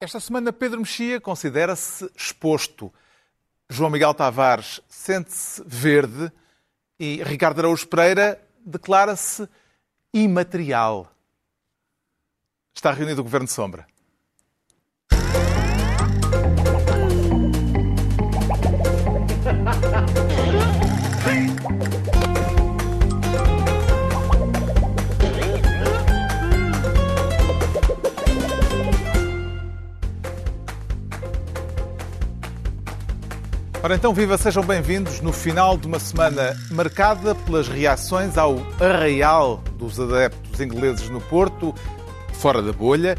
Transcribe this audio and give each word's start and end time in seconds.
Esta 0.00 0.20
semana, 0.20 0.52
Pedro 0.52 0.78
Mexia 0.78 1.20
considera-se 1.20 2.08
exposto. 2.16 2.94
João 3.68 3.90
Miguel 3.90 4.14
Tavares 4.14 4.80
sente-se 4.88 5.60
verde 5.66 6.30
e 7.00 7.20
Ricardo 7.24 7.58
Araújo 7.58 7.88
Pereira 7.88 8.40
declara-se 8.64 9.48
imaterial. 10.14 11.12
Está 12.72 12.92
reunido 12.92 13.22
o 13.22 13.24
Governo 13.24 13.48
de 13.48 13.52
Sombra. 13.52 13.88
Ora 33.88 33.96
então, 33.96 34.12
viva, 34.12 34.36
sejam 34.36 34.62
bem-vindos 34.62 35.22
no 35.22 35.32
final 35.32 35.78
de 35.78 35.86
uma 35.86 35.98
semana 35.98 36.54
marcada 36.70 37.34
pelas 37.34 37.68
reações 37.68 38.36
ao 38.36 38.58
arraial 38.78 39.64
dos 39.78 39.98
adeptos 39.98 40.60
ingleses 40.60 41.08
no 41.08 41.22
Porto, 41.22 41.74
fora 42.34 42.60
da 42.60 42.70
bolha, 42.70 43.16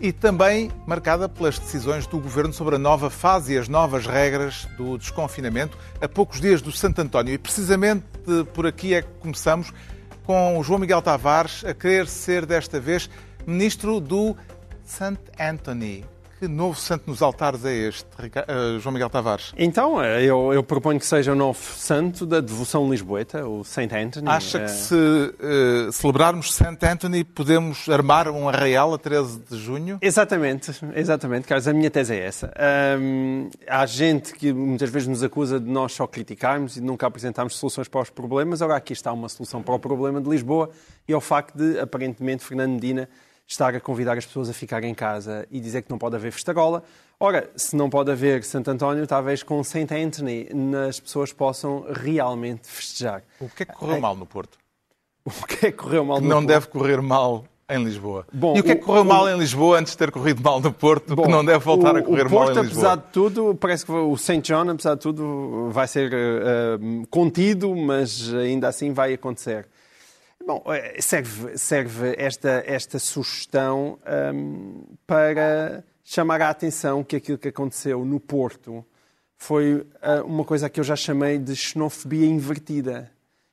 e 0.00 0.10
também 0.10 0.68
marcada 0.84 1.28
pelas 1.28 1.60
decisões 1.60 2.08
do 2.08 2.18
Governo 2.18 2.52
sobre 2.52 2.74
a 2.74 2.78
nova 2.78 3.08
fase 3.08 3.54
e 3.54 3.58
as 3.58 3.68
novas 3.68 4.04
regras 4.04 4.66
do 4.76 4.98
desconfinamento 4.98 5.78
a 6.00 6.08
poucos 6.08 6.40
dias 6.40 6.60
do 6.60 6.72
Santo 6.72 7.00
António. 7.00 7.32
E 7.32 7.38
precisamente 7.38 8.04
por 8.52 8.66
aqui 8.66 8.94
é 8.94 9.02
que 9.02 9.08
começamos 9.20 9.72
com 10.24 10.58
o 10.58 10.64
João 10.64 10.80
Miguel 10.80 11.02
Tavares 11.02 11.64
a 11.64 11.72
querer 11.72 12.08
ser 12.08 12.44
desta 12.44 12.80
vez 12.80 13.08
ministro 13.46 14.00
do 14.00 14.36
St. 14.84 15.20
Anthony. 15.38 16.04
Que 16.40 16.48
novo 16.48 16.80
santo 16.80 17.02
nos 17.06 17.20
altares 17.20 17.66
é 17.66 17.74
este, 17.74 18.06
uh, 18.06 18.80
João 18.80 18.94
Miguel 18.94 19.10
Tavares? 19.10 19.52
Então, 19.58 20.02
eh, 20.02 20.24
eu, 20.24 20.54
eu, 20.54 20.62
proponho 20.62 20.98
que 20.98 21.04
seja 21.04 21.32
o 21.32 21.34
novo 21.34 21.58
santo 21.58 22.24
da 22.24 22.40
devoção 22.40 22.90
lisboeta, 22.90 23.46
o 23.46 23.62
Saint 23.62 23.92
Anthony. 23.92 24.26
Acha 24.26 24.60
que 24.60 24.70
se 24.70 24.94
uh, 24.94 25.92
celebrarmos 25.92 26.54
Saint 26.54 26.82
Anthony 26.82 27.24
podemos 27.24 27.86
armar 27.90 28.26
um 28.30 28.48
arraial 28.48 28.94
a 28.94 28.98
13 28.98 29.38
de 29.50 29.58
junho? 29.58 29.98
Exatamente, 30.00 30.72
exatamente, 30.94 31.46
Carlos. 31.46 31.68
A 31.68 31.74
minha 31.74 31.90
tese 31.90 32.14
é 32.14 32.24
essa. 32.24 32.50
Um, 32.98 33.50
há 33.68 33.84
gente 33.84 34.32
que 34.32 34.50
muitas 34.50 34.88
vezes 34.88 35.08
nos 35.08 35.22
acusa 35.22 35.60
de 35.60 35.68
nós 35.68 35.92
só 35.92 36.06
criticarmos 36.06 36.74
e 36.74 36.80
de 36.80 36.86
nunca 36.86 37.06
apresentarmos 37.06 37.58
soluções 37.58 37.86
para 37.86 38.00
os 38.00 38.08
problemas. 38.08 38.62
Agora 38.62 38.78
aqui 38.78 38.94
está 38.94 39.12
uma 39.12 39.28
solução 39.28 39.62
para 39.62 39.74
o 39.74 39.78
problema 39.78 40.22
de 40.22 40.30
Lisboa 40.30 40.70
e 41.06 41.12
é 41.12 41.16
o 41.16 41.20
facto 41.20 41.54
de, 41.54 41.78
aparentemente, 41.78 42.42
Fernando 42.42 42.72
Medina 42.72 43.10
estar 43.50 43.74
a 43.74 43.80
convidar 43.80 44.16
as 44.16 44.24
pessoas 44.24 44.48
a 44.48 44.52
ficar 44.52 44.84
em 44.84 44.94
casa 44.94 45.46
e 45.50 45.60
dizer 45.60 45.82
que 45.82 45.90
não 45.90 45.98
pode 45.98 46.14
haver 46.16 46.30
festarola. 46.32 46.82
Ora, 47.18 47.50
se 47.56 47.76
não 47.76 47.90
pode 47.90 48.10
haver 48.10 48.44
Santo 48.44 48.70
António, 48.70 49.06
talvez 49.06 49.42
com 49.42 49.62
Saint 49.64 49.90
Anthony 49.90 50.48
as 50.88 51.00
pessoas 51.00 51.32
possam 51.32 51.84
realmente 51.90 52.68
festejar. 52.68 53.22
O 53.40 53.48
que 53.48 53.64
é 53.64 53.66
que 53.66 53.74
correu 53.74 54.00
mal 54.00 54.16
no 54.16 54.26
Porto? 54.26 54.58
O 55.22 55.46
que 55.46 55.66
é 55.66 55.70
que 55.70 55.76
correu 55.76 56.02
mal 56.02 56.16
que 56.16 56.22
no 56.22 56.30
não 56.30 56.36
Porto? 56.38 56.48
deve 56.48 56.66
correr 56.68 57.02
mal 57.02 57.44
em 57.68 57.84
Lisboa. 57.84 58.26
Bom, 58.32 58.56
e 58.56 58.60
o 58.60 58.62
que 58.64 58.72
é 58.72 58.74
que 58.74 58.82
correu 58.82 59.02
o, 59.02 59.04
mal 59.04 59.28
em 59.28 59.38
Lisboa 59.38 59.78
antes 59.78 59.92
de 59.92 59.98
ter 59.98 60.10
corrido 60.10 60.42
mal 60.42 60.60
no 60.60 60.72
Porto, 60.72 61.14
bom, 61.14 61.24
que 61.24 61.28
não 61.28 61.44
deve 61.44 61.62
voltar 61.62 61.94
o, 61.94 61.98
a 61.98 62.02
correr 62.02 62.28
Porto, 62.28 62.54
mal 62.54 62.64
em 62.64 62.66
Lisboa? 62.66 62.92
apesar 62.92 62.96
de 62.96 63.12
tudo, 63.12 63.54
parece 63.54 63.84
que 63.84 63.92
o 63.92 64.16
St. 64.16 64.40
John, 64.40 64.70
apesar 64.70 64.94
de 64.94 65.00
tudo, 65.00 65.68
vai 65.70 65.86
ser 65.86 66.10
uh, 66.12 67.06
contido, 67.10 67.76
mas 67.76 68.32
ainda 68.34 68.68
assim 68.68 68.92
vai 68.92 69.12
acontecer. 69.12 69.68
Bom, 70.50 70.64
eh, 70.74 71.00
serve, 71.00 71.56
serve 71.56 72.12
esta, 72.18 72.64
esta 72.66 72.98
sugestão 72.98 74.00
um, 74.34 74.82
para 75.06 75.84
chamar 76.02 76.42
a 76.42 76.50
atenção 76.50 77.04
que 77.04 77.14
aquilo 77.14 77.38
que 77.38 77.46
aconteceu 77.46 78.04
no 78.04 78.18
Porto 78.18 78.84
foi 79.36 79.74
uh, 79.74 80.24
uma 80.26 80.44
coisa 80.44 80.68
que 80.68 80.80
eu 80.80 80.82
já 80.82 80.96
chamei 80.96 81.38
de 81.38 81.54
xenofobia 81.54 82.26
invertida. 82.26 83.12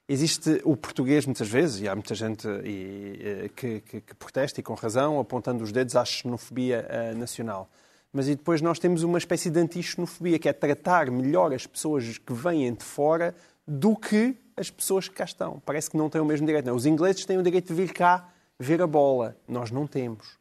Existe 0.09 0.59
o 0.63 0.75
português, 0.75 1.23
muitas 1.27 1.47
vezes, 1.47 1.81
e 1.81 1.88
há 1.88 1.94
muita 1.94 2.16
gente 2.16 2.47
e, 2.66 3.19
eh, 3.21 3.50
que, 3.55 3.79
que, 3.81 4.01
que, 4.01 4.16
protesta, 4.16 4.59
e 4.59 4.63
com 4.63 4.73
razão, 4.73 5.19
apontando 5.19 5.63
os 5.63 5.71
dedos 5.71 5.95
à 5.95 6.03
xenofobia 6.03 6.83
uh, 6.89 7.16
nacional. 7.16 7.69
Mas 8.11 8.27
e 8.27 8.33
depois 8.33 8.59
nós 8.59 8.79
temos 8.79 9.03
uma 9.03 9.19
espécie 9.19 9.51
de 9.51 9.59
anti-xenofobia, 9.59 10.39
que 10.39 10.50
é 10.50 10.53
tratar 10.53 11.11
melhor 11.11 11.53
as 11.53 11.67
pessoas 11.67 12.17
que 12.17 12.33
vêm 12.33 12.73
de 12.73 12.83
fora 12.83 13.35
do 13.67 13.95
que 13.95 14.35
as 14.57 14.69
pessoas 14.72 15.07
que 15.07 15.16
cá 15.16 15.23
estão. 15.23 15.62
Parece 15.66 15.90
que 15.90 15.95
não 15.95 16.09
têm 16.09 16.19
o 16.19 16.25
mesmo 16.25 16.45
direito. 16.45 16.66
Não. 16.66 16.75
Os 16.75 16.85
ingleses 16.85 17.23
têm 17.25 17.38
o 17.38 17.44
direito 17.44 17.68
de 17.68 17.73
vir 17.73 17.94
cá 17.94 18.28
ver 18.59 18.81
a 18.81 18.88
bola. 18.88 19.38
Nós 19.47 19.69
não 19.69 19.85
temos. 19.85 20.38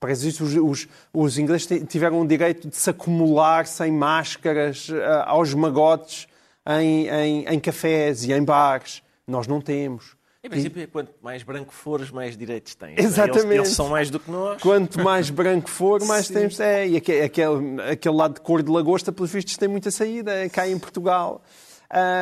Parece 0.00 0.32
que 0.32 0.42
os, 0.42 0.56
os, 0.56 0.88
os 1.12 1.38
ingleses 1.38 1.68
tiveram 1.88 2.20
o 2.20 2.26
direito 2.26 2.68
de 2.68 2.76
se 2.76 2.90
acumular 2.90 3.66
sem 3.66 3.92
máscaras 3.92 4.88
uh, 4.88 4.94
aos 5.26 5.54
magotes 5.54 6.26
em, 6.66 7.08
em, 7.08 7.44
em 7.46 7.60
cafés 7.60 8.24
e 8.24 8.32
em 8.32 8.42
bares. 8.42 9.02
Nós 9.26 9.46
não 9.46 9.60
temos. 9.60 10.16
Em 10.42 10.50
princípio, 10.50 10.82
e... 10.82 10.86
quanto 10.88 11.12
mais 11.22 11.44
branco 11.44 11.72
fores, 11.72 12.10
mais 12.10 12.36
direitos 12.36 12.74
tens. 12.74 12.98
Exatamente. 12.98 13.46
Eles, 13.46 13.58
eles, 13.58 13.68
são 13.68 13.90
mais 13.90 14.10
do 14.10 14.18
que 14.18 14.28
nós. 14.28 14.60
Quanto 14.60 15.00
mais 15.00 15.30
branco 15.30 15.70
for, 15.70 16.02
mais 16.04 16.26
Sim. 16.26 16.34
temos. 16.34 16.58
É, 16.58 16.88
e 16.88 16.96
aquele, 16.96 17.22
aquele, 17.22 17.82
aquele 17.92 18.16
lado 18.16 18.34
de 18.34 18.40
cor 18.40 18.60
de 18.60 18.72
lagosta, 18.72 19.12
pelos 19.12 19.30
vistos, 19.30 19.56
tem 19.56 19.68
muita 19.68 19.92
saída. 19.92 20.32
É 20.32 20.48
cá 20.48 20.66
em 20.66 20.76
Portugal. 20.80 21.42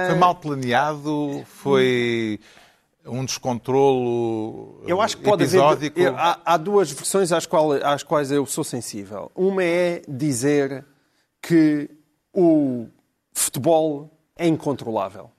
Foi 0.08 0.18
mal 0.18 0.34
planeado? 0.34 1.44
Foi 1.46 2.40
um 3.06 3.24
descontrolo 3.24 4.82
eu 4.86 5.00
acho 5.00 5.16
que 5.16 5.22
pode 5.24 5.44
episódico? 5.44 5.98
Haver, 5.98 6.14
há, 6.14 6.38
há, 6.44 6.56
duas 6.56 6.90
versões 6.90 7.32
às 7.32 7.46
quais, 7.46 7.82
às 7.82 8.02
quais 8.02 8.30
eu 8.30 8.44
sou 8.44 8.62
sensível. 8.62 9.30
Uma 9.34 9.64
é 9.64 10.02
dizer 10.06 10.84
que 11.40 11.88
o 12.32 12.86
futebol 13.32 14.10
é 14.36 14.46
incontrolável. 14.46 15.30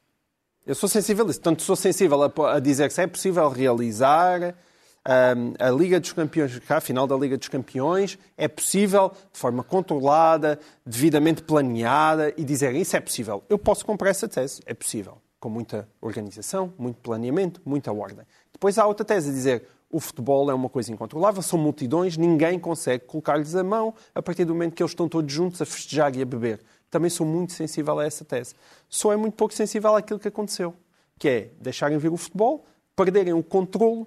Eu 0.65 0.75
sou 0.75 0.89
sensível 0.89 1.25
a 1.27 1.29
isso. 1.29 1.41
Tanto 1.41 1.61
sou 1.61 1.75
sensível 1.75 2.23
a, 2.23 2.55
a 2.55 2.59
dizer 2.59 2.87
que 2.87 2.93
se 2.93 3.01
é 3.01 3.07
possível 3.07 3.47
realizar 3.49 4.55
a 5.03 5.69
Liga 5.69 5.99
dos 5.99 6.13
Campeões, 6.13 6.61
a 6.69 6.81
final 6.81 7.07
da 7.07 7.15
Liga 7.15 7.37
dos 7.37 7.47
Campeões, 7.47 8.17
é 8.37 8.47
possível 8.47 9.11
de 9.31 9.39
forma 9.39 9.63
controlada, 9.63 10.59
devidamente 10.85 11.41
planeada 11.41 12.33
e 12.37 12.43
dizer 12.43 12.75
isso 12.75 12.95
é 12.95 12.99
possível. 12.99 13.43
Eu 13.49 13.57
posso 13.57 13.85
comprar 13.85 14.09
essa 14.09 14.27
tese, 14.27 14.61
é 14.65 14.73
possível, 14.73 15.17
com 15.39 15.49
muita 15.49 15.87
organização, 15.99 16.73
muito 16.77 16.99
planeamento, 17.01 17.61
muita 17.65 17.91
ordem. 17.91 18.25
Depois 18.53 18.77
há 18.77 18.85
outra 18.85 19.05
tese 19.05 19.29
a 19.29 19.33
dizer 19.33 19.67
o 19.91 19.99
futebol 19.99 20.49
é 20.49 20.53
uma 20.53 20.69
coisa 20.69 20.91
incontrolável, 20.91 21.41
são 21.41 21.59
multidões, 21.59 22.15
ninguém 22.15 22.57
consegue 22.57 23.05
colocar-lhes 23.05 23.55
a 23.55 23.63
mão 23.63 23.93
a 24.15 24.21
partir 24.21 24.45
do 24.45 24.53
momento 24.53 24.73
que 24.73 24.81
eles 24.81 24.91
estão 24.91 25.09
todos 25.09 25.33
juntos 25.33 25.61
a 25.61 25.65
festejar 25.65 26.15
e 26.15 26.21
a 26.21 26.25
beber. 26.25 26.61
Também 26.89 27.09
sou 27.09 27.25
muito 27.25 27.53
sensível 27.53 27.99
a 27.99 28.05
essa 28.05 28.23
tese. 28.23 28.53
Só 28.87 29.11
é 29.11 29.17
muito 29.17 29.33
pouco 29.33 29.53
sensível 29.53 29.95
àquilo 29.95 30.19
que 30.19 30.27
aconteceu, 30.27 30.73
que 31.19 31.27
é 31.27 31.51
deixarem 31.59 31.97
vir 31.97 32.11
o 32.11 32.17
futebol, 32.17 32.65
perderem 32.95 33.33
o 33.33 33.43
controle 33.43 34.05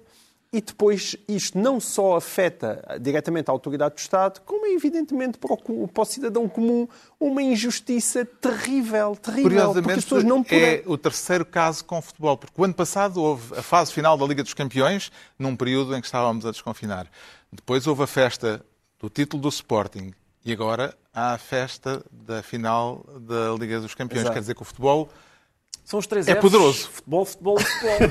e 0.55 0.61
depois 0.61 1.17
isto 1.27 1.59
não 1.59 1.81
só 1.81 2.15
afeta 2.15 2.81
diretamente 3.01 3.49
a 3.49 3.51
autoridade 3.51 3.95
do 3.95 3.97
Estado, 3.97 4.39
como 4.45 4.65
é 4.65 4.69
evidentemente 4.69 5.37
para 5.37 5.51
o, 5.53 5.85
para 5.85 6.01
o 6.01 6.05
cidadão 6.05 6.47
comum 6.47 6.87
uma 7.19 7.43
injustiça 7.43 8.23
terrível, 8.23 9.17
terrível, 9.17 9.73
porque 9.73 9.91
as 9.91 10.05
pessoas 10.05 10.23
não 10.23 10.41
podem... 10.41 10.63
é 10.63 10.83
o 10.85 10.97
terceiro 10.97 11.45
caso 11.45 11.83
com 11.83 11.97
o 11.97 12.01
futebol, 12.01 12.37
porque 12.37 12.53
o 12.55 12.63
ano 12.63 12.73
passado 12.73 13.21
houve 13.21 13.53
a 13.59 13.61
fase 13.61 13.91
final 13.91 14.17
da 14.17 14.25
Liga 14.25 14.43
dos 14.43 14.53
Campeões, 14.53 15.11
num 15.37 15.57
período 15.57 15.93
em 15.93 15.99
que 15.99 16.07
estávamos 16.07 16.45
a 16.45 16.51
desconfinar. 16.51 17.05
Depois 17.51 17.85
houve 17.85 18.03
a 18.03 18.07
festa 18.07 18.65
do 18.97 19.09
título 19.09 19.41
do 19.43 19.49
Sporting 19.49 20.13
e 20.45 20.53
agora 20.53 20.95
há 21.13 21.33
a 21.33 21.37
festa 21.37 22.01
da 22.09 22.41
final 22.41 23.05
da 23.19 23.53
Liga 23.59 23.81
dos 23.81 23.93
Campeões. 23.93 24.21
Exato. 24.21 24.33
Quer 24.35 24.39
dizer 24.39 24.55
que 24.55 24.61
o 24.61 24.65
futebol 24.65 25.09
são 25.85 25.99
os 25.99 26.07
três 26.07 26.27
É 26.27 26.33
Fs. 26.33 26.41
poderoso. 26.41 26.89
Futebol, 26.89 27.25
futebol, 27.25 27.59
futebol. 27.59 28.09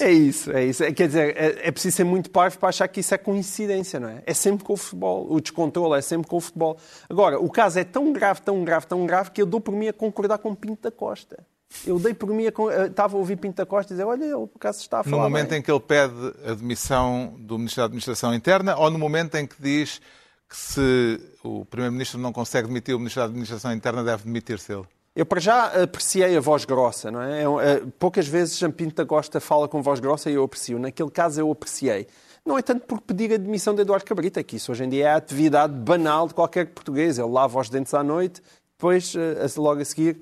é 0.00 0.10
isso, 0.10 0.50
é 0.50 0.64
isso. 0.64 0.82
É, 0.82 0.92
quer 0.92 1.06
dizer, 1.06 1.36
é, 1.36 1.68
é, 1.68 1.70
preciso 1.70 1.96
ser 1.98 2.04
muito 2.04 2.30
parvo 2.30 2.58
para 2.58 2.70
achar 2.70 2.88
que 2.88 3.00
isso 3.00 3.14
é 3.14 3.18
coincidência, 3.18 4.00
não 4.00 4.08
é? 4.08 4.22
É 4.26 4.34
sempre 4.34 4.64
com 4.64 4.72
o 4.72 4.76
futebol. 4.76 5.26
O 5.30 5.40
descontrole 5.40 5.98
é 5.98 6.00
sempre 6.02 6.26
com 6.26 6.38
o 6.38 6.40
futebol. 6.40 6.76
Agora, 7.08 7.38
o 7.38 7.48
caso 7.50 7.78
é 7.78 7.84
tão 7.84 8.12
grave, 8.12 8.40
tão 8.42 8.64
grave, 8.64 8.86
tão 8.86 9.06
grave, 9.06 9.30
que 9.30 9.40
eu 9.40 9.46
dou 9.46 9.60
por 9.60 9.72
mim 9.72 9.86
a 9.88 9.92
concordar 9.92 10.38
com 10.38 10.54
Pinto 10.54 10.82
da 10.82 10.90
Costa. 10.90 11.46
Eu 11.86 11.98
dei 11.98 12.14
por 12.14 12.30
mim, 12.30 12.46
a, 12.46 12.86
estava 12.86 13.14
a 13.14 13.18
ouvir 13.18 13.36
Pinto 13.36 13.56
da 13.56 13.66
Costa 13.66 13.92
dizer, 13.92 14.04
olha, 14.04 14.24
ele 14.24 14.32
por 14.46 14.56
acaso 14.56 14.80
está 14.80 15.00
a 15.00 15.04
falar 15.04 15.16
No 15.16 15.22
momento 15.28 15.50
bem. 15.50 15.58
em 15.58 15.62
que 15.62 15.70
ele 15.70 15.80
pede 15.80 16.14
a 16.46 16.54
demissão 16.54 17.34
do 17.38 17.58
Ministro 17.58 17.82
da 17.82 17.86
Administração 17.86 18.34
Interna 18.34 18.74
ou 18.76 18.90
no 18.90 18.98
momento 18.98 19.34
em 19.34 19.46
que 19.46 19.56
diz 19.60 20.00
que 20.48 20.56
se 20.56 21.20
o 21.44 21.66
Primeiro-Ministro 21.66 22.18
não 22.18 22.32
consegue 22.32 22.68
demitir 22.68 22.94
o 22.94 22.98
Ministro 22.98 23.20
da 23.20 23.26
Administração 23.26 23.70
Interna, 23.74 24.02
deve 24.02 24.24
demitir-se 24.24 24.72
ele? 24.72 24.84
Eu, 25.18 25.26
para 25.26 25.40
já, 25.40 25.82
apreciei 25.82 26.36
a 26.36 26.40
voz 26.40 26.64
grossa, 26.64 27.10
não 27.10 27.20
é? 27.20 27.42
é 27.42 27.82
poucas 27.98 28.28
vezes 28.28 28.56
Jean 28.56 28.70
Pinto 28.70 28.94
da 28.94 29.04
Costa 29.04 29.40
fala 29.40 29.66
com 29.66 29.82
voz 29.82 29.98
grossa 29.98 30.30
e 30.30 30.34
eu 30.34 30.44
aprecio. 30.44 30.78
Naquele 30.78 31.10
caso, 31.10 31.40
eu 31.40 31.50
apreciei. 31.50 32.06
Não 32.46 32.56
é 32.56 32.62
tanto 32.62 32.86
por 32.86 33.00
pedir 33.00 33.32
a 33.32 33.36
demissão 33.36 33.74
de 33.74 33.80
Eduardo 33.80 34.04
Cabrita, 34.04 34.40
que 34.44 34.54
isso 34.54 34.70
hoje 34.70 34.84
em 34.84 34.88
dia 34.88 35.06
é 35.06 35.10
a 35.10 35.16
atividade 35.16 35.74
banal 35.74 36.28
de 36.28 36.34
qualquer 36.34 36.68
português. 36.68 37.18
Ele 37.18 37.28
lava 37.30 37.58
os 37.58 37.68
dentes 37.68 37.92
à 37.94 38.04
noite, 38.04 38.40
depois, 38.76 39.12
logo 39.56 39.80
a 39.80 39.84
seguir, 39.84 40.20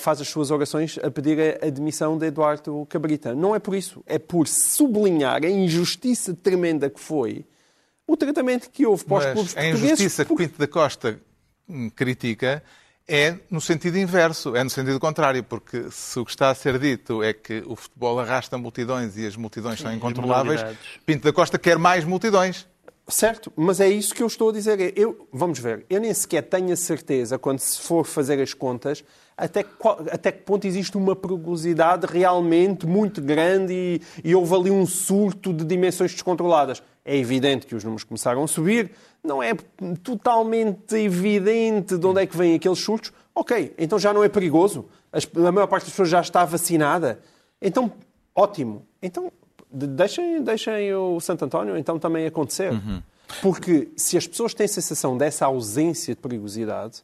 faz 0.00 0.20
as 0.20 0.26
suas 0.26 0.50
orações 0.50 0.98
a 1.00 1.08
pedir 1.12 1.64
a 1.64 1.70
demissão 1.70 2.18
de 2.18 2.26
Eduardo 2.26 2.84
Cabrita. 2.86 3.36
Não 3.36 3.54
é 3.54 3.60
por 3.60 3.76
isso. 3.76 4.02
É 4.04 4.18
por 4.18 4.48
sublinhar 4.48 5.44
a 5.44 5.48
injustiça 5.48 6.34
tremenda 6.34 6.90
que 6.90 6.98
foi 6.98 7.46
o 8.04 8.16
tratamento 8.16 8.68
que 8.68 8.84
houve 8.84 9.04
para 9.04 9.18
os 9.18 9.24
clubes 9.26 9.54
Mas 9.54 9.64
a 9.64 9.68
portugueses. 9.68 10.00
injustiça 10.00 10.24
que 10.24 10.34
Pinto 10.34 10.58
da 10.58 10.66
Costa 10.66 11.20
hum, 11.68 11.88
critica 11.88 12.64
é 13.06 13.36
no 13.50 13.60
sentido 13.60 13.98
inverso, 13.98 14.56
é 14.56 14.64
no 14.64 14.70
sentido 14.70 14.98
contrário, 14.98 15.42
porque 15.44 15.86
se 15.90 16.18
o 16.18 16.24
que 16.24 16.30
está 16.30 16.50
a 16.50 16.54
ser 16.54 16.78
dito 16.78 17.22
é 17.22 17.32
que 17.32 17.62
o 17.66 17.76
futebol 17.76 18.18
arrasta 18.18 18.56
multidões 18.56 19.16
e 19.16 19.26
as 19.26 19.36
multidões 19.36 19.80
são 19.80 19.92
incontroláveis. 19.92 20.64
Pinto 21.04 21.24
da 21.24 21.32
Costa 21.32 21.58
quer 21.58 21.78
mais 21.78 22.04
multidões. 22.04 22.66
Certo, 23.06 23.52
mas 23.54 23.80
é 23.80 23.88
isso 23.88 24.14
que 24.14 24.22
eu 24.22 24.26
estou 24.26 24.48
a 24.48 24.52
dizer. 24.52 24.94
Eu, 24.96 25.28
vamos 25.30 25.58
ver, 25.58 25.84
eu 25.90 26.00
nem 26.00 26.14
sequer 26.14 26.40
tenho 26.40 26.72
a 26.72 26.76
certeza, 26.76 27.38
quando 27.38 27.58
se 27.58 27.78
for 27.82 28.02
fazer 28.06 28.40
as 28.40 28.54
contas, 28.54 29.04
até 29.36 29.62
qual- 29.62 30.00
até 30.10 30.32
que 30.32 30.42
ponto 30.42 30.66
existe 30.66 30.96
uma 30.96 31.14
perigosidade 31.14 32.06
realmente 32.06 32.86
muito 32.86 33.20
grande 33.20 33.74
e, 33.74 34.00
e 34.24 34.34
houve 34.34 34.54
ali 34.54 34.70
um 34.70 34.86
surto 34.86 35.52
de 35.52 35.66
dimensões 35.66 36.12
descontroladas. 36.12 36.82
É 37.04 37.14
evidente 37.14 37.66
que 37.66 37.74
os 37.74 37.84
números 37.84 38.04
começaram 38.04 38.42
a 38.42 38.48
subir, 38.48 38.90
não 39.24 39.42
é 39.42 39.54
totalmente 40.02 40.94
evidente 40.96 41.96
de 41.96 42.06
onde 42.06 42.20
é 42.22 42.26
que 42.26 42.36
vêm 42.36 42.54
aqueles 42.54 42.78
surtos. 42.78 43.12
Ok, 43.34 43.74
então 43.78 43.98
já 43.98 44.12
não 44.12 44.22
é 44.22 44.28
perigoso. 44.28 44.86
A 45.12 45.52
maior 45.52 45.66
parte 45.66 45.84
das 45.84 45.90
pessoas 45.92 46.08
já 46.08 46.20
está 46.20 46.44
vacinada. 46.44 47.20
Então, 47.60 47.90
ótimo. 48.34 48.86
Então, 49.02 49.32
de- 49.70 49.86
deixem, 49.86 50.42
deixem 50.42 50.94
o 50.94 51.18
Santo 51.20 51.44
António 51.44 51.76
então 51.76 51.98
também 51.98 52.26
acontecer. 52.26 52.70
Porque 53.40 53.88
se 53.96 54.16
as 54.16 54.26
pessoas 54.26 54.54
têm 54.54 54.68
sensação 54.68 55.16
dessa 55.16 55.46
ausência 55.46 56.14
de 56.14 56.20
perigosidade, 56.20 57.02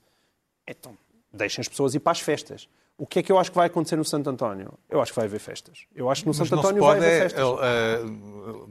então 0.68 0.92
deixem 1.32 1.62
as 1.62 1.68
pessoas 1.68 1.94
ir 1.94 2.00
para 2.00 2.12
as 2.12 2.20
festas. 2.20 2.68
O 2.98 3.06
que 3.06 3.20
é 3.20 3.22
que 3.22 3.32
eu 3.32 3.38
acho 3.38 3.50
que 3.50 3.56
vai 3.56 3.66
acontecer 3.66 3.96
no 3.96 4.04
Santo 4.04 4.28
António? 4.28 4.74
Eu 4.88 5.00
acho 5.00 5.10
que 5.12 5.16
vai 5.16 5.24
haver 5.24 5.40
festas. 5.40 5.86
Eu 5.96 6.10
acho 6.10 6.20
que 6.22 6.28
no 6.28 6.34
Mas 6.36 6.48
Santo 6.48 6.58
António 6.60 6.82
vai 6.84 6.98
haver 6.98 7.10
é, 7.12 7.20
festas. 7.22 7.42
eh, 7.62 8.00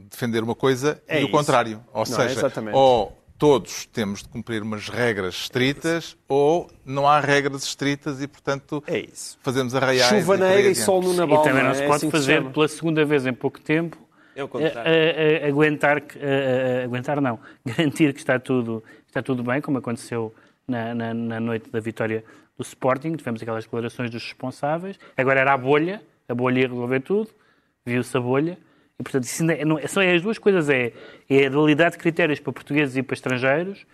defender 0.08 0.44
uma 0.44 0.54
coisa 0.54 1.02
É 1.08 1.20
e 1.20 1.24
o 1.24 1.28
isso. 1.28 1.32
contrário. 1.32 1.84
Ou 1.92 2.00
Não, 2.02 2.06
seja, 2.06 2.52
ou 2.74 3.12
todos 3.40 3.86
temos 3.86 4.22
de 4.22 4.28
cumprir 4.30 4.62
umas 4.62 4.90
regras 4.90 5.34
estritas, 5.34 6.18
ou 6.28 6.70
não 6.86 7.08
há 7.08 7.20
regras 7.22 7.64
estritas 7.64 8.22
e, 8.22 8.28
portanto, 8.28 8.84
É 8.86 9.00
isso. 9.00 9.40
fazemos 9.42 9.74
arraiais. 9.74 10.10
Chuva 10.22 10.36
e 10.36 10.40
na 10.40 10.48
e 10.56 10.60
adiante. 10.60 10.80
sol 10.80 11.02
no 11.02 11.14
E 11.14 11.18
naval. 11.18 11.42
também 11.44 11.64
não 11.64 11.70
é? 11.72 11.74
se 11.74 11.84
É 11.84 11.86
pode 11.88 11.96
assim 11.98 12.06
que 12.08 12.12
fazer 12.18 12.44
pela 12.52 12.68
segunda 12.68 13.06
vez 13.06 13.26
em 13.26 13.34
pouco 13.34 13.60
tempo 13.62 13.98
É 14.36 14.44
o 14.44 14.46
a- 14.46 14.50
contrário. 14.50 14.92
a- 14.92 15.46
a- 15.46 15.48
aguentar, 15.48 16.04
aguentar 16.84 17.22
não, 17.22 17.40
garantir 17.66 18.14
que 18.14 18.20
está 18.20 18.38
tudo, 18.38 18.84
está 19.08 19.22
tudo 19.24 19.42
bem, 19.42 19.62
como 19.62 19.78
aconteceu 19.78 20.34
na, 20.68 20.94
na- 20.94 21.14
na 21.14 21.40
noite 21.40 21.70
da 21.72 21.80
vitória 21.80 22.24
do 22.58 22.62
Sporting, 22.64 23.16
tivemos 23.16 23.42
aquelas 23.42 23.64
declarações 23.64 24.10
dos 24.12 24.22
responsáveis, 24.24 25.00
agora 25.16 25.40
era 25.40 25.54
a 25.54 25.58
bolha, 25.58 26.02
a 26.28 26.34
bolha 26.36 26.60
ia 26.60 26.68
resolver 26.68 27.00
tudo, 27.00 27.30
viu-se 27.86 28.16
a 28.18 28.20
bolha, 28.20 28.58
e 29.00 29.04
portanto 29.04 29.24
isso 29.24 29.42
ainda 29.42 29.54
é- 29.54 29.66
não- 29.66 29.80
são 29.88 30.04
as 30.04 30.22
duas 30.22 30.38
coisas, 30.38 30.70
é, 30.70 30.92
é 31.30 31.46
a 31.46 31.50
dualidade 31.50 31.94
de 31.94 31.98
critérios 32.00 32.40
para 32.40 32.52
portugueses 32.54 32.96
e 32.98 33.02
para 33.04 33.14
estrangeiros, 33.14 33.86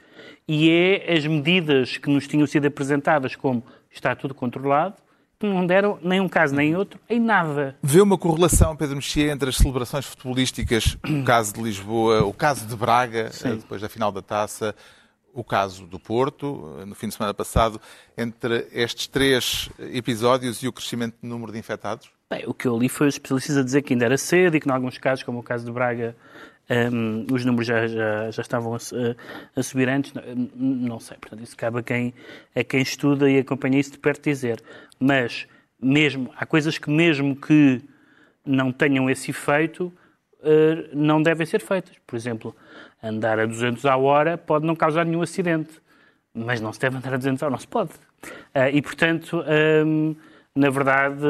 e 0.48 0.70
é 0.70 1.14
as 1.14 1.26
medidas 1.26 1.98
que 1.98 2.10
nos 2.10 2.28
tinham 2.28 2.46
sido 2.48 2.66
apresentadas 2.66 3.36
como 3.36 3.64
está 3.92 4.16
tudo 4.16 4.34
controlado, 4.34 4.96
que 5.40 5.46
não 5.46 5.66
deram 5.68 6.00
nem 6.02 6.22
um 6.22 6.30
caso 6.30 6.56
nem 6.56 6.76
outro 6.76 7.00
em 7.10 7.20
nada. 7.20 7.76
Vê 7.84 8.00
uma 8.02 8.18
correlação, 8.18 8.76
Pedro 8.76 8.96
Mexia, 8.96 9.32
entre 9.32 9.50
as 9.50 9.58
celebrações 9.58 10.06
futebolísticas, 10.06 10.98
o 11.08 11.24
caso 11.26 11.54
de 11.54 11.62
Lisboa, 11.62 12.24
o 12.24 12.34
caso 12.34 12.66
de 12.66 12.76
Braga, 12.76 13.32
eh, 13.44 13.50
depois 13.56 13.82
da 13.82 13.90
final 13.90 14.12
da 14.12 14.22
taça, 14.22 14.74
o 15.34 15.44
caso 15.44 15.86
do 15.86 16.00
Porto, 16.00 16.78
eh, 16.82 16.86
no 16.86 16.96
fim 16.96 17.10
de 17.10 17.16
semana 17.16 17.34
passado, 17.34 17.82
entre 18.18 18.66
estes 18.72 19.08
três 19.08 19.70
episódios 19.94 20.64
e 20.64 20.68
o 20.70 20.74
crescimento 20.74 21.16
do 21.22 21.28
número 21.28 21.52
de 21.52 21.60
infectados? 21.60 22.10
Bem, 22.30 22.44
o 22.48 22.54
que 22.54 22.68
eu 22.68 22.78
li 22.78 22.90
foi 22.90 23.08
os 23.08 23.16
especialistas 23.16 23.58
a 23.58 23.64
dizer 23.64 23.82
que 23.84 23.94
ainda 23.94 24.06
era 24.06 24.18
cedo 24.18 24.56
e 24.58 24.60
que, 24.60 24.68
em 24.68 24.72
alguns 24.72 24.98
casos, 24.98 25.24
como 25.24 25.40
o 25.40 25.44
caso 25.44 25.64
de 25.66 25.72
Braga, 25.72 26.16
hum, 26.92 27.26
os 27.32 27.46
números 27.46 27.68
já, 27.68 27.86
já, 27.88 28.32
já 28.32 28.42
estavam 28.42 28.74
a, 28.74 28.78
a- 29.56 29.64
subir 29.64 29.88
antes. 29.90 30.12
Não, 30.14 30.24
hum, 30.24 30.50
não 30.56 31.00
sei, 31.00 31.18
portanto, 31.18 31.44
isso 31.44 31.56
cabe 31.56 31.80
a 31.80 31.84
quem, 31.84 32.14
a 32.56 32.64
quem 32.64 32.82
estuda 32.82 33.30
e 33.30 33.38
acompanha 33.40 33.80
isso 33.80 33.92
de 33.92 34.00
perto 34.00 34.24
dizer. 34.24 34.62
Mas, 35.00 35.48
mesmo, 35.80 36.32
há 36.36 36.46
coisas 36.48 36.78
que, 36.80 36.90
mesmo 36.90 37.36
que 37.36 37.82
não 38.46 38.72
tenham 38.72 39.08
esse 39.10 39.30
efeito, 39.32 39.94
eh, 40.44 40.90
não 40.94 41.22
devem 41.22 41.46
ser 41.46 41.62
feitas. 41.62 41.96
Por 42.08 42.16
exemplo, 42.16 42.56
andar 43.04 43.40
a 43.40 43.46
200 43.46 43.86
à 43.86 43.96
hora 43.98 44.36
pode 44.38 44.66
não 44.66 44.76
causar 44.76 45.06
nenhum 45.06 45.22
acidente, 45.22 45.80
mas 46.34 46.60
não 46.62 46.74
se 46.74 46.80
deve 46.80 46.98
andar 46.98 47.14
a 47.14 47.18
200 47.18 47.42
à 47.44 47.46
hora, 47.46 47.52
não 47.54 47.60
se 47.60 47.68
pode. 47.68 47.92
Ah, 48.54 48.70
e, 48.70 48.82
portanto, 48.82 49.44
hum, 49.86 50.16
na 50.56 50.70
verdade, 50.70 51.22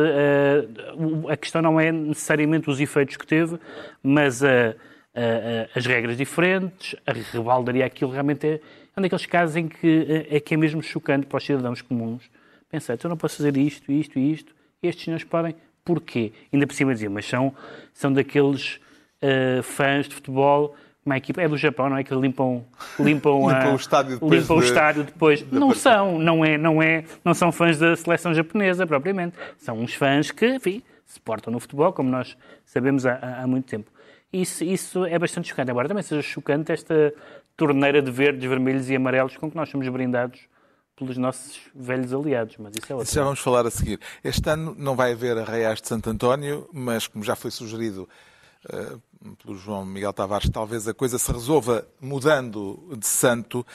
o- 0.95 1.27
a 1.29 1.35
questão 1.35 1.61
não 1.61 1.79
é 1.79 1.91
necessariamente 1.91 2.69
os 2.69 2.79
efeitos 2.79 3.17
que 3.17 3.25
teve, 3.25 3.57
mas 4.03 4.43
a- 4.43 4.75
a- 5.15 5.77
as 5.77 5.85
regras 5.85 6.15
diferentes, 6.17 6.95
a 7.05 7.11
rebaldaria, 7.11 7.85
aquilo 7.85 8.11
realmente 8.11 8.45
é, 8.45 8.53
é 8.55 8.59
um 8.99 9.01
daqueles 9.01 9.25
casos 9.25 9.55
em 9.55 9.67
que 9.67 10.27
é, 10.29 10.37
é 10.37 10.39
que 10.39 10.53
é 10.53 10.57
mesmo 10.57 10.81
chocante 10.83 11.25
para 11.25 11.37
os 11.37 11.43
cidadãos 11.45 11.81
comuns. 11.81 12.29
Pensar, 12.69 12.93
então 12.93 13.07
eu 13.09 13.11
não 13.11 13.17
posso 13.17 13.37
fazer 13.37 13.57
isto, 13.57 13.91
isto 13.91 14.19
e 14.19 14.31
isto, 14.31 14.53
e 14.81 14.87
estes 14.87 15.05
senhores 15.05 15.23
podem. 15.23 15.55
Porquê? 15.83 16.31
Ainda 16.51 16.65
por 16.65 16.73
cima 16.73 16.93
dizer, 16.93 17.09
mas 17.09 17.25
são, 17.25 17.53
são 17.93 18.11
daqueles 18.11 18.79
ah, 19.21 19.61
fãs 19.63 20.07
de 20.07 20.15
futebol, 20.15 20.75
uma 21.05 21.17
equipa, 21.17 21.41
é 21.41 21.47
do 21.47 21.55
Japão, 21.55 21.87
não 21.89 21.97
é? 21.97 22.03
Que 22.03 22.15
limpam, 22.15 22.65
limpam, 22.99 23.47
a- 23.49 23.71
o 23.71 23.75
estádio 23.75 24.13
depois 24.15 24.41
limpam 24.41 24.55
o 24.55 24.59
de- 24.59 24.65
estádio 24.65 25.03
depois. 25.03 25.41
da 25.43 25.59
Não 25.59 25.67
partida. 25.67 25.81
são, 25.89 26.17
não 26.19 26.43
é, 26.43 26.57
não 26.57 26.81
é, 26.81 27.03
não 27.23 27.33
são 27.33 27.51
fãs 27.51 27.77
da 27.77 27.95
seleção 27.95 28.33
japonesa 28.33 28.87
propriamente. 28.87 29.37
São 29.57 29.77
uns 29.79 29.93
fãs 29.93 30.31
que, 30.31 30.47
enfim, 30.55 30.81
se 31.05 31.19
portam 31.19 31.53
no 31.53 31.59
futebol, 31.59 31.93
como 31.93 32.09
nós 32.09 32.35
sabemos 32.65 33.05
há, 33.05 33.19
há- 33.43 33.45
muito 33.47 33.65
tempo. 33.67 33.91
Isso, 34.33 34.63
isso 34.63 35.05
é 35.05 35.17
bastante 35.19 35.47
chocante. 35.47 35.69
Embora 35.71 35.87
também 35.87 36.01
seja 36.03 36.21
chocante 36.23 36.71
esta 36.71 37.13
torneira 37.55 38.01
de 38.01 38.09
verdes, 38.11 38.43
vermelhos 38.49 38.89
e 38.89 38.95
amarelos 38.95 39.37
com 39.37 39.49
que 39.49 39.55
nós 39.55 39.69
somos 39.69 39.87
brindados 39.87 40.41
pelos 40.95 41.17
nossos 41.17 41.59
velhos 41.75 42.13
aliados. 42.13 42.55
Mas 42.57 42.73
isso 42.75 42.91
é 42.91 42.95
outro. 42.95 43.13
Já 43.13 43.23
vamos 43.23 43.39
falar 43.39 43.65
a 43.65 43.69
seguir. 43.71 43.99
Este 44.23 44.49
ano 44.49 44.75
não 44.77 44.95
vai 44.95 45.11
haver 45.13 45.37
arraiais 45.37 45.79
de 45.81 45.87
Santo 45.87 46.09
António, 46.09 46.67
mas 46.73 47.05
como 47.07 47.23
já 47.23 47.35
foi 47.35 47.51
sugerido 47.51 48.09
pelo 49.43 49.57
João 49.57 49.85
Miguel 49.85 50.13
Tavares, 50.13 50.49
talvez 50.49 50.87
a 50.87 50.93
coisa 50.93 51.17
se 51.17 51.31
resolva 51.31 51.87
mudando 51.99 52.95
de 52.97 53.07
santo. 53.07 53.65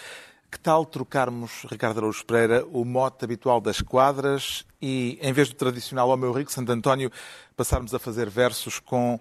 Que 0.51 0.59
tal 0.59 0.85
trocarmos, 0.85 1.65
Ricardo 1.71 1.99
Araújo 1.99 2.25
Pereira, 2.25 2.67
o 2.73 2.85
mote 2.85 3.25
habitual 3.25 3.61
das 3.61 3.81
quadras 3.81 4.67
e, 4.83 5.17
em 5.23 5.33
vez 5.33 5.49
do 5.49 5.55
tradicional 5.55 6.09
Ó 6.09 6.17
meu 6.17 6.33
rico 6.33 6.51
Santo 6.51 6.73
António, 6.73 7.11
passarmos 7.57 7.95
a 7.95 8.01
fazer 8.01 8.29
versos 8.29 8.81
com 8.81 9.21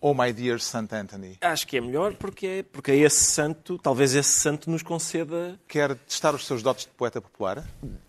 Oh 0.00 0.14
my 0.14 0.32
dear 0.32 0.58
Saint 0.58 0.90
Anthony? 0.92 1.36
Acho 1.42 1.66
que 1.66 1.76
é 1.76 1.80
melhor 1.80 2.14
porque 2.14 2.46
é, 2.46 2.62
porque 2.62 2.92
esse 2.92 3.22
santo, 3.22 3.78
talvez 3.78 4.14
esse 4.14 4.40
santo 4.40 4.70
nos 4.70 4.82
conceda. 4.82 5.60
Quer 5.68 5.94
testar 5.94 6.34
os 6.34 6.46
seus 6.46 6.62
dotes 6.62 6.86
de 6.86 6.92
poeta 6.92 7.20
popular? 7.20 7.62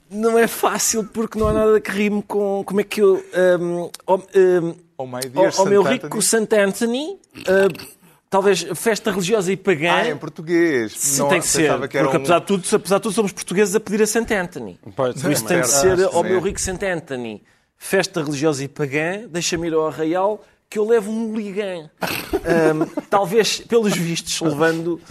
Não 0.10 0.39
é 0.39 0.48
fácil 0.48 1.03
porque 1.03 1.38
não 1.38 1.50
há 1.50 1.53
nada 1.53 1.82
que 1.82 1.91
rime 1.91 2.24
com. 2.24 2.63
Como 2.65 2.80
é 2.80 2.84
que 2.86 3.01
eu. 3.01 3.22
Um, 3.60 3.89
oh, 4.08 4.15
um, 4.15 4.75
Oh 5.03 5.39
ao, 5.46 5.51
Saint 5.51 5.70
meu 5.70 5.81
rico 5.84 6.22
Saint 6.22 6.51
Anthony, 6.53 7.20
uh, 7.38 7.88
talvez 8.29 8.62
festa 8.75 9.12
religiosa 9.12 9.51
e 9.51 9.58
pagã. 9.58 9.91
Ah, 9.93 10.10
em 10.10 10.17
português. 10.17 10.93
Sim, 10.96 11.20
Não, 11.22 11.29
tem 11.29 11.39
que 11.41 11.48
ser, 11.48 11.70
porque 11.72 11.88
que 11.89 11.98
era 11.98 12.10
um- 12.10 12.13
apesar, 12.15 12.39
de 12.39 12.46
tudo, 12.46 12.75
apesar 12.75 12.98
de 12.98 13.01
tudo 13.03 13.13
somos 13.13 13.31
portugueses 13.31 13.75
a 13.75 13.79
pedir 13.79 14.01
a 14.03 14.08
Saint 14.08 14.29
Anthony. 14.31 14.79
Pode 14.96 15.20
Por 15.22 15.31
isso 15.31 15.46
tem 15.46 15.62
de 15.62 15.67
certo. 15.67 15.98
ser 16.00 16.05
Ah, 16.05 16.10
ao 16.13 16.24
meu 16.24 16.39
rico 16.39 16.60
Saint 16.60 16.81
Anthony, 16.84 17.43
festa 17.77 18.24
religiosa 18.24 18.63
e 18.63 18.67
pagã, 18.67 19.27
deixa-me 19.29 19.67
ir 19.67 19.74
ao 19.74 19.88
arraial 19.88 20.43
que 20.70 20.79
eu 20.79 20.86
levo 20.88 21.12
um 21.12 21.31
hooligan. 21.31 21.89
Ahm, 22.01 22.86
talvez, 23.10 23.60
pelos 23.60 23.93
vistos, 23.93 24.39
levando 24.39 25.01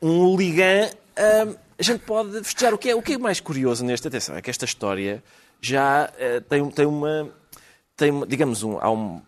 um 0.00 0.20
hooligan, 0.20 0.88
ahm, 1.16 1.54
a 1.78 1.82
gente 1.82 2.00
pode 2.04 2.44
festejar. 2.44 2.72
O 2.74 2.78
que, 2.78 2.90
é, 2.90 2.94
o 2.94 3.02
que 3.02 3.14
é 3.14 3.18
mais 3.18 3.40
curioso 3.40 3.84
nesta 3.84 4.06
atenção 4.06 4.36
é 4.36 4.42
que 4.42 4.50
esta 4.50 4.64
história 4.64 5.20
já 5.60 6.08
eh, 6.18 6.40
tem, 6.40 6.70
tem 6.70 6.86
uma. 6.86 7.28
Tem, 7.96 8.12
digamos, 8.28 8.62
um, 8.62 8.78
há, 8.80 8.90
um- 8.90 9.20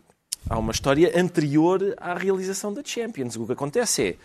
há 0.48 0.58
uma 0.58 0.72
história 0.72 1.12
anterior 1.18 1.94
à 1.98 2.14
realização 2.14 2.72
da 2.72 2.82
Champions. 2.84 3.36
O 3.36 3.46
que 3.46 3.52
acontece 3.52 4.18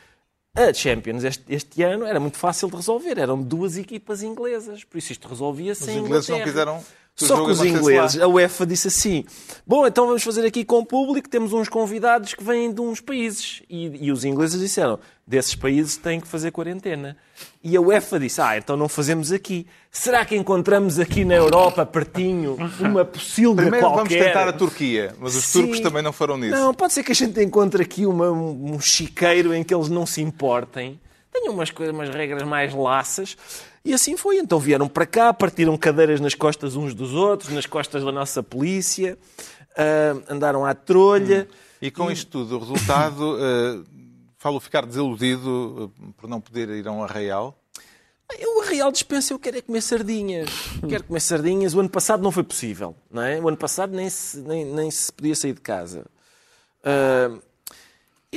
é 0.56 0.70
a 0.70 0.74
Champions 0.74 1.24
este, 1.24 1.44
este 1.50 1.84
ano 1.84 2.06
era 2.06 2.20
muito 2.20 2.38
fácil 2.38 2.70
de 2.70 2.76
resolver. 2.76 3.18
Eram 3.18 3.42
duas 3.42 3.78
equipas 3.78 4.24
inglesas. 4.24 4.84
Por 4.84 4.98
isso 4.98 5.12
isto 5.12 5.28
resolvia-se 5.28 5.84
Os 5.84 5.90
ingleses 5.90 6.30
não 6.30 6.42
quiseram 6.42 6.84
Só 7.20 7.44
que 7.44 7.50
os 7.52 7.64
ingleses, 7.64 8.22
a 8.22 8.28
UEFA 8.28 8.64
disse 8.66 8.90
assim: 8.90 9.26
Bom, 9.66 9.88
então 9.88 10.06
vamos 10.06 10.22
fazer 10.22 10.46
aqui 10.46 10.64
com 10.64 10.78
o 10.80 10.86
público, 10.86 11.28
temos 11.28 11.52
uns 11.52 11.68
convidados 11.68 12.36
que 12.36 12.44
vêm 12.44 12.72
de 12.72 12.80
uns 12.80 13.02
países. 13.02 13.64
E, 13.68 14.06
e 14.06 14.12
os 14.12 14.24
ingleses 14.24 14.60
disseram: 14.60 15.00
desses 15.26 15.56
países 15.56 15.98
têm 15.98 16.20
que 16.22 16.28
fazer 16.28 16.52
quarentena. 16.52 17.18
E 17.64 17.76
a 17.76 17.82
UEFA 17.82 18.20
disse: 18.20 18.40
Ah, 18.40 18.56
então 18.56 18.78
não 18.78 18.88
fazemos 18.88 19.32
aqui. 19.32 19.66
Será 19.92 20.24
que 20.26 20.36
encontramos 20.36 21.00
aqui 21.00 21.26
na 21.26 21.34
Europa, 21.34 21.84
pertinho, 21.88 22.56
uma 22.80 23.04
possível 23.04 23.56
Primeiro 23.56 23.84
vamos 23.88 24.02
qualquer? 24.02 24.26
tentar 24.26 24.48
a 24.48 24.54
Turquia, 24.54 25.16
mas 25.20 25.36
os 25.36 25.44
Sim. 25.44 25.62
turcos 25.62 25.80
também 25.80 26.04
não 26.04 26.14
foram 26.14 26.38
nisso. 26.38 26.56
Não, 26.56 26.72
pode 26.72 26.94
ser 26.94 27.02
que 27.04 27.12
a 27.12 27.16
gente 27.16 27.42
encontre 27.44 27.82
aqui 27.82 28.06
uma- 28.06 28.30
um 28.32 28.76
um 28.76 28.80
chiqueiro 28.80 29.56
em 29.56 29.64
que 29.64 29.74
eles 29.74 29.90
não 29.90 30.06
se 30.06 30.22
importem. 30.22 31.00
Tenham 31.40 31.54
umas, 31.54 31.70
coisas, 31.70 31.94
umas 31.94 32.10
regras 32.10 32.44
mais 32.44 32.74
laças. 32.74 33.38
E 33.86 33.94
assim 33.94 34.18
foi. 34.18 34.38
Então 34.38 34.60
vieram 34.60 34.88
para 34.88 35.06
cá, 35.06 35.34
partiram 35.34 35.78
cadeiras 35.78 36.20
nas 36.20 36.34
costas 36.34 36.76
uns 36.76 36.94
dos 36.94 37.14
outros, 37.14 37.54
nas 37.54 37.66
costas 37.66 38.04
da 38.04 38.12
nossa 38.12 38.42
polícia, 38.42 39.18
ah, 39.78 40.16
andaram 40.28 40.66
à 40.66 40.74
trolha. 40.74 41.48
E 41.82 41.92
com 41.92 42.12
isto 42.12 42.32
tudo, 42.32 42.56
o 42.56 42.60
resultado 42.60 43.38
eh, 43.40 43.80
falo 44.40 44.60
ficar 44.60 44.86
desiludido 44.86 45.94
eh, 45.96 46.12
por 46.18 46.28
não 46.28 46.42
poder 46.42 46.70
ir 46.70 46.88
a 46.88 46.92
um 46.92 47.04
arraial? 47.04 47.56
Eu, 48.40 48.62
a 48.62 48.66
real 48.66 48.92
dispensa, 48.92 49.32
eu 49.32 49.40
quero 49.40 49.58
é 49.58 49.62
comer 49.62 49.82
sardinhas. 49.82 50.50
quero 50.90 51.04
comer 51.04 51.20
sardinhas. 51.20 51.74
O 51.74 51.80
ano 51.80 51.90
passado 51.90 52.22
não 52.22 52.32
foi 52.32 52.44
possível, 52.44 52.96
não 53.10 53.22
é? 53.22 53.40
O 53.40 53.48
ano 53.48 53.56
passado 53.56 53.96
nem 53.96 54.10
se, 54.10 54.40
nem, 54.40 54.66
nem 54.66 54.92
se 54.92 55.14
podia 55.14 55.36
sair 55.36 55.54
de 55.54 55.62
casa. 55.62 56.06
Uh, 56.82 57.42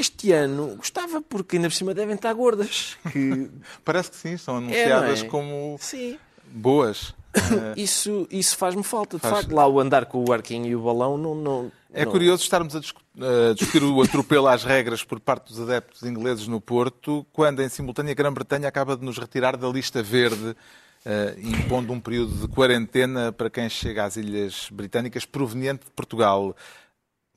este 0.00 0.32
ano 0.32 0.76
gostava, 0.76 1.20
porque 1.20 1.56
ainda 1.56 1.68
por 1.68 1.74
cima 1.74 1.94
devem 1.94 2.14
estar 2.14 2.32
gordas. 2.32 2.96
Que... 3.12 3.50
Parece 3.84 4.10
que 4.10 4.16
sim, 4.16 4.36
são 4.36 4.56
anunciadas 4.56 5.22
é, 5.22 5.26
é? 5.26 5.28
como 5.28 5.76
sim. 5.78 6.18
boas. 6.46 7.14
isso 7.76 8.26
isso 8.30 8.56
faz-me 8.56 8.82
falta. 8.82 9.16
De 9.16 9.22
Faz... 9.22 9.34
facto, 9.34 9.54
lá 9.54 9.66
o 9.66 9.78
andar 9.78 10.06
com 10.06 10.24
o 10.28 10.32
arquinho 10.32 10.66
e 10.66 10.74
o 10.74 10.82
balão 10.82 11.16
não. 11.16 11.34
não 11.34 11.72
é 11.92 12.04
não... 12.04 12.12
curioso 12.12 12.42
estarmos 12.42 12.74
a 12.74 12.80
discutir 12.80 13.82
o 13.82 14.00
atropelo 14.00 14.46
às 14.46 14.64
regras 14.64 15.02
por 15.02 15.18
parte 15.20 15.48
dos 15.48 15.60
adeptos 15.60 16.02
ingleses 16.04 16.46
no 16.46 16.60
Porto, 16.60 17.26
quando 17.32 17.62
em 17.62 17.68
simultânea 17.68 18.12
a 18.12 18.14
Grã-Bretanha 18.14 18.68
acaba 18.68 18.96
de 18.96 19.04
nos 19.04 19.18
retirar 19.18 19.56
da 19.56 19.68
lista 19.68 20.02
verde, 20.02 20.50
uh, 20.50 21.40
impondo 21.40 21.92
um 21.92 22.00
período 22.00 22.32
de 22.34 22.48
quarentena 22.48 23.32
para 23.32 23.50
quem 23.50 23.68
chega 23.68 24.04
às 24.04 24.16
Ilhas 24.16 24.68
Britânicas 24.70 25.24
proveniente 25.24 25.84
de 25.84 25.90
Portugal. 25.90 26.56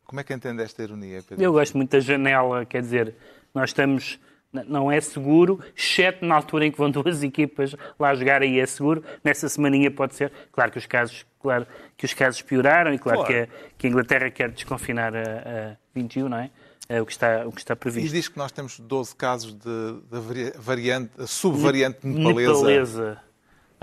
Como 0.06 0.20
é 0.20 0.24
que 0.24 0.34
entende 0.34 0.62
esta 0.62 0.84
ironia, 0.84 1.24
Pedro? 1.28 1.44
Eu 1.44 1.52
gosto 1.54 1.76
muito 1.78 1.92
da 1.92 2.00
janela, 2.00 2.66
quer 2.66 2.82
dizer, 2.82 3.16
nós 3.54 3.70
estamos 3.70 4.20
não 4.68 4.92
é 4.92 5.02
seguro, 5.02 5.60
exceto 5.76 6.24
na 6.24 6.36
altura 6.36 6.68
em 6.68 6.72
que 6.72 6.78
vão 6.78 6.90
duas 6.92 7.24
equipas 7.24 7.76
lá 8.00 8.14
jogar, 8.14 8.44
aí 8.44 8.60
é 8.60 8.66
seguro. 8.66 9.04
Nessa 9.24 9.50
semaninha 9.50 9.90
pode 9.90 10.16
ser. 10.16 10.32
Claro 10.52 10.72
que 10.72 10.78
os 10.78 10.86
casos, 10.86 11.26
claro, 11.42 11.66
que 11.98 12.06
os 12.06 12.14
casos 12.14 12.42
pioraram 12.42 12.94
e 12.94 13.00
claro, 13.00 13.20
claro. 13.20 13.34
Que, 13.34 13.40
a, 13.40 13.48
que, 13.78 13.88
a, 13.88 13.90
Inglaterra 13.90 14.30
quer 14.30 14.52
desconfinar 14.52 15.16
a, 15.16 15.72
a 15.72 15.78
21, 15.96 16.30
não 16.30 16.38
é? 16.38 16.52
É 16.88 17.02
o 17.02 17.06
que, 17.06 17.14
está, 17.14 17.48
o 17.48 17.52
que 17.52 17.62
está 17.62 17.76
previsto. 17.76 18.10
E 18.10 18.12
diz 18.12 18.28
que 18.28 18.38
nós 18.38 18.52
temos 18.52 18.78
12 18.78 19.16
casos 19.16 19.54
de, 19.54 19.62
de 19.64 20.54
variante, 20.60 21.12
subvariante 21.26 22.06
nepalesa. 22.06 22.54
nepalesa. 22.54 23.22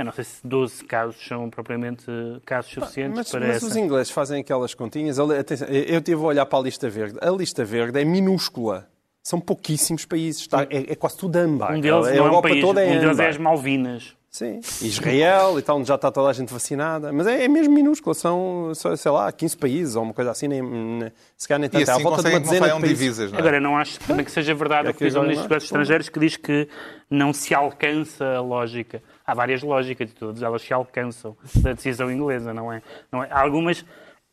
Eu 0.00 0.04
não 0.06 0.12
sei 0.12 0.24
se 0.24 0.46
12 0.46 0.84
casos 0.84 1.16
são 1.26 1.50
propriamente 1.50 2.06
casos 2.46 2.72
suficientes 2.72 3.16
mas, 3.16 3.30
para 3.30 3.40
mas 3.40 3.56
essa. 3.56 3.66
os 3.66 3.76
ingleses 3.76 4.10
fazem 4.10 4.40
aquelas 4.40 4.72
continhas. 4.72 5.18
Atenção, 5.18 5.68
eu 5.68 5.98
estive 5.98 6.22
a 6.22 6.24
olhar 6.24 6.46
para 6.46 6.58
a 6.58 6.62
lista 6.62 6.88
verde. 6.88 7.18
A 7.20 7.30
lista 7.30 7.64
verde 7.64 8.00
é 8.00 8.04
minúscula. 8.04 8.88
São 9.22 9.38
pouquíssimos 9.38 10.06
países. 10.06 10.40
Está, 10.40 10.62
é, 10.62 10.92
é, 10.92 10.94
quase 10.94 11.18
tudo 11.18 11.36
âmbar. 11.36 11.74
Um 11.74 11.80
deles, 11.80 12.06
é, 12.06 12.16
não 12.16 12.26
é 12.26 12.30
um 12.30 12.40
país, 12.42 12.60
toda 12.62 12.82
é 12.82 12.96
um 12.96 13.00
deles 13.00 13.18
é 13.18 13.28
as 13.28 13.36
Malvinas. 13.36 14.16
Sim, 14.30 14.60
Israel 14.80 15.58
e 15.58 15.62
tal, 15.62 15.78
onde 15.78 15.88
já 15.88 15.96
está 15.96 16.08
toda 16.08 16.30
a 16.30 16.32
gente 16.32 16.52
vacinada. 16.52 17.12
Mas 17.12 17.26
é, 17.26 17.44
é 17.44 17.48
mesmo 17.48 17.74
minúsculo, 17.74 18.14
são, 18.14 18.70
sei 18.96 19.10
lá, 19.10 19.30
15 19.32 19.56
países 19.56 19.96
ou 19.96 20.04
uma 20.04 20.14
coisa 20.14 20.30
assim, 20.30 20.46
nem, 20.46 20.62
nem, 20.62 21.10
se 21.36 21.48
calhar 21.48 21.58
nem 21.58 21.68
tanto. 21.68 21.80
E 21.80 21.90
assim, 21.90 22.00
volta 22.00 22.22
de 22.22 22.28
uma 22.28 22.38
dezena 22.38 22.78
de 22.78 22.86
divisas, 22.86 23.32
não 23.32 23.38
é? 23.38 23.40
Agora, 23.40 23.60
não 23.60 23.76
acho 23.76 23.98
também 23.98 24.24
que 24.24 24.30
seja 24.30 24.54
verdade 24.54 24.86
é 24.86 24.90
o 24.92 24.94
que 24.94 25.04
diz 25.04 25.16
o 25.16 25.22
Ministro 25.22 25.42
dos 25.42 25.50
Negócios 25.50 25.64
Estrangeiros, 25.64 26.08
que 26.08 26.20
diz 26.20 26.36
que 26.36 26.68
não 27.10 27.32
se 27.32 27.52
alcança 27.52 28.24
a 28.24 28.40
lógica. 28.40 29.02
Há 29.30 29.34
várias 29.34 29.62
lógicas 29.62 30.08
de 30.08 30.14
todos, 30.14 30.42
elas 30.42 30.60
se 30.60 30.74
alcançam 30.74 31.36
da 31.62 31.72
decisão 31.72 32.10
inglesa, 32.10 32.52
não 32.52 32.72
é? 32.72 32.82
Não 33.12 33.22
é? 33.22 33.28
Há 33.30 33.40
algumas... 33.40 33.84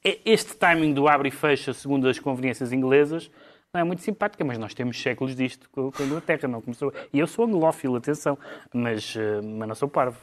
Este 0.04 0.56
timing 0.56 0.94
do 0.94 1.08
abre 1.08 1.30
e 1.30 1.32
fecha, 1.32 1.72
segundo 1.72 2.08
as 2.08 2.18
conveniências 2.18 2.74
inglesas, 2.74 3.30
não 3.78 3.82
é 3.82 3.84
muito 3.84 4.02
simpática, 4.02 4.44
mas 4.44 4.58
nós 4.58 4.74
temos 4.74 5.00
séculos 5.00 5.36
disto 5.36 5.70
com 5.72 5.92
a 6.00 6.04
Inglaterra, 6.04 6.48
não 6.48 6.62
começou. 6.62 6.92
E 7.14 7.20
eu 7.20 7.28
sou 7.28 7.46
anglófilo, 7.46 7.96
atenção, 7.96 8.36
mas, 8.74 9.14
eh, 9.16 9.40
mas 9.42 9.68
não 9.68 9.76
sou 9.76 9.88
parvo. 9.88 10.18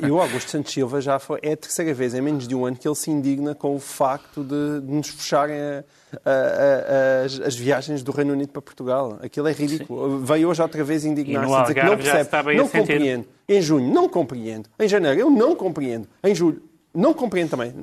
e 0.00 0.10
o 0.10 0.18
Augusto 0.18 0.50
Santos 0.50 0.72
Silva 0.72 1.02
já 1.02 1.18
foi, 1.18 1.38
é 1.42 1.52
a 1.52 1.56
terceira 1.56 1.92
vez 1.92 2.14
em 2.14 2.22
menos 2.22 2.48
de 2.48 2.54
um 2.54 2.64
ano 2.64 2.76
que 2.76 2.88
ele 2.88 2.94
se 2.94 3.10
indigna 3.10 3.54
com 3.54 3.76
o 3.76 3.78
facto 3.78 4.42
de, 4.42 4.80
de 4.80 4.90
nos 4.90 5.08
fecharem 5.08 5.56
a, 5.60 5.84
a, 6.24 6.32
a, 6.32 7.24
as, 7.24 7.40
as, 7.40 7.54
viagens 7.54 8.02
do 8.02 8.10
Reino 8.10 8.32
Unido 8.32 8.48
para 8.48 8.62
Portugal. 8.62 9.18
Aquilo 9.22 9.48
é 9.48 9.52
ridículo. 9.52 10.20
Sim. 10.20 10.24
Veio 10.24 10.48
hoje 10.48 10.62
outra 10.62 10.82
vez 10.82 11.04
indignar-se, 11.04 11.60
dizer 11.62 11.74
que 11.74 11.84
não 11.84 11.96
percebe, 11.96 12.56
não 12.56 12.68
compreendo. 12.68 13.26
Em 13.46 13.60
junho, 13.60 13.92
não 13.92 14.08
compreendo. 14.08 14.70
Em 14.78 14.88
janeiro, 14.88 15.20
eu 15.20 15.30
não 15.30 15.54
compreendo. 15.54 16.08
Em 16.22 16.34
julho, 16.34 16.62
não 16.94 17.12
compreendo 17.12 17.50
também 17.50 17.74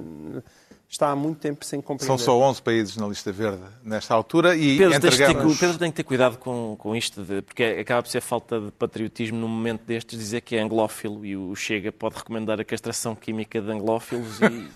está 0.92 1.10
há 1.10 1.16
muito 1.16 1.40
tempo 1.40 1.64
sem 1.64 1.80
compreender. 1.80 2.06
São 2.06 2.18
só 2.18 2.38
11 2.38 2.62
países 2.62 2.98
na 2.98 3.08
lista 3.08 3.32
verde 3.32 3.64
nesta 3.82 4.14
altura 4.14 4.58
e 4.58 4.78
Pedro, 4.78 4.96
entregamos... 4.96 5.58
Pedro 5.58 5.78
tem 5.78 5.90
que 5.90 5.96
ter 5.96 6.04
cuidado 6.04 6.38
com, 6.38 6.76
com 6.78 6.94
isto, 6.94 7.24
de, 7.24 7.42
porque 7.42 7.64
acaba 7.64 8.04
por 8.04 8.10
ser 8.10 8.20
falta 8.20 8.60
de 8.60 8.72
patriotismo 8.72 9.40
num 9.40 9.48
momento 9.48 9.86
destes 9.86 10.20
dizer 10.20 10.42
que 10.42 10.58
é 10.58 10.62
anglófilo 10.62 11.26
e 11.26 11.38
o 11.38 11.56
Chega 11.56 11.94
pode 11.94 12.18
recomendar 12.18 12.60
a 12.60 12.66
castração 12.66 13.16
química 13.16 13.62
de 13.62 13.72
anglófilos 13.72 14.42
e... 14.42 14.70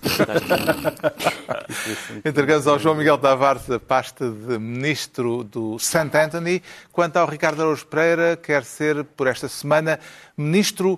entregamos 2.25 2.65
ao 2.65 2.79
João 2.79 2.95
Miguel 2.95 3.17
Tavares 3.17 3.69
a 3.69 3.79
pasta 3.79 4.31
de 4.31 4.57
Ministro 4.57 5.43
do 5.43 5.77
St. 5.77 6.17
Anthony. 6.17 6.63
Quanto 6.93 7.17
ao 7.17 7.27
Ricardo 7.27 7.62
Araújo 7.62 7.86
Pereira, 7.88 8.38
quer 8.38 8.63
ser, 8.63 9.03
por 9.03 9.27
esta 9.27 9.50
semana, 9.50 10.00
Ministro 10.38 10.98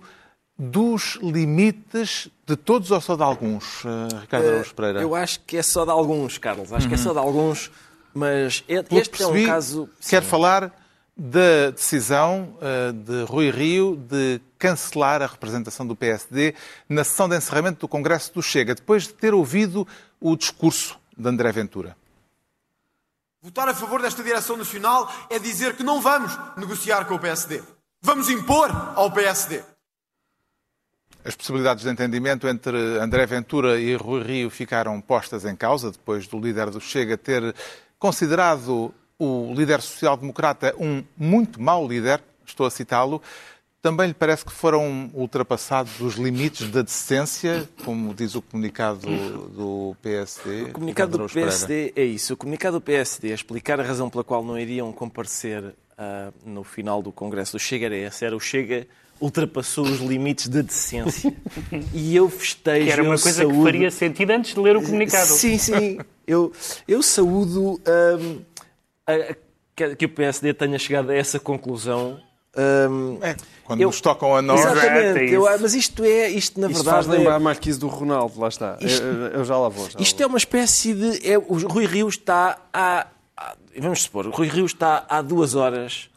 dos 0.57 1.19
limites 1.21 2.29
de 2.45 2.55
todos 2.55 2.89
ou 2.91 2.99
só 2.99 3.15
de 3.15 3.23
alguns, 3.23 3.83
uh, 3.83 4.19
Ricardo 4.21 4.47
Araújo 4.47 4.73
Pereira? 4.73 5.01
Eu 5.01 5.13
acho 5.13 5.39
que 5.41 5.57
é 5.57 5.61
só 5.61 5.85
de 5.85 5.91
alguns, 5.91 6.37
Carlos. 6.37 6.73
Acho 6.73 6.85
uhum. 6.85 6.89
que 6.89 6.95
é 6.95 6.97
só 6.97 7.13
de 7.13 7.19
alguns, 7.19 7.71
mas 8.13 8.63
este 8.67 9.09
percebi, 9.09 9.43
é 9.43 9.43
um 9.43 9.47
caso... 9.47 9.89
Quer 10.07 10.23
falar 10.23 10.73
da 11.15 11.71
decisão 11.71 12.55
uh, 12.57 12.93
de 12.93 13.23
Rui 13.23 13.49
Rio 13.49 13.95
de 13.95 14.39
cancelar 14.59 15.21
a 15.21 15.27
representação 15.27 15.85
do 15.85 15.95
PSD 15.95 16.53
na 16.87 17.03
sessão 17.03 17.27
de 17.27 17.35
encerramento 17.35 17.81
do 17.81 17.87
Congresso 17.87 18.33
do 18.33 18.41
Chega, 18.41 18.75
depois 18.75 19.03
de 19.03 19.13
ter 19.13 19.33
ouvido 19.33 19.87
o 20.19 20.35
discurso 20.35 20.97
de 21.17 21.27
André 21.27 21.51
Ventura. 21.51 21.95
Votar 23.41 23.69
a 23.69 23.73
favor 23.73 24.01
desta 24.01 24.23
direção 24.23 24.57
nacional 24.57 25.11
é 25.29 25.39
dizer 25.39 25.75
que 25.75 25.83
não 25.83 26.01
vamos 26.01 26.37
negociar 26.57 27.05
com 27.05 27.15
o 27.15 27.19
PSD. 27.19 27.63
Vamos 28.01 28.29
impor 28.29 28.69
ao 28.95 29.11
PSD. 29.11 29.63
As 31.27 31.35
possibilidades 31.35 31.83
de 31.83 31.89
entendimento 31.89 32.47
entre 32.47 32.77
André 32.99 33.25
Ventura 33.25 33.77
e 33.77 33.93
Rui 33.95 34.23
Rio 34.23 34.49
ficaram 34.49 35.01
postas 35.01 35.43
em 35.43 35.57
causa 35.57 35.91
depois 35.91 36.25
do 36.25 36.39
líder 36.39 36.69
do 36.69 36.79
Chega 36.79 37.17
ter 37.17 37.53
considerado 37.99 38.93
o 39.19 39.53
líder 39.53 39.81
social-democrata 39.81 40.73
um 40.79 41.03
muito 41.17 41.61
mau 41.61 41.85
líder, 41.85 42.23
estou 42.45 42.65
a 42.65 42.71
citá-lo. 42.71 43.21
Também 43.81 44.07
lhe 44.07 44.13
parece 44.13 44.45
que 44.45 44.53
foram 44.53 45.11
ultrapassados 45.13 45.99
os 45.99 46.15
limites 46.15 46.71
da 46.71 46.81
decência, 46.81 47.67
como 47.83 48.13
diz 48.13 48.33
o 48.33 48.41
comunicado 48.41 49.01
do 49.49 49.97
PSD? 50.01 50.63
O 50.63 50.71
comunicado 50.71 51.17
do 51.17 51.27
PSD 51.27 51.91
é 51.93 52.05
isso. 52.05 52.35
O 52.35 52.37
comunicado 52.37 52.77
do 52.77 52.81
PSD 52.81 53.31
é 53.31 53.33
explicar 53.33 53.81
a 53.81 53.83
razão 53.83 54.09
pela 54.09 54.23
qual 54.23 54.45
não 54.45 54.57
iriam 54.57 54.93
comparecer 54.93 55.61
uh, 55.61 56.33
no 56.45 56.63
final 56.63 57.01
do 57.01 57.11
Congresso 57.11 57.53
do 57.53 57.59
Chega 57.59 57.87
era 57.87 57.97
essa. 57.97 58.25
Era 58.25 58.35
o 58.35 58.39
Chega 58.39 58.87
ultrapassou 59.19 59.85
os 59.85 59.99
limites 59.99 60.47
da 60.47 60.61
decência. 60.61 61.33
E 61.93 62.15
eu 62.15 62.29
festejo. 62.29 62.85
Que 62.85 62.91
era 62.91 63.03
uma 63.03 63.17
coisa 63.17 63.41
saúdo... 63.41 63.57
que 63.57 63.63
faria 63.63 63.91
sentido 63.91 64.31
antes 64.31 64.53
de 64.53 64.59
ler 64.59 64.77
o 64.77 64.81
comunicado. 64.81 65.27
Sim, 65.27 65.57
sim. 65.57 65.99
Eu, 66.25 66.51
eu 66.87 67.01
saúdo 67.01 67.81
um, 67.87 68.41
a, 69.05 69.35
que 69.95 70.05
o 70.05 70.09
PSD 70.09 70.53
tenha 70.53 70.77
chegado 70.79 71.09
a 71.09 71.15
essa 71.15 71.39
conclusão. 71.39 72.19
Um, 72.55 73.19
é, 73.21 73.35
quando 73.63 73.81
eu, 73.81 73.87
nos 73.87 74.01
tocam 74.01 74.35
a 74.35 74.41
nós. 74.41 74.59
Exatamente. 74.59 75.19
É, 75.19 75.35
eu, 75.35 75.43
mas 75.59 75.73
isto 75.73 76.03
é, 76.03 76.29
isto 76.29 76.59
na 76.59 76.67
isto 76.67 76.83
verdade. 76.83 77.05
faz 77.05 77.07
lembrar 77.07 77.35
é, 77.35 77.39
Marquise 77.39 77.79
do 77.79 77.87
Ronaldo, 77.87 78.39
lá 78.39 78.47
está. 78.47 78.77
Isto, 78.81 79.03
eu, 79.03 79.27
eu, 79.27 79.45
já 79.45 79.57
lá 79.57 79.69
vou. 79.69 79.89
Já 79.89 79.99
isto 79.99 80.19
lá 80.19 80.23
é 80.23 80.27
uma 80.27 80.37
espécie 80.37 80.93
de. 80.93 81.29
É, 81.29 81.37
o 81.37 81.67
Rui 81.67 81.85
Rio 81.85 82.07
está 82.07 82.57
a, 82.73 83.07
a. 83.35 83.55
Vamos 83.79 84.03
supor, 84.03 84.27
o 84.27 84.31
Rui 84.31 84.47
Rio 84.47 84.65
está 84.65 85.05
há 85.07 85.21
duas 85.21 85.53
horas 85.53 86.09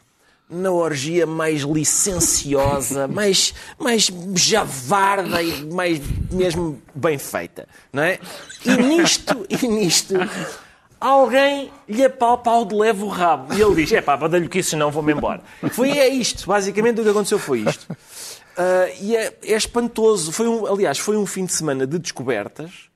na 0.51 0.69
orgia 0.69 1.25
mais 1.25 1.61
licenciosa, 1.61 3.07
mais, 3.09 3.53
mais 3.79 4.11
javarda 4.35 5.41
e 5.41 5.65
mais 5.65 6.01
mesmo 6.29 6.81
bem 6.93 7.17
feita, 7.17 7.67
não 7.91 8.03
é? 8.03 8.19
E 8.65 8.75
nisto, 8.75 9.45
e 9.49 9.67
nisto, 9.67 10.15
alguém 10.99 11.71
lhe 11.87 12.03
apalpa 12.03 12.51
ao 12.51 12.65
de 12.65 12.75
leve 12.75 13.01
o 13.03 13.07
rabo. 13.07 13.53
E 13.53 13.61
ele 13.61 13.75
diz, 13.75 13.91
é 13.93 14.01
pá, 14.01 14.17
badalho 14.17 14.49
que 14.49 14.59
isso 14.59 14.75
não 14.75 14.91
vou-me 14.91 15.13
embora. 15.13 15.41
Foi 15.71 15.89
é 15.89 16.07
isto, 16.09 16.45
basicamente 16.45 16.99
o 16.99 17.03
que 17.03 17.09
aconteceu 17.09 17.39
foi 17.39 17.61
isto. 17.61 17.89
Uh, 17.91 18.93
e 19.01 19.15
é, 19.15 19.33
é, 19.43 19.55
espantoso. 19.55 20.31
Foi 20.31 20.47
um, 20.47 20.67
aliás, 20.67 20.99
foi 20.99 21.15
um 21.17 21.25
fim 21.25 21.45
de 21.45 21.53
semana 21.53 21.87
de 21.87 21.97
descobertas, 21.97 22.89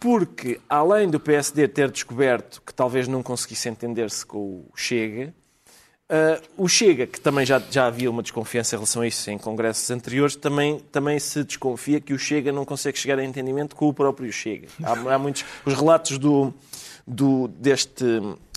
porque 0.00 0.58
além 0.68 1.08
do 1.08 1.20
PSD 1.20 1.68
ter 1.68 1.90
descoberto 1.90 2.62
que 2.64 2.74
talvez 2.74 3.06
não 3.06 3.22
conseguisse 3.22 3.68
entender-se 3.68 4.24
com 4.24 4.38
o 4.38 4.70
Chega, 4.74 5.34
Uh, 6.08 6.40
o 6.56 6.68
Chega, 6.68 7.04
que 7.04 7.20
também 7.20 7.44
já, 7.44 7.60
já 7.68 7.88
havia 7.88 8.08
uma 8.08 8.22
desconfiança 8.22 8.76
em 8.76 8.78
relação 8.78 9.02
a 9.02 9.08
isso 9.08 9.28
em 9.28 9.36
congressos 9.36 9.90
anteriores, 9.90 10.36
também, 10.36 10.78
também 10.92 11.18
se 11.18 11.42
desconfia 11.42 12.00
que 12.00 12.14
o 12.14 12.18
Chega 12.18 12.52
não 12.52 12.64
consegue 12.64 12.96
chegar 12.96 13.18
a 13.18 13.24
entendimento 13.24 13.74
com 13.74 13.88
o 13.88 13.92
próprio 13.92 14.32
Chega. 14.32 14.68
Há, 14.84 15.14
há 15.14 15.18
muitos. 15.18 15.44
Os 15.64 15.74
relatos 15.74 16.16
do, 16.16 16.54
do, 17.04 17.48
deste, 17.48 18.04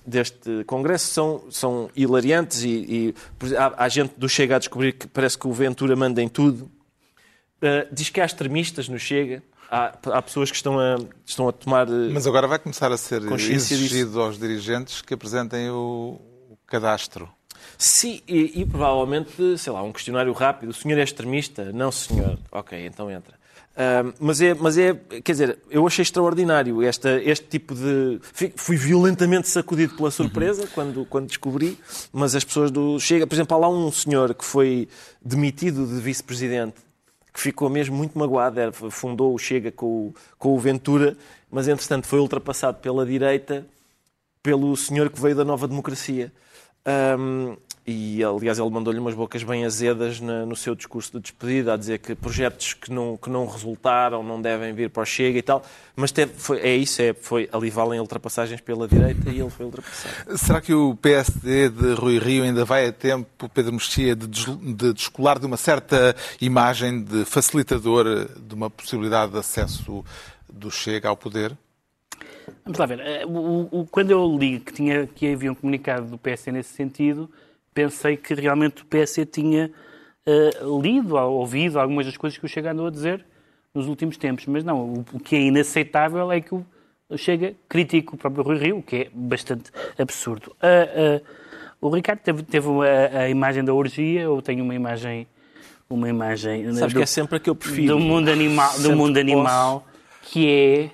deste 0.06 0.64
congresso 0.66 1.08
são, 1.08 1.44
são 1.50 1.90
hilariantes 1.96 2.62
e, 2.62 2.70
e 2.70 3.56
há, 3.58 3.84
há, 3.84 3.90
gente 3.90 4.14
do 4.16 4.30
Chega 4.30 4.58
a 4.58 4.60
descobrir 4.60 4.94
que 4.94 5.08
parece 5.08 5.36
que 5.36 5.48
o 5.48 5.52
Ventura 5.52 5.96
manda 5.96 6.22
em 6.22 6.30
tudo. 6.30 6.70
Uh, 7.64 7.92
diz 7.92 8.12
que 8.12 8.22
há 8.22 8.26
extremistas 8.26 8.88
no 8.88 9.00
Chega. 9.00 9.42
Há, 9.72 9.98
há, 10.12 10.22
pessoas 10.22 10.52
que 10.52 10.56
estão 10.56 10.80
a, 10.80 10.98
estão 11.26 11.48
a 11.48 11.52
tomar. 11.52 11.88
Mas 11.88 12.28
agora 12.28 12.48
vai 12.48 12.60
começar 12.60 12.92
a 12.92 12.98
ser 12.98 13.24
exigido 13.24 14.10
disso. 14.12 14.22
aos 14.22 14.38
dirigentes 14.38 15.02
que 15.02 15.16
apresentem 15.16 15.72
o, 15.72 16.22
o 16.48 16.58
cadastro 16.68 17.28
Sim, 17.82 18.22
e, 18.28 18.60
e, 18.60 18.66
provavelmente, 18.66 19.58
sei 19.58 19.72
lá, 19.72 19.82
um 19.82 19.94
questionário 19.94 20.34
rápido. 20.34 20.72
O 20.72 20.74
senhor 20.74 21.00
é 21.00 21.04
extremista? 21.04 21.72
Não, 21.72 21.90
senhor. 21.90 22.38
Ok, 22.52 22.86
então 22.86 23.10
entra. 23.10 23.34
Uh, 23.72 24.14
mas, 24.20 24.42
é, 24.42 24.54
mas 24.54 24.78
é, 24.78 24.94
quer 25.24 25.32
dizer, 25.32 25.60
eu 25.70 25.88
achei 25.88 26.04
extraordinário 26.04 26.84
esta, 26.84 27.22
este 27.24 27.48
tipo 27.48 27.74
de. 27.74 28.20
Fui 28.58 28.76
violentamente 28.76 29.48
sacudido 29.48 29.96
pela 29.96 30.12
surpresa 30.12 30.64
uhum. 30.64 30.68
quando, 30.76 31.06
quando 31.06 31.28
descobri, 31.28 31.80
mas 32.12 32.36
as 32.36 32.44
pessoas 32.44 32.70
do 32.70 33.00
Chega, 33.00 33.26
por 33.26 33.34
exemplo, 33.36 33.56
há 33.56 33.60
lá 33.62 33.70
um 33.70 33.90
senhor 33.90 34.34
que 34.34 34.44
foi 34.44 34.90
demitido 35.24 35.88
de 35.88 36.02
vice-presidente, 36.02 36.76
que 37.34 37.40
ficou 37.40 37.70
mesmo 37.70 37.96
muito 37.96 38.20
magoado, 38.20 38.60
fundou 38.92 39.34
o 39.34 39.38
Chega 39.38 39.72
com 39.72 39.86
o, 39.86 40.16
com 40.38 40.54
o 40.54 40.60
Ventura, 40.60 41.16
mas 41.50 41.70
entretanto 41.70 42.08
foi 42.08 42.20
ultrapassado 42.20 42.80
pela 42.80 43.06
direita 43.06 43.66
pelo 44.44 44.76
senhor 44.76 45.10
que 45.10 45.22
veio 45.22 45.36
da 45.36 45.46
nova 45.46 45.66
democracia. 45.66 46.30
Um, 47.18 47.56
e, 47.92 48.24
aliás, 48.24 48.60
ele 48.60 48.70
mandou-lhe 48.70 49.00
umas 49.00 49.16
bocas 49.16 49.42
bem 49.42 49.66
azedas 49.66 50.20
no 50.20 50.56
seu 50.56 50.76
discurso 50.76 51.14
de 51.14 51.20
despedida, 51.22 51.74
a 51.74 51.78
dizer 51.78 51.98
que 51.98 52.14
projetos 52.14 52.74
que 52.74 52.92
não, 52.92 53.18
que 53.18 53.32
não 53.32 53.48
resultaram 53.48 54.22
não 54.22 54.40
devem 54.40 54.74
vir 54.74 54.92
para 54.92 55.02
o 55.02 55.06
Chega 55.06 55.40
e 55.40 55.42
tal. 55.42 55.66
Mas 55.96 56.12
teve, 56.12 56.32
foi, 56.38 56.60
é 56.60 56.76
isso, 56.76 57.02
é, 57.02 57.14
foi, 57.14 57.50
ali 57.52 57.72
valem 57.72 58.00
ultrapassagens 58.00 58.62
pela 58.62 58.88
direita 58.88 59.32
e 59.32 59.40
ele 59.40 59.50
foi 59.50 59.66
ultrapassado. 59.66 60.38
Será 60.38 60.62
que 60.62 60.72
o 60.72 60.96
PSD 60.96 61.70
de 61.70 61.94
Rui 61.94 62.20
Rio 62.20 62.44
ainda 62.44 62.64
vai 62.64 62.86
a 62.86 62.94
tempo, 62.94 63.50
Pedro 63.50 63.74
Mexia, 63.74 64.16
de, 64.16 64.28
de 64.28 64.94
descolar 64.94 65.40
de 65.40 65.48
uma 65.48 65.58
certa 65.58 66.16
imagem 66.40 67.04
de 67.04 67.26
facilitador 67.26 68.30
de 68.40 68.54
uma 68.54 68.70
possibilidade 68.70 69.32
de 69.32 69.40
acesso 69.40 70.06
do 70.48 70.70
Chega 70.70 71.10
ao 71.10 71.18
poder? 71.18 71.58
Vamos 72.64 72.78
lá 72.78 72.86
ver. 72.86 73.00
Eh, 73.00 73.26
o, 73.26 73.68
o, 73.72 73.88
quando 73.88 74.12
eu 74.12 74.38
li 74.38 74.60
que, 74.60 74.74
tinha, 74.74 75.08
que 75.08 75.34
havia 75.34 75.52
um 75.52 75.56
comunicado 75.56 76.06
do 76.08 76.18
PSD 76.18 76.52
nesse 76.52 76.74
sentido, 76.74 77.30
pensei 77.74 78.18
que 78.18 78.34
realmente 78.34 78.84
o 78.84 78.86
PSD 78.86 79.26
tinha 79.26 79.72
uh, 80.26 80.82
lido 80.82 81.16
ou 81.16 81.40
ouvido 81.40 81.80
algumas 81.80 82.06
das 82.06 82.18
coisas 82.18 82.38
que 82.38 82.46
o 82.46 82.50
Chega 82.50 82.72
andou 82.72 82.88
a 82.88 82.92
dizer 82.92 83.26
nos 83.74 83.88
últimos 83.88 84.18
tempos. 84.18 84.46
Mas 84.46 84.64
não, 84.64 84.82
o, 84.82 85.06
o 85.14 85.20
que 85.20 85.36
é 85.36 85.42
inaceitável 85.42 86.32
é 86.32 86.42
que 86.42 86.54
o 86.54 86.66
Chega 87.18 87.56
critica 87.68 88.14
o 88.14 88.18
próprio 88.18 88.44
Rui 88.44 88.58
Rio, 88.58 88.78
o 88.78 88.84
que 88.84 88.96
é 88.96 89.10
bastante 89.14 89.72
absurdo. 89.98 90.56
Uh, 90.62 91.24
o 91.82 91.90
Ricardo 91.90 92.20
teve, 92.20 92.44
teve 92.44 92.68
a, 92.68 93.22
a, 93.22 93.30
imagem 93.30 93.64
da 93.64 93.74
orgia, 93.74 94.22
eu 94.22 94.42
tenho 94.42 94.64
uma 94.64 94.76
imagem 94.76 95.28
uma 95.90 96.08
imagem 96.08 96.72
Sabes 96.76 96.94
do, 96.94 96.98
que 96.98 97.04
é 97.04 97.06
sempre 97.08 97.38
a 97.38 97.40
que 97.40 97.50
eu 97.50 97.56
prefiro. 97.56 97.96
do 97.96 98.00
mundo 98.00 98.30
animal, 98.30 98.80
do 98.80 98.96
mundo 98.96 99.18
animal 99.18 99.88
que 100.22 100.48
é 100.48 100.92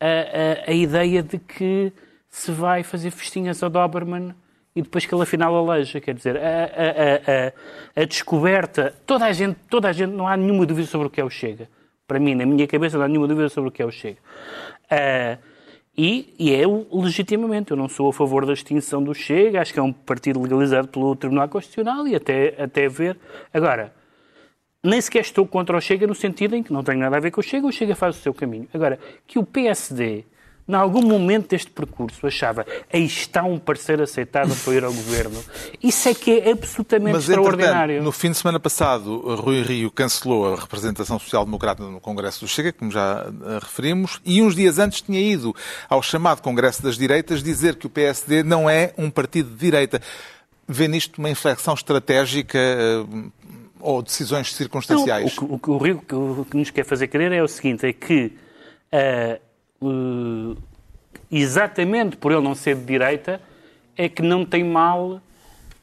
a, 0.00 0.68
a, 0.68 0.70
a, 0.70 0.74
ideia 0.74 1.22
de 1.22 1.38
que 1.38 1.92
se 2.28 2.50
vai 2.50 2.82
fazer 2.82 3.12
festinhas 3.12 3.62
ao 3.62 3.70
Doberman 3.70 4.34
e 4.76 4.82
depois 4.82 5.06
que 5.06 5.14
ele 5.14 5.22
afinal 5.22 5.56
aleja. 5.56 6.00
Quer 6.00 6.14
dizer, 6.14 6.36
a, 6.36 6.40
a, 6.40 7.98
a, 7.98 8.02
a, 8.02 8.04
descoberta, 8.04 8.94
toda 9.06 9.24
a, 9.24 9.32
gente, 9.32 9.56
toda 9.70 9.88
a 9.88 9.92
gente, 9.92 10.12
não 10.12 10.28
há 10.28 10.36
nenhuma 10.36 10.66
dúvida 10.66 10.86
sobre 10.86 11.06
o 11.06 11.10
que 11.10 11.18
é 11.18 11.24
o 11.24 11.30
Chega. 11.30 11.68
Para 12.06 12.20
mim, 12.20 12.34
na 12.34 12.44
minha 12.44 12.66
cabeça, 12.68 12.98
não 12.98 13.06
há 13.06 13.08
nenhuma 13.08 13.26
dúvida 13.26 13.48
sobre 13.48 13.70
o 13.70 13.72
que 13.72 13.80
é 13.80 13.86
o 13.86 13.90
Chega. 13.90 14.18
Uh, 14.84 15.38
e, 15.96 16.34
e 16.38 16.54
é 16.54 16.62
legitimamente. 16.92 17.70
Eu 17.70 17.76
não 17.76 17.88
sou 17.88 18.10
a 18.10 18.12
favor 18.12 18.44
da 18.44 18.52
extinção 18.52 19.02
do 19.02 19.14
Chega, 19.14 19.62
acho 19.62 19.72
que 19.72 19.80
é 19.80 19.82
um 19.82 19.92
partido 19.92 20.40
legalizado 20.42 20.88
pelo 20.88 21.16
Tribunal 21.16 21.48
Constitucional 21.48 22.06
e 22.06 22.14
até, 22.14 22.54
até 22.62 22.86
ver. 22.86 23.16
Agora, 23.52 23.94
nem 24.84 25.00
sequer 25.00 25.20
estou 25.20 25.46
contra 25.46 25.74
o 25.74 25.80
Chega 25.80 26.06
no 26.06 26.14
sentido 26.14 26.54
em 26.54 26.62
que 26.62 26.70
não 26.72 26.82
tem 26.82 26.98
nada 26.98 27.16
a 27.16 27.20
ver 27.20 27.30
com 27.30 27.40
o 27.40 27.42
Chega, 27.42 27.66
o 27.66 27.72
Chega 27.72 27.96
faz 27.96 28.18
o 28.18 28.20
seu 28.20 28.34
caminho. 28.34 28.68
Agora, 28.74 28.98
que 29.26 29.38
o 29.38 29.42
PSD 29.44 30.24
em 30.68 30.74
algum 30.74 31.02
momento 31.02 31.50
deste 31.50 31.70
percurso 31.70 32.26
achava 32.26 32.66
aí 32.92 33.04
está 33.04 33.44
um 33.44 33.58
parceiro 33.58 34.02
aceitável 34.02 34.54
para 34.64 34.74
ir 34.74 34.84
ao 34.84 34.92
governo. 34.92 35.42
Isso 35.82 36.08
é 36.08 36.14
que 36.14 36.40
é 36.40 36.50
absolutamente 36.50 37.12
Mas, 37.12 37.28
extraordinário. 37.28 38.02
No 38.02 38.10
fim 38.10 38.30
de 38.30 38.36
semana 38.36 38.58
passado, 38.58 39.18
Rui 39.36 39.62
Rio 39.62 39.90
cancelou 39.90 40.52
a 40.52 40.56
representação 40.56 41.18
social-democrata 41.18 41.84
no 41.84 42.00
Congresso 42.00 42.40
do 42.40 42.48
Chega, 42.48 42.72
como 42.72 42.90
já 42.90 43.26
eh, 43.26 43.58
referimos, 43.60 44.20
e 44.24 44.42
uns 44.42 44.56
dias 44.56 44.78
antes 44.78 45.00
tinha 45.00 45.20
ido 45.20 45.54
ao 45.88 46.02
chamado 46.02 46.42
Congresso 46.42 46.82
das 46.82 46.98
Direitas 46.98 47.42
dizer 47.42 47.76
que 47.76 47.86
o 47.86 47.90
PSD 47.90 48.42
não 48.42 48.68
é 48.68 48.92
um 48.98 49.08
partido 49.08 49.50
de 49.50 49.56
direita. 49.56 50.00
Vê 50.66 50.88
nisto 50.88 51.18
uma 51.18 51.30
inflexão 51.30 51.74
estratégica 51.74 52.58
eh, 52.58 53.04
ou 53.78 54.02
decisões 54.02 54.52
circunstanciais? 54.52 55.36
Não, 55.36 55.48
o, 55.48 55.58
que, 55.58 55.70
o, 55.70 55.74
o 55.74 55.78
Rio 55.78 56.02
o 56.10 56.44
que 56.44 56.56
nos 56.56 56.70
quer 56.70 56.84
fazer 56.84 57.06
crer 57.06 57.30
é 57.30 57.42
o 57.42 57.46
seguinte, 57.46 57.86
é 57.86 57.92
que 57.92 58.32
uh, 58.92 59.45
uh, 59.86 60.56
exatamente 61.30 62.16
por 62.16 62.32
ele 62.32 62.42
não 62.42 62.54
ser 62.54 62.76
de 62.76 62.84
direita, 62.84 63.40
é 63.96 64.08
que 64.08 64.22
não 64.22 64.44
tem 64.44 64.64
mal 64.64 65.20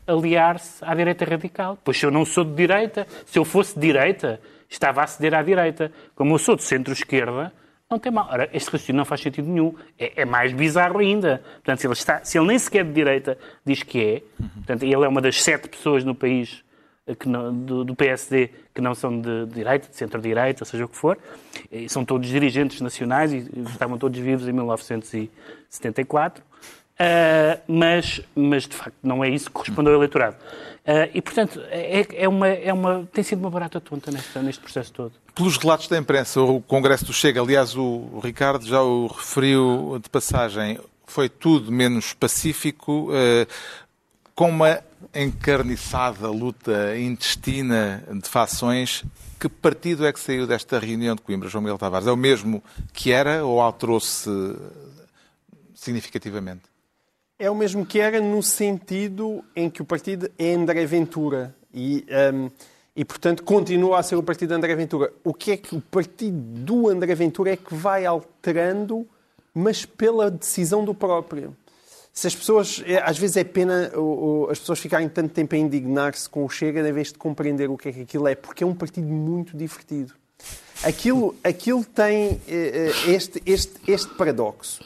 aliar-se 0.06 0.84
à 0.84 0.94
direita 0.94 1.26
radical. 1.26 1.78
Pois 1.84 1.98
se 1.98 2.06
eu 2.06 2.12
não 2.12 2.26
sou 2.26 2.44
de 2.44 2.54
direita, 2.54 3.08
se 3.26 3.39
eu 3.39 3.46
fosse 3.46 3.76
de 3.76 3.82
direita, 3.82 4.39
estava 4.70 5.04
a 5.04 5.08
ceder 5.08 5.34
à 5.34 5.42
direita. 5.42 5.92
Como 6.16 6.36
eu 6.36 6.39
sou 6.39 6.56
de 6.56 6.63
centro-esquerda, 6.63 7.54
não 7.89 8.00
tem 8.00 8.12
mal. 8.12 8.28
Ora, 8.30 8.50
este 8.54 8.72
raciocínio 8.72 8.98
não 8.98 9.06
faz 9.06 9.22
sentido 9.22 9.48
nenhum. 9.48 9.76
É, 9.98 10.22
é, 10.22 10.26
mais 10.26 10.52
bizarro 10.52 11.00
ainda. 11.00 11.44
Portanto, 11.56 11.80
se 11.80 11.88
ele, 11.88 11.94
está, 11.94 12.24
se 12.24 12.38
ele 12.38 12.48
nem 12.48 12.60
sequer 12.60 12.84
de 12.84 12.92
direita 12.92 13.38
diz 13.66 13.84
que 13.84 14.04
é, 14.04 14.44
portanto, 14.56 14.84
ele 14.84 15.06
é 15.06 15.08
uma 15.08 15.22
das 15.22 15.42
sete 15.42 15.70
pessoas 15.70 16.04
no 16.04 16.16
país 16.16 16.63
que 17.20 17.28
não, 17.28 17.54
do, 17.54 17.84
do, 17.84 17.96
PSD 17.96 18.50
que 18.74 18.82
não 18.82 18.96
são 18.96 19.20
de, 19.20 19.46
direita, 19.48 19.89
de 19.89 19.96
centro-direita, 19.96 20.63
seja 20.63 20.86
o 20.86 20.88
que 20.88 20.96
for. 20.96 21.18
E 21.72 21.89
são 21.89 22.06
todos 22.06 22.30
dirigentes 22.30 22.80
nacionais 22.80 23.34
e 23.34 23.50
estavam 23.72 23.98
todos 23.98 24.18
vivos 24.20 24.48
em 24.48 24.54
1974. 24.54 26.42
Uh, 26.42 26.46
ah, 27.00 27.60
mas, 27.68 28.22
mas, 28.36 28.68
de 28.68 28.76
facto, 28.76 28.96
não 29.04 29.24
é 29.24 29.30
isso 29.30 29.46
que 29.46 29.52
corresponde 29.52 29.89
ao 29.89 29.96
eleitorado. 29.96 30.38
Uh, 30.86 31.10
e, 31.13 31.22
portanto, 31.22 31.60
é, 31.70 32.06
é, 32.24 32.28
uma, 32.28 32.48
é 32.48 32.72
uma, 32.72 33.08
tem 33.12 33.24
sido 33.24 33.39
uma 33.39 33.50
barata 33.50 33.82
tonta 33.82 34.12
neste, 34.12 34.38
neste 34.39 34.62
processo 34.62 34.94
todo. 34.94 35.13
Pelos 35.34 35.58
relatos 35.58 35.88
da 35.88 35.98
imprensa, 35.98 36.39
o 36.42 36.62
Congresso 36.62 37.06
do 37.06 37.13
Chega, 37.13 37.42
aliás, 37.42 37.76
o 37.76 38.20
Ricardo 38.24 38.66
já 38.66 38.82
o 38.82 39.08
referiu 39.08 40.00
de 40.02 40.10
passagem, 40.10 40.80
foi 41.06 41.30
tudo 41.30 41.72
menos 41.72 42.13
pacífico, 42.13 43.10
uh, 43.12 43.48
com 44.36 44.50
uma 44.50 44.82
encarniçada 45.13 46.30
luta 46.30 46.98
intestina 46.98 48.04
de 48.12 48.28
fações. 48.28 49.04
Que 49.39 49.50
partido 49.50 50.06
é 50.06 50.13
que 50.13 50.19
saiu 50.19 50.48
desta 50.48 50.80
reunião 50.80 51.15
de 51.15 51.22
Coimbra, 51.22 51.50
João 51.50 51.63
Miguel 51.63 51.78
Tavares? 51.78 52.08
É 52.08 52.12
o 52.12 52.17
mesmo 52.17 52.63
que 52.93 53.12
era 53.12 53.46
ou 53.46 53.62
alterou-se 53.62 54.30
significativamente? 55.76 56.62
É 57.38 57.50
o 57.50 57.56
mesmo 57.56 57.86
que 57.86 58.00
era 58.00 58.22
no 58.22 58.41
sentido 58.41 59.43
em 59.56 59.69
que 59.69 59.82
o 59.82 59.86
partido 59.86 60.30
é 60.38 60.54
André 60.54 60.86
Ventura 60.86 61.54
e, 61.74 62.06
um, 62.34 62.50
e 62.96 63.04
portanto, 63.04 63.43
continua 63.43 64.00
a 64.00 64.04
ser 64.04 64.15
o 64.15 64.24
partido 64.24 64.50
de 64.50 64.56
André 64.56 64.76
Ventura. 64.76 65.12
O 65.24 65.34
que 65.34 65.52
é 65.52 65.58
que 65.58 65.76
o 65.76 65.82
partido 65.82 66.38
do 66.38 66.88
André 66.88 67.13
Ventura 67.15 67.52
é 67.52 67.58
que 67.58 67.74
vai 67.74 68.06
alterando, 68.06 69.06
mas 69.54 69.86
pela 69.86 70.32
decisão 70.32 70.86
do 70.86 70.93
próprio? 70.93 71.56
Se 72.13 72.28
as 72.28 72.36
pessoas, 72.36 72.84
é, 72.86 73.02
às 73.02 73.17
vezes 73.17 73.38
é 73.38 73.43
pena 73.43 73.91
as 74.49 74.60
pessoas 74.60 74.80
ficarem 74.80 75.10
tanto 75.10 75.34
tempo 75.34 75.56
a 75.56 75.58
indignar-se 75.58 76.30
com 76.30 76.45
o 76.45 76.49
Chega, 76.49 76.88
em 76.88 76.93
vez 76.93 77.12
de 77.12 77.17
compreender 77.17 77.71
o 77.71 77.76
que 77.76 77.89
é 77.89 77.91
que 77.91 78.02
aquilo 78.02 78.28
é, 78.28 78.36
porque 78.36 78.63
é 78.63 78.67
um 78.67 78.76
partido 78.76 79.08
muito 79.08 79.58
divertido. 79.58 80.13
Aquilo, 80.84 81.36
aquilo 81.43 81.84
tem 81.84 82.39
é, 82.47 82.91
é, 83.08 83.12
este, 83.12 83.41
este, 83.45 83.73
este 83.88 84.13
paradoxo. 84.13 84.84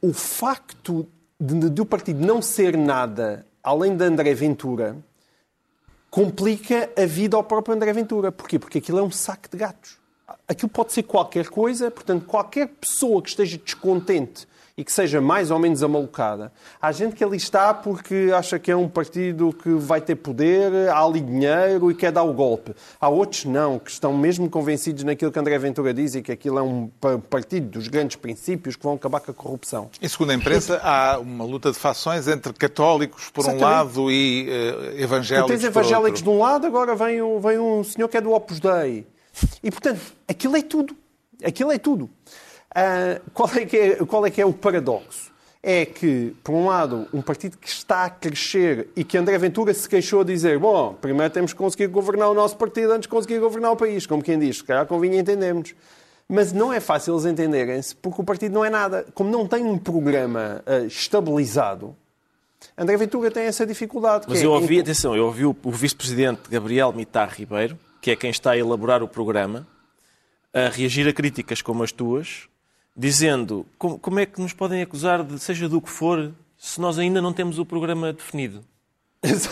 O 0.00 0.12
facto 0.12 1.06
de, 1.38 1.80
o 1.80 1.86
partido 1.86 2.26
não 2.26 2.42
ser 2.42 2.76
nada 2.76 3.46
além 3.62 3.96
de 3.96 4.04
André 4.04 4.34
Ventura 4.34 4.96
complica 6.10 6.90
a 6.96 7.06
vida 7.06 7.36
ao 7.36 7.44
próprio 7.44 7.74
André 7.74 7.92
Ventura. 7.92 8.32
Porquê? 8.32 8.58
Porque 8.58 8.78
aquilo 8.78 8.98
é 8.98 9.02
um 9.02 9.12
saco 9.12 9.48
de 9.48 9.56
gatos. 9.56 10.01
Aquilo 10.52 10.68
pode 10.68 10.92
ser 10.92 11.04
qualquer 11.04 11.48
coisa, 11.48 11.90
portanto, 11.90 12.26
qualquer 12.26 12.68
pessoa 12.68 13.22
que 13.22 13.30
esteja 13.30 13.56
descontente 13.56 14.46
e 14.76 14.84
que 14.84 14.92
seja 14.92 15.18
mais 15.18 15.50
ou 15.50 15.58
menos 15.58 15.82
amalocada. 15.82 16.52
Há 16.80 16.92
gente 16.92 17.16
que 17.16 17.24
ali 17.24 17.38
está 17.38 17.72
porque 17.72 18.30
acha 18.36 18.58
que 18.58 18.70
é 18.70 18.76
um 18.76 18.86
partido 18.86 19.50
que 19.50 19.70
vai 19.70 20.00
ter 20.00 20.16
poder, 20.16 20.90
há 20.90 21.02
ali 21.02 21.20
dinheiro 21.20 21.90
e 21.90 21.94
quer 21.94 22.12
dar 22.12 22.22
o 22.22 22.34
golpe. 22.34 22.74
Há 23.00 23.08
outros 23.08 23.46
não, 23.46 23.78
que 23.78 23.90
estão 23.90 24.12
mesmo 24.12 24.50
convencidos 24.50 25.04
naquilo 25.04 25.32
que 25.32 25.38
André 25.38 25.58
Ventura 25.58 25.94
diz 25.94 26.14
e 26.14 26.22
que 26.22 26.32
aquilo 26.32 26.58
é 26.58 26.62
um 26.62 26.90
partido 27.30 27.70
dos 27.70 27.88
grandes 27.88 28.16
princípios 28.16 28.76
que 28.76 28.82
vão 28.82 28.94
acabar 28.94 29.20
com 29.20 29.30
a 29.30 29.34
corrupção. 29.34 29.88
E 30.00 30.08
segundo 30.08 30.32
a 30.32 30.34
imprensa, 30.34 30.78
há 30.82 31.18
uma 31.18 31.44
luta 31.44 31.72
de 31.72 31.78
fações 31.78 32.28
entre 32.28 32.52
católicos 32.52 33.30
por 33.30 33.40
Exatamente. 33.40 33.64
um 33.64 33.68
lado 33.68 34.10
e 34.10 34.48
uh, 34.50 35.00
evangélicos 35.00 35.50
tu 35.50 35.58
tens 35.58 35.64
evangélicos 35.64 36.22
de 36.22 36.28
um 36.28 36.38
lado, 36.38 36.66
agora 36.66 36.94
vem 36.94 37.22
um, 37.22 37.40
vem 37.40 37.58
um 37.58 37.82
senhor 37.82 38.06
que 38.08 38.18
é 38.18 38.20
do 38.20 38.32
Opus 38.32 38.60
Dei. 38.60 39.06
E, 39.62 39.70
portanto, 39.70 40.00
aquilo 40.28 40.56
é 40.56 40.62
tudo. 40.62 40.96
Aquilo 41.44 41.72
é 41.72 41.78
tudo. 41.78 42.04
Uh, 42.04 43.20
qual, 43.34 43.50
é 43.54 43.66
que 43.66 43.76
é, 43.76 43.96
qual 43.96 44.26
é 44.26 44.30
que 44.30 44.40
é 44.40 44.46
o 44.46 44.52
paradoxo? 44.52 45.30
É 45.62 45.86
que, 45.86 46.34
por 46.42 46.52
um 46.54 46.66
lado, 46.66 47.06
um 47.12 47.22
partido 47.22 47.56
que 47.56 47.68
está 47.68 48.04
a 48.04 48.10
crescer 48.10 48.88
e 48.96 49.04
que 49.04 49.16
André 49.16 49.38
Ventura 49.38 49.72
se 49.72 49.88
queixou 49.88 50.24
de 50.24 50.32
dizer 50.32 50.58
bom, 50.58 50.94
primeiro 50.94 51.32
temos 51.32 51.52
que 51.52 51.58
conseguir 51.58 51.86
governar 51.86 52.30
o 52.30 52.34
nosso 52.34 52.56
partido 52.56 52.92
antes 52.92 53.02
de 53.02 53.08
conseguir 53.08 53.38
governar 53.38 53.70
o 53.70 53.76
país, 53.76 54.04
como 54.04 54.22
quem 54.22 54.38
diz, 54.38 54.56
se 54.56 54.64
calhar 54.64 54.86
convinha 54.86 55.20
entendermos. 55.20 55.74
Mas 56.28 56.52
não 56.52 56.72
é 56.72 56.80
fácil 56.80 57.14
eles 57.14 57.26
entenderem-se, 57.26 57.94
porque 57.94 58.20
o 58.20 58.24
partido 58.24 58.54
não 58.54 58.64
é 58.64 58.70
nada. 58.70 59.06
Como 59.14 59.30
não 59.30 59.46
tem 59.46 59.62
um 59.64 59.78
programa 59.78 60.64
uh, 60.66 60.86
estabilizado, 60.86 61.94
André 62.76 62.96
Ventura 62.96 63.30
tem 63.30 63.44
essa 63.44 63.66
dificuldade. 63.66 64.26
Mas 64.28 64.40
é- 64.40 64.46
eu 64.46 64.52
ouvi, 64.52 64.80
atenção, 64.80 65.14
eu 65.14 65.26
ouvi 65.26 65.44
o, 65.44 65.54
o 65.62 65.70
vice-presidente 65.70 66.40
Gabriel 66.50 66.92
Mitar 66.92 67.32
Ribeiro, 67.32 67.78
que 68.02 68.10
é 68.10 68.16
quem 68.16 68.30
está 68.30 68.50
a 68.50 68.58
elaborar 68.58 69.00
o 69.00 69.08
programa, 69.08 69.64
a 70.52 70.68
reagir 70.68 71.06
a 71.06 71.12
críticas 71.12 71.62
como 71.62 71.84
as 71.84 71.92
tuas, 71.92 72.48
dizendo 72.96 73.64
como, 73.78 73.96
como 73.96 74.18
é 74.18 74.26
que 74.26 74.40
nos 74.40 74.52
podem 74.52 74.82
acusar 74.82 75.22
de 75.22 75.38
seja 75.38 75.68
do 75.68 75.80
que 75.80 75.88
for 75.88 76.34
se 76.58 76.80
nós 76.80 76.98
ainda 76.98 77.22
não 77.22 77.32
temos 77.32 77.60
o 77.60 77.64
programa 77.64 78.12
definido. 78.12 78.64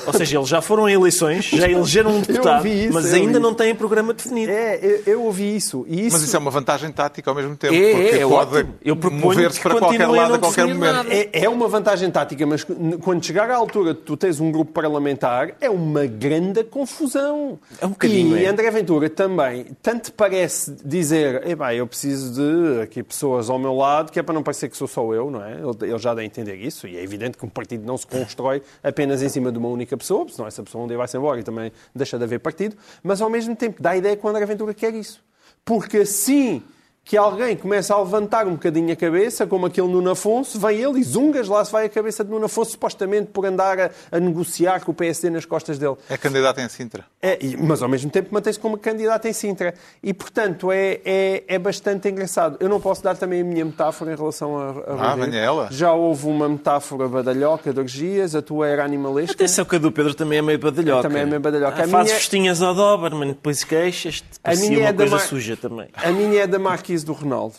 Ou 0.04 0.12
seja, 0.12 0.36
eles 0.36 0.48
já 0.48 0.60
foram 0.60 0.86
a 0.86 0.92
eleições, 0.92 1.44
já 1.44 1.70
elegeram 1.70 2.10
um 2.10 2.20
deputado, 2.22 2.66
isso, 2.66 2.92
mas 2.92 3.14
ainda 3.14 3.38
não 3.38 3.54
têm 3.54 3.72
programa 3.72 4.12
definido. 4.12 4.50
É, 4.50 4.80
eu, 4.82 5.02
eu 5.06 5.22
ouvi 5.22 5.54
isso. 5.54 5.86
E 5.88 6.06
isso 6.06 6.16
Mas 6.16 6.24
isso 6.24 6.34
é 6.34 6.38
uma 6.40 6.50
vantagem 6.50 6.90
tática 6.90 7.30
ao 7.30 7.36
mesmo 7.36 7.56
tempo, 7.56 7.72
É, 7.72 7.92
porque 7.92 8.16
é, 8.16 8.22
é 8.22 8.26
pode. 8.26 8.66
Eu 8.84 8.96
mover-se 8.96 9.60
para 9.60 9.78
qualquer 9.78 10.08
lado 10.08 10.34
a 10.34 10.38
qualquer 10.40 10.66
momento. 10.66 11.06
É, 11.08 11.44
é 11.44 11.48
uma 11.48 11.68
vantagem 11.68 12.10
tática, 12.10 12.44
mas 12.46 12.66
quando 13.00 13.24
chegar 13.24 13.48
à 13.48 13.54
altura 13.54 13.94
de 13.94 14.00
tu 14.00 14.16
tens 14.16 14.40
um 14.40 14.50
grupo 14.50 14.72
parlamentar, 14.72 15.52
é 15.60 15.70
uma 15.70 16.04
grande 16.04 16.64
confusão. 16.64 17.56
É 17.80 17.86
um 17.86 17.90
bocadinho, 17.90 18.36
E 18.36 18.44
é. 18.44 18.48
André 18.48 18.68
Ventura 18.72 19.08
também, 19.08 19.66
tanto 19.80 20.12
parece 20.12 20.74
dizer, 20.84 21.46
"Epá, 21.46 21.72
eu 21.76 21.86
preciso 21.86 22.32
de 22.34 22.82
aqui 22.82 23.04
pessoas 23.04 23.48
ao 23.48 23.58
meu 23.58 23.76
lado, 23.76 24.10
que 24.10 24.18
é 24.18 24.22
para 24.22 24.34
não 24.34 24.42
parecer 24.42 24.68
que 24.68 24.76
sou 24.76 24.88
só 24.88 25.14
eu, 25.14 25.30
não 25.30 25.44
é? 25.44 25.52
Ele 25.82 25.98
já 25.98 26.12
dá 26.12 26.22
a 26.22 26.24
entender 26.24 26.56
isso, 26.56 26.88
e 26.88 26.96
é 26.96 27.02
evidente 27.04 27.38
que 27.38 27.46
um 27.46 27.48
partido 27.48 27.86
não 27.86 27.96
se 27.96 28.06
constrói 28.06 28.62
apenas 28.82 29.22
em 29.22 29.28
cima 29.28 29.52
de 29.52 29.59
uma 29.60 29.68
única 29.68 29.96
pessoa, 29.96 30.26
senão 30.28 30.48
essa 30.48 30.62
pessoa 30.62 30.84
um 30.84 30.88
dia 30.88 30.96
vai-se 30.96 31.16
embora 31.16 31.38
e 31.38 31.42
também 31.42 31.70
deixa 31.94 32.18
de 32.18 32.24
haver 32.24 32.40
partido, 32.40 32.76
mas 33.02 33.20
ao 33.20 33.30
mesmo 33.30 33.54
tempo 33.54 33.80
dá 33.80 33.90
a 33.90 33.96
ideia 33.96 34.16
que 34.16 34.26
o 34.26 34.28
André 34.28 34.44
Ventura 34.46 34.74
quer 34.74 34.94
isso. 34.94 35.22
Porque 35.64 35.98
assim 35.98 36.62
que 37.04 37.16
alguém 37.16 37.56
começa 37.56 37.92
a 37.94 37.98
levantar 37.98 38.46
um 38.46 38.52
bocadinho 38.52 38.92
a 38.92 38.96
cabeça, 38.96 39.44
como 39.46 39.66
aquele 39.66 39.88
Nuno 39.88 40.10
Afonso, 40.10 40.60
vem 40.60 40.78
ele 40.78 41.00
e 41.00 41.02
zungas, 41.02 41.48
lá 41.48 41.64
se 41.64 41.72
vai 41.72 41.86
a 41.86 41.88
cabeça 41.88 42.22
de 42.22 42.30
Nuno 42.30 42.44
Afonso, 42.46 42.72
supostamente 42.72 43.28
por 43.32 43.44
andar 43.46 43.80
a, 43.80 43.90
a 44.12 44.20
negociar 44.20 44.84
com 44.84 44.92
o 44.92 44.94
PSD 44.94 45.28
nas 45.30 45.44
costas 45.44 45.76
dele. 45.78 45.96
É 46.08 46.16
candidato 46.16 46.60
em 46.60 46.68
Sintra. 46.68 47.04
É, 47.20 47.38
mas 47.58 47.82
ao 47.82 47.88
mesmo 47.88 48.10
tempo 48.10 48.28
mantém-se 48.32 48.58
como 48.60 48.78
candidato 48.78 49.26
em 49.26 49.32
Sintra. 49.32 49.74
E, 50.02 50.14
portanto, 50.14 50.70
é, 50.70 51.00
é, 51.04 51.42
é 51.48 51.58
bastante 51.58 52.08
engraçado. 52.08 52.56
Eu 52.60 52.68
não 52.68 52.80
posso 52.80 53.02
dar 53.02 53.16
também 53.16 53.40
a 53.40 53.44
minha 53.44 53.64
metáfora 53.64 54.12
em 54.12 54.16
relação 54.16 54.56
a, 54.56 54.70
a 54.70 54.94
Ah, 55.10 55.12
Rui 55.14 55.22
Rio. 55.24 55.30
venha 55.32 55.42
ela. 55.42 55.68
Já 55.72 55.92
houve 55.92 56.26
uma 56.28 56.48
metáfora 56.48 57.08
badalhoca 57.08 57.72
de 57.72 57.80
orgias, 57.80 58.34
a 58.36 58.42
tua 58.42 58.68
era 58.68 58.84
animalesca. 58.84 59.32
Atenção 59.34 59.64
que 59.64 59.74
a 59.76 59.78
do 59.78 59.90
Pedro 59.90 60.14
também 60.14 60.38
é 60.38 60.42
meio 60.42 60.58
badalhoca. 60.60 61.02
Também 61.08 61.22
é 61.22 61.26
meio 61.26 61.40
badalhoca. 61.40 61.80
Ah, 61.80 61.84
A 61.84 61.88
faz 61.88 62.04
minha- 62.06 62.16
festinhas 62.16 62.62
ao 62.62 62.74
Doberman, 62.74 63.28
depois 63.30 63.64
queixas-te. 63.64 64.24
A 64.44 64.54
minha 64.54 64.78
é 64.78 64.82
uma 64.90 64.94
coisa 64.94 65.16
Mar- 65.16 65.26
suja 65.26 65.56
também. 65.56 65.88
A 65.94 66.10
minha 66.12 66.42
é 66.42 66.46
da 66.46 66.58
Marquise 66.90 67.06
do 67.06 67.12
Ronaldo. 67.12 67.54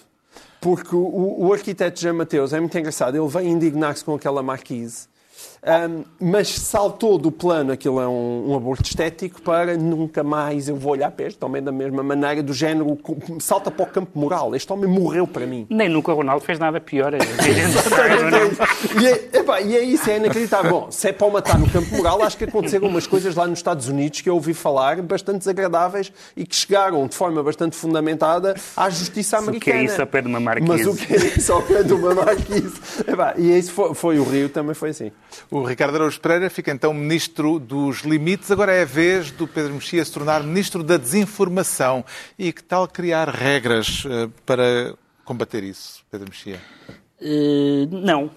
Porque 0.59 0.95
o, 0.95 1.35
o 1.39 1.53
arquiteto 1.53 1.99
Jean 1.99 2.13
Mateus 2.13 2.53
é 2.53 2.59
muito 2.59 2.77
engraçado. 2.77 3.15
Ele 3.15 3.27
vem 3.27 3.49
indignar-se 3.49 4.03
com 4.03 4.13
aquela 4.13 4.43
Marquise. 4.43 5.07
Ahm, 5.63 6.03
mas 6.19 6.49
saltou 6.49 7.19
do 7.19 7.31
plano, 7.31 7.71
aquilo 7.71 8.01
é 8.01 8.07
um, 8.07 8.49
um 8.49 8.55
aborto 8.55 8.83
estético, 8.83 9.39
para 9.43 9.77
nunca 9.77 10.23
mais 10.23 10.67
eu 10.67 10.75
vou 10.75 10.93
olhar 10.93 11.11
para 11.11 11.27
este 11.27 11.43
homem 11.45 11.61
da 11.61 11.71
mesma 11.71 12.01
maneira, 12.01 12.41
do 12.41 12.51
género, 12.51 12.97
salta 13.39 13.69
para 13.69 13.83
o 13.83 13.85
campo 13.87 14.17
moral. 14.17 14.55
Este 14.55 14.73
homem 14.73 14.89
morreu 14.89 15.27
para 15.27 15.45
mim. 15.45 15.67
Nem 15.69 15.87
nunca 15.87 16.11
o 16.11 16.15
Ronaldo 16.15 16.43
fez 16.43 16.57
nada 16.57 16.81
pior. 16.81 17.13
É 17.13 17.19
e, 18.99 19.07
é, 19.07 19.39
epá, 19.39 19.61
e 19.61 19.77
é 19.77 19.83
isso, 19.83 20.09
é 20.09 20.17
inacreditável. 20.17 20.71
Bom, 20.71 20.91
se 20.91 21.09
é 21.09 21.13
para 21.13 21.27
o 21.27 21.31
matar 21.31 21.59
no 21.59 21.69
campo 21.69 21.95
moral, 21.95 22.23
acho 22.23 22.37
que 22.37 22.45
aconteceram 22.45 22.87
umas 22.87 23.05
coisas 23.05 23.35
lá 23.35 23.45
nos 23.45 23.59
Estados 23.59 23.87
Unidos 23.87 24.21
que 24.21 24.29
eu 24.29 24.33
ouvi 24.33 24.55
falar, 24.55 24.99
bastante 25.03 25.39
desagradáveis 25.39 26.11
e 26.35 26.43
que 26.43 26.55
chegaram 26.55 27.05
de 27.05 27.15
forma 27.15 27.43
bastante 27.43 27.75
fundamentada 27.75 28.55
à 28.75 28.89
justiça 28.89 29.37
o 29.37 29.43
que 29.43 29.49
americana. 29.49 29.77
é 29.77 29.83
isso 29.83 30.01
ao 30.01 30.07
pé 30.07 30.21
de 30.21 30.27
uma 30.27 30.39
marquise? 30.39 30.69
Mas 30.69 30.87
o 30.87 30.95
que 30.95 31.13
é 31.13 31.17
isso 31.37 31.53
ao 31.53 31.61
pé 31.61 31.83
de 31.83 31.93
uma 31.93 32.15
marquise? 32.15 32.73
Epá, 33.07 33.35
e 33.37 33.57
isso 33.59 33.71
foi, 33.73 33.93
foi 33.93 34.19
o 34.19 34.23
Rio, 34.23 34.49
também 34.49 34.73
foi 34.73 34.89
assim. 34.89 35.11
O 35.53 35.63
Ricardo 35.63 35.95
Araújo 35.95 36.17
Pereira 36.21 36.49
fica 36.49 36.71
então 36.71 36.93
ministro 36.93 37.59
dos 37.59 38.03
limites. 38.03 38.49
Agora 38.49 38.71
é 38.71 38.83
a 38.83 38.85
vez 38.85 39.31
do 39.31 39.45
Pedro 39.45 39.73
Mexia 39.73 40.03
se 40.05 40.09
tornar 40.09 40.41
ministro 40.43 40.81
da 40.81 40.95
desinformação. 40.95 42.05
E 42.39 42.53
que 42.53 42.63
tal 42.63 42.87
criar 42.87 43.27
regras 43.27 44.05
eh, 44.09 44.29
para 44.45 44.95
combater 45.25 45.61
isso, 45.61 46.05
Pedro 46.09 46.29
Mexia? 46.29 46.61
Eh, 47.19 47.85
não. 47.91 48.31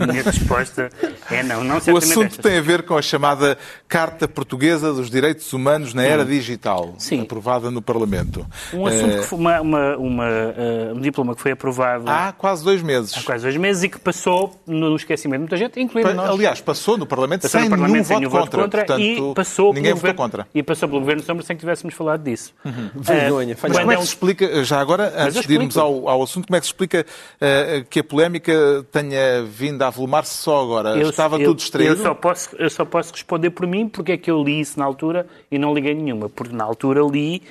A 0.00 0.06
minha 0.06 0.22
resposta 0.22 0.90
é 1.30 1.42
não. 1.42 1.62
não 1.62 1.76
O 1.76 1.96
assunto 1.96 2.24
estas. 2.24 2.38
tem 2.38 2.58
a 2.58 2.60
ver 2.60 2.82
com 2.82 2.96
a 2.96 3.02
chamada 3.02 3.56
Carta 3.88 4.26
Portuguesa 4.26 4.92
dos 4.92 5.08
Direitos 5.10 5.52
Humanos 5.52 5.94
na 5.94 6.02
Era 6.02 6.24
Digital, 6.24 6.94
Sim. 6.98 7.22
aprovada 7.22 7.70
no 7.70 7.80
Parlamento. 7.80 8.44
Um 8.72 8.86
assunto 8.86 9.12
Eh, 9.14 9.18
que 9.20 9.26
foi 9.26 9.38
uma, 9.38 9.60
uma, 9.60 9.96
uma, 9.96 10.28
eh, 10.28 10.92
um 10.94 11.00
diploma 11.00 11.34
que 11.36 11.40
foi 11.42 11.52
aprovado 11.52 12.04
Há 12.10 12.32
quase 12.32 12.64
dois 12.64 12.82
meses. 12.82 13.16
há 13.16 13.22
quase 13.22 13.44
dois 13.44 13.56
meses 13.56 13.82
e 13.84 13.88
que 13.88 13.98
passou 13.98 14.60
no 14.66 14.96
esquecimento 14.96 15.36
de 15.36 15.40
muita 15.42 15.56
gente, 15.56 15.80
incluindo 15.80 16.08
Pa- 16.10 16.14
nós. 16.14 16.30
Aliás, 16.30 16.60
passou 16.60 16.96
no 16.98 17.06
Parlamento 17.06 17.42
Passou 17.42 17.60
sem 17.60 17.68
no 17.68 17.76
Parlamento 17.76 18.08
nenhum 18.08 18.20
sem 18.20 18.28
voto 18.28 18.40
contra. 18.44 18.62
contra 18.62 18.84
Portanto, 18.84 19.00
e 19.30 19.34
passou 19.34 19.66
ninguém 19.72 19.82
pelo 19.92 19.96
votou 19.96 20.00
governo, 20.14 20.16
contra. 20.16 20.48
E 20.54 20.62
passou 20.62 20.88
pelo 20.88 21.00
Governo 21.00 21.22
Sombra 21.22 21.44
sem 21.44 21.56
que 21.56 21.60
tivéssemos 21.60 21.94
falado 21.94 22.22
disso. 22.24 22.52
Vergonha, 22.94 23.52
Eh, 23.52 23.56
falha. 23.56 23.74
Mas 23.74 23.78
quando 23.78 23.80
como 23.82 23.92
é 23.92 23.94
é 23.94 23.96
que 23.98 24.02
se 24.02 24.08
explica, 24.08 24.64
já 24.64 24.80
agora, 24.80 25.12
antes 25.16 25.46
de 25.46 25.54
irmos 25.54 25.76
ao, 25.76 26.08
ao 26.08 26.22
assunto, 26.22 26.46
como 26.48 26.56
é 26.56 26.60
que 26.60 26.66
se 26.66 26.70
explica 26.72 27.06
eh, 27.40 27.84
que 27.88 28.00
a 28.00 28.04
polémica 28.04 28.52
tenha 28.90 29.43
vindo 29.44 29.82
a 29.82 29.86
avolumar-se 29.88 30.34
só 30.34 30.62
agora? 30.62 30.96
Eu- 30.96 31.10
Estava 31.10 31.36
eu- 31.38 31.44
tudo 31.50 31.56
distraído? 31.58 31.92
Eu 31.94 31.96
só, 32.02 32.14
posso, 32.14 32.56
eu 32.56 32.70
só 32.70 32.84
posso 32.84 33.12
responder 33.12 33.50
por 33.50 33.66
mim 33.66 33.88
porque 33.88 34.12
é 34.12 34.16
que 34.16 34.30
eu 34.30 34.42
li 34.42 34.60
isso 34.60 34.78
na 34.78 34.84
altura 34.84 35.26
e 35.50 35.58
não 35.58 35.72
liguei 35.74 35.94
nenhuma. 35.94 36.28
Porque 36.28 36.54
na 36.54 36.64
altura 36.64 37.00
li 37.02 37.42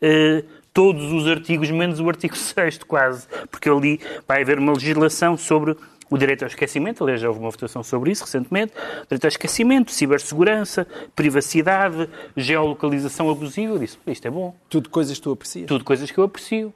eh, 0.00 0.44
todos 0.72 1.12
os 1.12 1.26
artigos, 1.26 1.70
menos 1.70 1.98
o 2.00 2.08
artigo 2.08 2.34
6 2.38 2.78
quase. 2.84 3.26
Porque 3.50 3.68
eu 3.68 3.78
li, 3.80 4.00
vai 4.26 4.42
haver 4.42 4.58
uma 4.58 4.72
legislação 4.72 5.36
sobre 5.36 5.76
o 6.10 6.16
direito 6.16 6.42
ao 6.42 6.48
esquecimento, 6.48 7.04
aliás, 7.04 7.20
já 7.20 7.28
houve 7.28 7.38
uma 7.38 7.50
votação 7.50 7.82
sobre 7.82 8.10
isso 8.10 8.24
recentemente, 8.24 8.72
direito 9.02 9.24
ao 9.26 9.28
esquecimento, 9.28 9.92
cibersegurança, 9.92 10.86
privacidade, 11.14 12.08
geolocalização 12.34 13.28
abusiva. 13.30 13.74
Eu 13.74 13.78
disse, 13.78 13.98
isto 14.06 14.26
é 14.26 14.30
bom 14.30 14.56
Tudo 14.70 14.88
coisas 14.88 15.18
que 15.18 15.22
tu 15.22 15.32
aprecias. 15.32 15.66
tudo 15.66 15.84
coisas 15.84 16.10
que 16.10 16.16
eu 16.18 16.24
aprecio. 16.24 16.72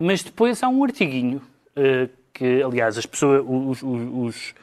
Mas 0.00 0.22
depois 0.22 0.62
há 0.62 0.68
um 0.70 0.82
artiguinho 0.82 1.42
eh, 1.76 2.08
que, 2.32 2.62
aliás, 2.62 2.96
as 2.98 3.06
pessoas, 3.06 3.42
os, 3.46 3.82
os- 3.82 4.54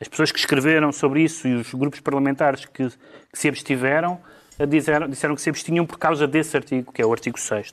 as 0.00 0.06
pessoas 0.08 0.30
que 0.30 0.38
escreveram 0.38 0.92
sobre 0.92 1.22
isso 1.22 1.46
e 1.48 1.54
os 1.54 1.74
grupos 1.74 2.00
parlamentares 2.00 2.64
que, 2.64 2.88
que 2.88 2.92
se 3.32 3.48
abstiveram 3.48 4.20
eh, 4.58 4.64
disseram, 4.66 5.08
disseram 5.08 5.34
que 5.34 5.42
se 5.42 5.48
abstinham 5.50 5.84
por 5.84 5.98
causa 5.98 6.26
desse 6.26 6.56
artigo, 6.56 6.92
que 6.92 7.02
é 7.02 7.06
o 7.06 7.12
artigo 7.12 7.38
6 7.38 7.72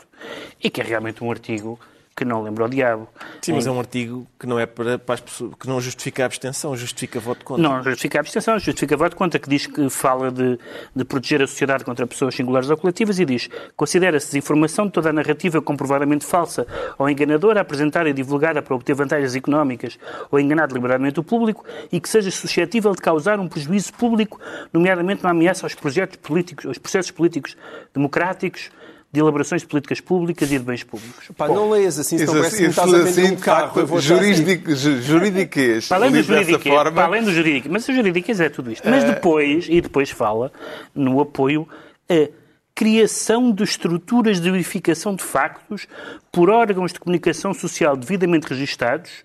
e 0.63 0.69
que 0.69 0.81
é 0.81 0.83
realmente 0.83 1.23
um 1.23 1.29
artigo 1.29 1.79
que 2.15 2.23
não 2.23 2.41
lembra 2.41 2.63
o 2.63 2.69
diabo. 2.69 3.09
Sim, 3.41 3.53
mas 3.53 3.67
é 3.67 3.71
um 3.71 3.77
artigo 3.77 4.25
que 4.39 4.47
não 4.47 4.57
é 4.57 4.65
para, 4.65 4.97
para 4.97 5.15
as 5.15 5.19
pessoas, 5.19 5.53
que 5.59 5.67
não 5.67 5.81
justifica 5.81 6.23
a 6.23 6.25
abstenção, 6.25 6.75
justifica 6.77 7.19
voto 7.19 7.43
contra. 7.43 7.61
Não 7.61 7.83
justifica 7.83 8.19
a 8.19 8.21
abstenção, 8.21 8.57
justifica 8.57 8.95
voto 8.95 9.17
contra, 9.17 9.37
que 9.37 9.49
diz 9.49 9.67
que 9.67 9.89
fala 9.89 10.31
de, 10.31 10.57
de 10.95 11.03
proteger 11.03 11.41
a 11.43 11.47
sociedade 11.47 11.83
contra 11.83 12.07
pessoas 12.07 12.33
singulares 12.33 12.69
ou 12.69 12.77
coletivas 12.77 13.19
e 13.19 13.25
diz 13.25 13.49
considera-se 13.75 14.27
desinformação 14.27 14.89
toda 14.89 15.09
a 15.09 15.13
narrativa 15.13 15.61
comprovadamente 15.61 16.25
falsa 16.25 16.65
ou 16.97 17.09
enganadora 17.09 17.59
apresentada 17.59 18.07
e 18.07 18.13
divulgada 18.13 18.61
para 18.61 18.73
obter 18.73 18.95
vantagens 18.95 19.35
económicas 19.35 19.99
ou 20.31 20.39
enganar 20.39 20.67
deliberadamente 20.67 21.19
o 21.19 21.23
público 21.23 21.65
e 21.91 21.99
que 21.99 22.07
seja 22.07 22.31
suscetível 22.31 22.93
de 22.93 23.01
causar 23.01 23.41
um 23.41 23.47
prejuízo 23.49 23.93
público, 23.93 24.39
nomeadamente 24.71 25.21
uma 25.21 25.31
ameaça 25.31 25.65
aos 25.65 25.75
projetos 25.75 26.15
políticos, 26.17 26.65
aos 26.65 26.77
processos 26.77 27.11
políticos 27.11 27.57
democráticos, 27.93 28.69
de 29.15 29.21
elaborações 29.21 29.61
de 29.61 29.67
políticas 29.67 30.01
públicas 30.01 30.51
e 30.51 30.59
de 30.59 30.63
bens 30.63 30.83
públicos. 30.83 31.29
Pá, 31.37 31.47
não 31.47 31.71
leias 31.71 31.97
assim, 31.97 32.17
senão 32.17 32.33
Isso, 32.33 32.41
parece 32.41 32.57
que 32.57 32.63
me 32.63 32.69
estás 32.69 32.93
a 32.93 32.97
vender 32.97 33.09
assim, 33.09 33.31
um 33.31 33.35
de 33.35 33.41
carro. 33.41 33.73
facto, 33.73 33.95
assim. 33.95 35.01
juridiquês, 35.01 35.87
Para 35.87 36.05
além 36.05 36.11
do 36.11 36.59
forma, 36.59 36.91
para 36.91 37.05
além 37.05 37.23
do 37.23 37.31
jurídico, 37.31 37.69
mas 37.71 37.87
o 37.87 37.93
jurídico 37.93 38.31
é 38.31 38.49
tudo 38.49 38.71
isto. 38.71 38.87
Mas 38.87 39.03
depois, 39.03 39.67
e 39.69 39.79
depois 39.79 40.11
fala 40.11 40.51
no 40.93 41.21
apoio 41.21 41.67
a 42.09 42.29
criação 42.75 43.51
de 43.53 43.63
estruturas 43.63 44.41
de 44.41 44.51
verificação 44.51 45.15
de 45.15 45.23
factos 45.23 45.87
por 46.29 46.49
órgãos 46.49 46.91
de 46.91 46.99
comunicação 46.99 47.53
social 47.53 47.95
devidamente 47.95 48.47
registados 48.47 49.23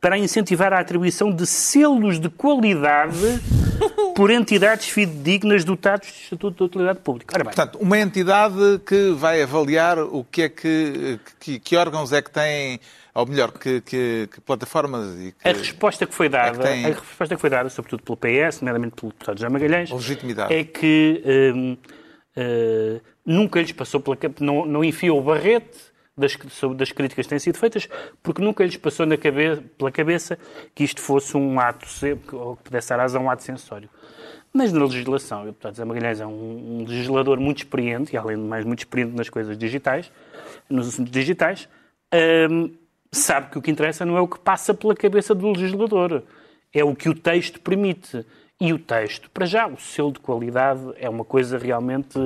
para 0.00 0.18
incentivar 0.18 0.72
a 0.72 0.80
atribuição 0.80 1.32
de 1.34 1.46
selos 1.46 2.18
de 2.20 2.28
qualidade 2.28 3.16
por 4.14 4.30
entidades 4.30 4.88
fidedignas 4.88 5.64
dotados 5.64 6.08
de 6.08 6.14
Estatuto 6.24 6.56
de 6.58 6.62
Utilidade 6.64 6.98
Pública. 7.00 7.34
Ora 7.34 7.44
bem, 7.44 7.52
Portanto, 7.54 7.78
uma 7.80 7.98
entidade 7.98 8.54
que 8.86 9.10
vai 9.12 9.42
avaliar 9.42 9.98
o 9.98 10.24
que 10.30 10.42
é 10.42 10.48
que, 10.48 11.18
que, 11.40 11.58
que 11.58 11.76
órgãos 11.76 12.12
é 12.12 12.20
que 12.22 12.30
têm, 12.30 12.78
ou 13.14 13.26
melhor, 13.26 13.50
que, 13.52 13.80
que- 13.80 14.28
que 14.32 14.40
plataformas 14.42 15.16
e 15.18 15.32
que 15.32 15.48
a 15.48 15.52
resposta 15.52 16.06
que 16.06 16.14
foi 16.14 16.28
dada, 16.28 16.62
É 16.68 16.72
tem- 16.72 16.84
a 16.86 16.88
resposta 16.88 17.34
que 17.34 17.40
foi 17.40 17.50
dada, 17.50 17.68
sobretudo 17.70 18.02
pelo 18.02 18.16
PS, 18.16 18.60
nomeadamente 18.60 18.94
pelo 19.00 19.10
deputado 19.12 19.36
José 19.38 19.48
Magalhães, 19.48 19.90
Legitimidade. 19.90 20.52
é 20.54 20.64
que 20.64 21.22
hum, 21.54 21.76
eh, 22.36 23.00
nunca 23.24 23.60
lhes 23.60 23.72
passou 23.72 24.00
pela 24.00 24.16
não, 24.40 24.66
não 24.66 24.84
enfiou 24.84 25.18
o 25.18 25.22
barrete 25.22 25.93
das, 26.16 26.36
das 26.76 26.92
críticas 26.92 27.26
que 27.26 27.30
têm 27.30 27.38
sido 27.38 27.58
feitas, 27.58 27.88
porque 28.22 28.42
nunca 28.42 28.64
lhes 28.64 28.76
passou 28.76 29.04
na 29.06 29.16
cabe- 29.16 29.60
pela 29.76 29.90
cabeça 29.90 30.38
que 30.74 30.84
isto 30.84 31.00
fosse 31.00 31.36
um 31.36 31.58
ato, 31.58 31.86
ou 32.32 32.56
que 32.56 32.64
pudesse 32.64 32.88
dar 32.88 32.98
razão 32.98 33.22
a 33.22 33.24
um 33.24 33.30
ato 33.30 33.42
censório. 33.42 33.88
Mas 34.52 34.72
na 34.72 34.84
legislação, 34.84 35.42
o 35.42 35.46
deputado 35.46 35.72
José 35.72 35.84
Magalhães 35.84 36.20
é 36.20 36.26
um, 36.26 36.80
um 36.80 36.84
legislador 36.86 37.40
muito 37.40 37.58
experiente, 37.58 38.14
e 38.14 38.16
além 38.16 38.36
de 38.36 38.42
mais 38.44 38.64
muito 38.64 38.80
experiente 38.80 39.16
nas 39.16 39.28
coisas 39.28 39.58
digitais, 39.58 40.12
nos 40.70 40.88
assuntos 40.88 41.10
digitais, 41.10 41.68
hum, 42.50 42.72
sabe 43.10 43.50
que 43.50 43.58
o 43.58 43.62
que 43.62 43.70
interessa 43.70 44.04
não 44.06 44.16
é 44.16 44.20
o 44.20 44.28
que 44.28 44.38
passa 44.38 44.72
pela 44.72 44.94
cabeça 44.94 45.34
do 45.34 45.50
legislador, 45.50 46.22
é 46.72 46.84
o 46.84 46.94
que 46.94 47.08
o 47.08 47.14
texto 47.14 47.60
permite. 47.60 48.24
E 48.60 48.72
o 48.72 48.78
texto, 48.78 49.28
para 49.30 49.44
já, 49.44 49.66
o 49.66 49.76
selo 49.76 50.12
de 50.12 50.20
qualidade 50.20 50.80
é 50.96 51.10
uma 51.10 51.24
coisa 51.24 51.58
realmente 51.58 52.16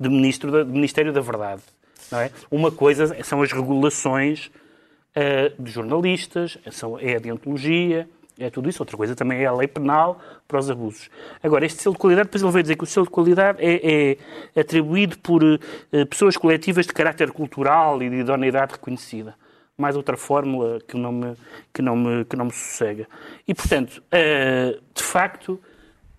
de, 0.00 0.08
ministro 0.08 0.64
de 0.64 0.72
Ministério 0.72 1.12
da 1.12 1.20
Verdade. 1.20 1.62
Não 2.10 2.20
é? 2.20 2.30
Uma 2.50 2.70
coisa 2.70 3.16
são 3.24 3.42
as 3.42 3.52
regulações 3.52 4.50
uh, 5.16 5.62
de 5.62 5.70
jornalistas, 5.70 6.58
são, 6.70 6.98
é 6.98 7.16
a 7.16 7.18
deontologia, 7.18 8.08
é 8.38 8.50
tudo 8.50 8.68
isso. 8.68 8.82
Outra 8.82 8.96
coisa 8.96 9.14
também 9.14 9.42
é 9.42 9.46
a 9.46 9.52
lei 9.52 9.66
penal 9.66 10.20
para 10.46 10.58
os 10.58 10.70
abusos. 10.70 11.08
Agora, 11.42 11.64
este 11.64 11.82
selo 11.82 11.94
de 11.94 12.00
qualidade, 12.00 12.26
depois 12.26 12.42
ele 12.42 12.52
vai 12.52 12.62
dizer 12.62 12.76
que 12.76 12.84
o 12.84 12.86
selo 12.86 13.06
de 13.06 13.12
qualidade 13.12 13.58
é, 13.60 14.16
é 14.54 14.60
atribuído 14.60 15.18
por 15.18 15.42
uh, 15.42 15.58
pessoas 16.08 16.36
coletivas 16.36 16.86
de 16.86 16.92
caráter 16.92 17.32
cultural 17.32 18.02
e 18.02 18.10
de 18.10 18.16
idoneidade 18.16 18.72
reconhecida. 18.72 19.34
Mais 19.76 19.96
outra 19.96 20.16
fórmula 20.16 20.80
que 20.86 20.96
não 20.96 21.12
me, 21.12 21.34
que 21.72 21.82
não 21.82 21.96
me, 21.96 22.24
que 22.24 22.36
não 22.36 22.46
me 22.46 22.52
sossega. 22.52 23.06
E, 23.46 23.54
portanto, 23.54 24.02
uh, 24.06 24.80
de 24.94 25.02
facto, 25.02 25.60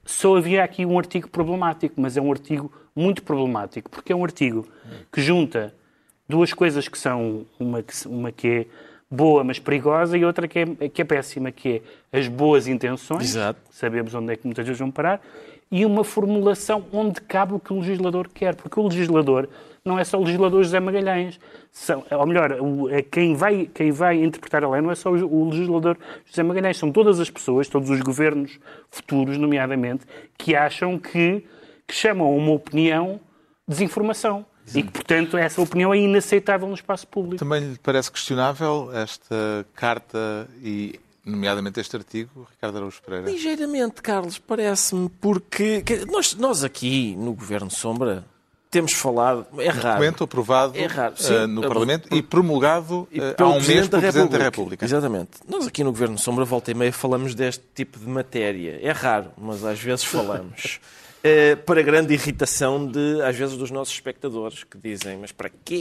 só 0.05 0.37
havia 0.37 0.63
aqui 0.63 0.85
um 0.85 0.97
artigo 0.97 1.27
problemático, 1.27 1.99
mas 1.99 2.17
é 2.17 2.21
um 2.21 2.31
artigo 2.31 2.71
muito 2.95 3.21
problemático, 3.21 3.89
porque 3.91 4.11
é 4.11 4.15
um 4.15 4.23
artigo 4.23 4.67
que 5.11 5.21
junta 5.21 5.73
duas 6.27 6.53
coisas 6.53 6.87
que 6.87 6.97
são 6.97 7.45
uma 7.59 7.81
que, 7.81 8.07
uma 8.07 8.31
que 8.31 8.47
é 8.47 8.65
boa, 9.09 9.43
mas 9.43 9.57
perigosa, 9.57 10.17
e 10.17 10.25
outra 10.25 10.47
que 10.47 10.59
é, 10.59 10.89
que 10.89 11.01
é 11.01 11.05
péssima, 11.05 11.51
que 11.51 11.81
é 12.11 12.19
as 12.19 12.27
boas 12.27 12.67
intenções, 12.67 13.29
Exato. 13.29 13.59
sabemos 13.71 14.13
onde 14.13 14.33
é 14.33 14.35
que 14.35 14.45
muitas 14.45 14.65
vezes 14.65 14.79
vão 14.79 14.91
parar, 14.91 15.21
e 15.71 15.85
uma 15.85 16.03
formulação 16.03 16.85
onde 16.91 17.21
cabe 17.21 17.53
o 17.53 17.59
que 17.59 17.73
o 17.73 17.79
legislador 17.79 18.29
quer, 18.33 18.55
porque 18.55 18.79
o 18.79 18.87
legislador 18.87 19.49
não 19.83 19.97
é 19.97 20.03
só 20.03 20.17
o 20.17 20.23
legislador 20.23 20.63
José 20.63 20.79
Magalhães, 20.79 21.39
são, 21.71 22.03
ou 22.11 22.25
melhor, 22.25 22.57
é 22.91 23.01
quem, 23.01 23.35
vai, 23.35 23.69
quem 23.73 23.91
vai 23.91 24.21
interpretar 24.21 24.63
a 24.63 24.69
lei 24.69 24.81
não 24.81 24.91
é 24.91 24.95
só 24.95 25.09
o 25.09 25.49
legislador 25.49 25.97
José 26.25 26.43
Magalhães, 26.43 26.77
são 26.77 26.91
todas 26.91 27.19
as 27.19 27.29
pessoas, 27.29 27.69
todos 27.69 27.89
os 27.89 28.01
governos 28.01 28.59
futuros, 28.89 29.37
nomeadamente, 29.37 30.05
que 30.37 30.55
acham 30.55 30.99
que, 30.99 31.45
que 31.85 31.93
chamam 31.93 32.35
uma 32.35 32.51
opinião 32.51 33.19
desinformação. 33.67 34.45
E 34.75 34.83
que, 34.83 34.91
portanto, 34.91 35.37
essa 35.37 35.61
opinião 35.61 35.93
é 35.93 35.97
inaceitável 35.97 36.67
no 36.67 36.73
espaço 36.73 37.07
público. 37.07 37.37
Também 37.37 37.71
lhe 37.71 37.79
parece 37.81 38.11
questionável 38.11 38.89
esta 38.93 39.65
carta 39.73 40.47
e, 40.61 40.99
nomeadamente, 41.25 41.79
este 41.79 41.95
artigo, 41.95 42.47
Ricardo 42.51 42.77
Araújo 42.77 43.01
Pereira? 43.01 43.29
Ligeiramente, 43.29 44.01
Carlos, 44.01 44.37
parece-me, 44.37 45.09
porque 45.09 45.83
nós, 46.11 46.35
nós 46.35 46.63
aqui 46.63 47.15
no 47.15 47.33
Governo 47.33 47.71
Sombra 47.71 48.25
temos 48.69 48.91
falado, 48.91 49.47
é 49.59 49.69
raro. 49.69 49.95
Documento 49.95 50.23
aprovado 50.25 50.77
é 50.77 50.85
raro. 50.85 51.13
Sim, 51.17 51.33
uh, 51.33 51.47
no 51.47 51.61
Parlamento 51.61 52.13
e 52.13 52.21
promulgado 52.21 53.07
e 53.11 53.19
uh, 53.19 53.35
há 53.37 53.47
um 53.47 53.61
mês 53.61 53.87
pelo 53.87 54.01
Presidente 54.01 54.31
da 54.31 54.43
República. 54.43 54.85
Exatamente. 54.85 55.31
Nós 55.47 55.67
aqui 55.67 55.83
no 55.83 55.91
Governo 55.91 56.17
Sombra, 56.17 56.43
volta 56.43 56.71
e 56.71 56.73
meia, 56.73 56.91
falamos 56.91 57.33
deste 57.33 57.63
tipo 57.73 57.97
de 57.97 58.07
matéria. 58.07 58.79
É 58.81 58.91
raro, 58.91 59.31
mas 59.37 59.63
às 59.63 59.79
vezes 59.79 60.03
falamos. 60.03 60.79
Eh, 61.23 61.55
para 61.55 61.81
grande 61.81 62.13
irritação 62.13 62.85
de, 62.85 63.21
às 63.23 63.35
vezes, 63.35 63.57
dos 63.57 63.71
nossos 63.71 63.93
espectadores, 63.93 64.63
que 64.63 64.77
dizem, 64.77 65.17
mas 65.17 65.31
para 65.31 65.49
quê? 65.49 65.75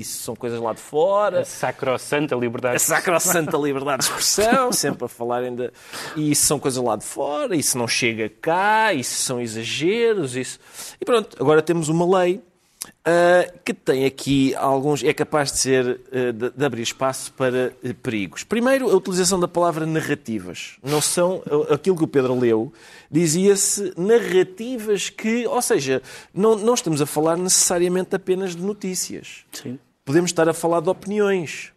Isso 0.00 0.22
são 0.22 0.36
coisas 0.36 0.60
lá 0.60 0.72
de 0.72 0.80
fora. 0.80 1.40
A 1.40 1.44
sacrossanta 1.44 2.34
liberdade. 2.34 2.76
A 2.76 2.78
sacrossanta 2.78 3.56
liberdade 3.56 3.98
de 3.98 4.04
expressão, 4.04 4.70
sempre 4.72 5.06
a 5.06 5.08
falarem 5.08 5.54
de... 5.54 5.70
E 6.14 6.30
isso 6.30 6.46
são 6.46 6.58
coisas 6.58 6.82
lá 6.82 6.96
de 6.96 7.04
fora, 7.04 7.56
isso 7.56 7.78
não 7.78 7.88
chega 7.88 8.28
cá, 8.28 8.92
isso 8.92 9.22
são 9.22 9.40
exageros, 9.40 10.36
isso... 10.36 10.58
E 11.00 11.04
pronto, 11.04 11.36
agora 11.40 11.62
temos 11.62 11.88
uma 11.88 12.20
lei 12.20 12.42
Uh, 12.84 13.58
que 13.64 13.74
tem 13.74 14.04
aqui 14.04 14.54
alguns. 14.54 15.02
é 15.02 15.12
capaz 15.12 15.52
de 15.52 15.58
ser. 15.58 16.00
Uh, 16.12 16.32
de, 16.32 16.50
de, 16.50 16.64
abrir 16.64 16.82
espaço 16.82 17.32
para 17.32 17.72
uh, 17.82 17.94
perigos. 17.94 18.44
Primeiro, 18.44 18.90
a 18.90 18.94
utilização 18.94 19.38
da 19.38 19.48
palavra 19.48 19.86
narrativas. 19.86 20.76
Não 20.82 21.00
são. 21.00 21.42
aquilo 21.70 21.96
que 21.96 22.04
o 22.04 22.08
Pedro 22.08 22.38
leu, 22.38 22.72
dizia-se 23.10 23.92
narrativas 23.96 25.10
que. 25.10 25.46
ou 25.46 25.62
seja, 25.62 26.02
não, 26.32 26.56
não 26.56 26.74
estamos 26.74 27.00
a 27.00 27.06
falar 27.06 27.36
necessariamente 27.36 28.14
apenas 28.14 28.54
de 28.54 28.62
notícias. 28.62 29.44
Sim. 29.52 29.78
Podemos 30.04 30.30
estar 30.30 30.48
a 30.48 30.54
falar 30.54 30.80
de 30.80 30.88
opiniões. 30.88 31.72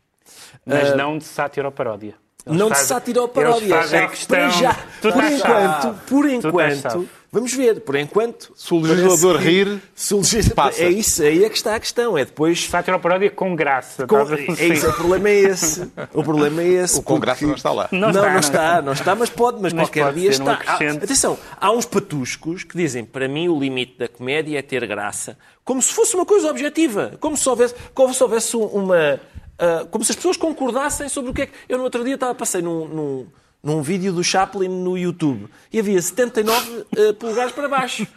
Mas 0.65 0.96
não 0.96 1.18
de 1.18 1.24
sátira 1.24 1.68
ou 1.68 1.72
paródia. 1.72 2.15
Eles 2.46 2.60
não 2.60 2.70
fazem, 2.70 2.84
de 2.84 2.88
sátira 2.88 3.22
ou 3.22 3.28
paródia. 3.28 3.88
Já, 3.88 4.08
questão, 4.08 4.52
já, 4.52 4.74
por 5.02 5.24
enquanto, 5.24 6.06
por 6.08 6.30
enquanto, 6.30 7.10
vamos 7.36 7.54
ver, 7.54 7.82
por 7.82 7.98
enquanto. 7.98 8.54
Se 8.56 8.74
o 8.74 8.80
legislador 8.80 9.36
rir, 9.36 9.82
se 9.93 10.13
o 10.13 10.17
legislador, 10.17 10.56
passa. 10.56 10.82
é 10.82 10.89
isso, 10.89 11.21
aí 11.21 11.43
é 11.43 11.50
que 11.50 11.58
está 11.58 11.76
a 11.76 11.80
questão. 11.80 12.17
É 12.17 12.24
depois. 12.24 12.65
Sátira 12.65 12.98
paródia 12.98 13.30
com 13.30 13.54
graça. 13.54 14.08
Com, 14.08 14.17
é 14.17 14.67
isso, 14.67 14.89
o 14.89 14.93
problema 14.93 15.30
é 15.30 15.36
esse. 15.36 15.91
O 16.13 16.24
problema 16.24 16.62
é 16.62 16.67
esse. 16.67 17.00
O 17.00 17.04
com 17.04 17.19
graça 17.19 17.45
não 17.45 17.56
está 17.56 17.71
lá. 17.71 17.89
Não, 17.91 18.00
não, 18.00 18.10
está, 18.10 18.32
não, 18.32 18.39
está, 18.39 18.82
não 18.82 18.93
está, 18.93 19.15
mas 19.15 19.30
pode, 19.30 19.62
mas, 19.62 19.74
mas 19.74 19.84
qualquer 19.84 20.06
pode 20.06 20.21
dia 20.21 20.30
está. 20.30 20.62
Há, 20.65 20.76
atenção, 20.76 21.38
há 21.60 21.71
uns 21.71 21.86
patuscos 21.86 22.63
que 22.63 22.78
dizem, 22.78 23.04
para 23.04 23.28
mim 23.28 23.50
o 23.50 23.60
limite 23.60 23.98
da 23.98 24.08
comédia 24.08 24.58
é 24.58 24.62
ter 24.62 24.88
graça, 24.88 25.38
como 25.63 25.82
se 25.82 25.93
fosse 25.93 26.15
uma 26.15 26.26
coisa 26.26 26.50
objetiva, 26.50 27.17
como 27.19 27.36
se 27.36 27.48
houvesse, 27.50 27.76
como 27.93 28.13
se 28.13 28.24
houvesse 28.24 28.56
uma 28.56 29.19
Uh, 29.56 29.88
como 29.88 30.04
se 30.04 30.12
as 30.12 30.17
pessoas 30.17 30.36
concordassem 30.36 31.08
sobre 31.08 31.32
o 31.32 31.34
que 31.34 31.43
é 31.43 31.45
que. 31.45 31.54
Eu 31.69 31.78
no 31.78 31.86
outro 31.86 32.04
dia 32.04 32.15
estava, 32.15 32.36
passei 32.36 32.62
num, 32.62 32.89
num, 32.89 33.28
num 33.65 33.82
vídeo 33.82 34.13
do 34.13 34.23
Chaplin 34.23 34.69
no 34.69 34.95
YouTube 34.95 35.49
e 35.73 35.80
havia 35.80 35.99
79 35.99 36.69
uh, 36.69 36.86
ah, 37.10 37.13
polegares 37.15 37.51
para 37.51 37.67
baixo. 37.67 38.08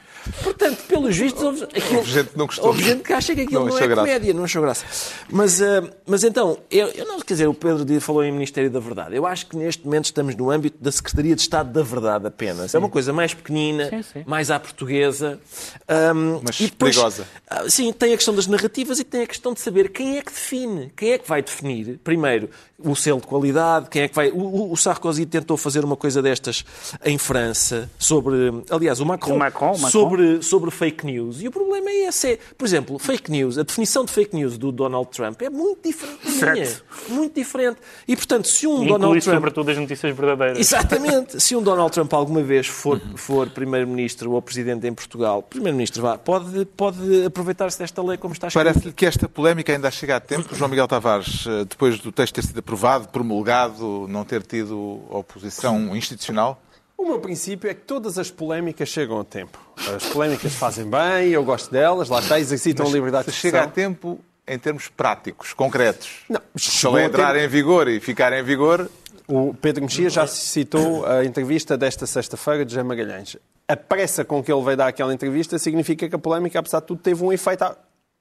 Portanto, 0.43 0.83
pelos 0.87 1.17
vistos, 1.17 1.43
houve, 1.43 1.65
aquilo, 1.65 1.99
houve 1.99 2.11
gente 2.11 2.29
que 2.31 2.39
não 2.39 2.47
gostou. 2.47 2.67
Houve 2.67 2.83
gente 2.83 3.03
que 3.03 3.13
acha 3.13 3.35
que 3.35 3.41
aquilo 3.43 3.61
não, 3.61 3.69
não 3.69 3.79
é 3.79 3.87
graça. 3.87 4.07
comédia, 4.07 4.35
não 4.35 4.45
achou 4.45 4.63
graça. 4.63 4.85
Mas, 5.31 5.61
uh, 5.61 5.91
mas 6.07 6.25
então, 6.25 6.59
eu, 6.71 6.89
eu, 6.89 7.07
não 7.07 7.19
quer 7.21 7.35
dizer, 7.35 7.47
o 7.47 7.55
Pedro 7.55 8.01
falou 8.01 8.25
em 8.25 8.33
Ministério 8.33 8.71
da 8.71 8.81
Verdade. 8.81 9.17
Eu 9.17 9.27
acho 9.27 9.47
que 9.47 9.57
neste 9.57 9.85
momento 9.85 10.07
estamos 10.07 10.35
no 10.35 10.51
âmbito 10.51 10.83
da 10.83 10.93
Secretaria 10.93 11.35
de 11.35 11.43
Estado 11.43 11.73
da 11.73 11.83
Verdade 11.83 12.27
apenas. 12.27 12.71
Sim. 12.71 12.77
É 12.77 12.81
uma 12.81 12.89
coisa 12.89 13.13
mais 13.13 13.35
pequenina, 13.35 13.89
sim, 13.89 14.03
sim. 14.03 14.25
mais 14.27 14.51
à 14.51 14.59
portuguesa. 14.59 15.41
Um, 15.89 16.41
mas 16.43 16.59
depois, 16.59 16.95
perigosa. 16.95 17.27
Uh, 17.51 17.71
sim, 17.71 17.93
tem 17.93 18.13
a 18.13 18.17
questão 18.17 18.35
das 18.35 18.47
narrativas 18.47 18.99
e 18.99 19.05
tem 19.05 19.23
a 19.23 19.27
questão 19.27 19.53
de 19.53 19.61
saber 19.61 19.91
quem 19.91 20.19
é 20.19 20.23
que 20.23 20.33
define, 20.33 20.93
quem 20.97 21.13
é 21.13 21.19
que 21.19 21.29
vai 21.29 21.43
definir, 21.43 21.99
primeiro, 22.05 22.51
o 22.79 22.95
selo 22.95 23.21
de 23.21 23.27
qualidade, 23.27 23.89
quem 23.91 24.03
é 24.03 24.09
que 24.09 24.15
vai. 24.15 24.31
O, 24.31 24.71
o, 24.71 24.77
Sarkozy 24.77 25.27
tentou 25.27 25.57
fazer 25.57 25.85
uma 25.85 25.97
coisa 25.97 26.23
destas 26.23 26.65
em 27.05 27.19
França 27.19 27.91
sobre. 27.99 28.37
Aliás, 28.71 29.01
o 29.01 29.07
Macron, 29.07 29.35
o 29.35 29.39
Macron, 29.39 29.73
Macron. 29.73 29.91
Sobre, 29.91 30.08
sobre 30.43 30.71
fake 30.71 31.07
news. 31.07 31.43
E 31.43 31.49
o 31.49 31.51
problema 31.51 31.91
é 31.91 32.09
esse. 32.09 32.33
É, 32.33 32.39
por 32.57 32.67
exemplo, 32.67 32.99
fake 32.99 33.31
news, 33.31 33.59
a 33.59 33.63
definição 33.63 34.05
de 34.05 34.13
fake 34.13 34.35
news 34.35 34.59
do 34.59 34.71
Donald 34.71 35.11
Trump 35.11 35.41
é 35.43 35.51
muito 35.51 35.89
diferente 35.89 36.41
da 36.41 36.53
minha. 36.53 36.69
Muito 37.09 37.35
diferente. 37.35 37.79
E 38.07 38.17
portanto, 38.17 38.49
se 38.49 38.67
um 38.67 38.75
Inclui 38.75 38.89
Donald 38.89 39.21
Trump. 39.21 39.37
sobretudo 39.37 39.71
as 39.71 39.79
notícias 39.79 40.17
verdadeiras. 40.17 40.59
Exatamente. 40.59 41.41
se 41.43 41.57
um 41.57 41.63
Donald 41.63 41.93
Trump 41.93 42.13
alguma 42.13 42.43
vez 42.43 42.67
for, 42.67 43.01
for 43.17 43.49
primeiro-ministro 43.51 44.33
ou 44.33 44.43
presidente 44.43 44.87
em 44.87 44.93
Portugal, 44.93 45.43
primeiro-ministro 45.43 46.03
vá, 46.03 46.19
pode, 46.19 46.65
pode 46.65 47.25
aproveitar-se 47.25 47.79
desta 47.79 48.03
lei 48.03 48.17
como 48.17 48.35
está 48.35 48.49
escrito. 48.49 48.65
Parece-lhe 48.65 48.93
que 48.93 49.07
esta 49.07 49.29
polémica 49.29 49.73
ainda 49.73 49.91
chega 49.91 50.17
a 50.17 50.21
tempo. 50.21 50.55
João 50.55 50.69
Miguel 50.69 50.89
Tavares, 50.89 51.47
eh, 51.47 51.65
depois 51.65 51.99
do 52.01 52.13
texto 52.13 52.35
ter 52.35 52.45
sido 52.45 52.59
aprovado, 52.59 53.09
promulgado, 53.09 54.07
não 54.09 54.25
ter 54.25 54.43
tido 54.43 55.01
oposição 55.11 55.97
institucional? 55.97 56.61
O 56.99 57.07
meu 57.07 57.21
princípio 57.21 57.71
é 57.71 57.75
que 57.75 57.83
todas 57.83 58.19
as 58.19 58.29
polémicas 58.29 58.89
chegam 58.89 59.21
a 59.21 59.25
tempo. 59.25 59.57
As 59.95 60.05
polémicas 60.07 60.53
fazem 60.55 60.85
bem, 60.85 61.29
eu 61.29 61.45
gosto 61.45 61.71
delas, 61.71 62.09
lá 62.09 62.19
está, 62.19 62.41
exercitam 62.41 62.85
Mas 62.85 62.93
a 62.93 62.97
liberdade 62.97 63.25
de 63.27 63.31
expressão. 63.31 63.61
chega 63.61 63.71
a 63.71 63.73
tempo 63.73 64.19
em 64.45 64.59
termos 64.59 64.89
práticos, 64.89 65.53
concretos. 65.53 66.25
Não, 66.29 66.41
se 66.57 66.85
ela 66.85 67.01
entrar 67.01 67.35
tempo... 67.35 67.45
em 67.45 67.49
vigor 67.49 67.87
e 67.87 68.01
ficar 68.01 68.33
em 68.33 68.43
vigor... 68.43 68.91
O 69.29 69.55
Pedro 69.55 69.85
Mexia 69.85 70.11
já 70.11 70.27
citou 70.27 71.07
a 71.07 71.25
entrevista 71.25 71.77
desta 71.77 72.05
sexta-feira 72.05 72.65
de 72.65 72.73
José 72.73 72.83
Magalhães. 72.83 73.37
A 73.69 73.77
pressa 73.77 74.25
com 74.25 74.43
que 74.43 74.51
ele 74.51 74.65
veio 74.65 74.77
dar 74.77 74.89
aquela 74.89 75.15
entrevista 75.15 75.59
significa 75.59 76.09
que 76.09 76.15
a 76.17 76.19
polémica, 76.19 76.59
apesar 76.59 76.81
de 76.81 76.87
tudo, 76.87 77.01
teve 77.01 77.23
um 77.23 77.31
efeito, 77.31 77.65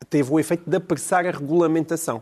teve 0.07 0.31
um 0.31 0.37
efeito 0.37 0.69
de 0.69 0.75
apressar 0.77 1.25
a 1.25 1.31
regulamentação. 1.31 2.21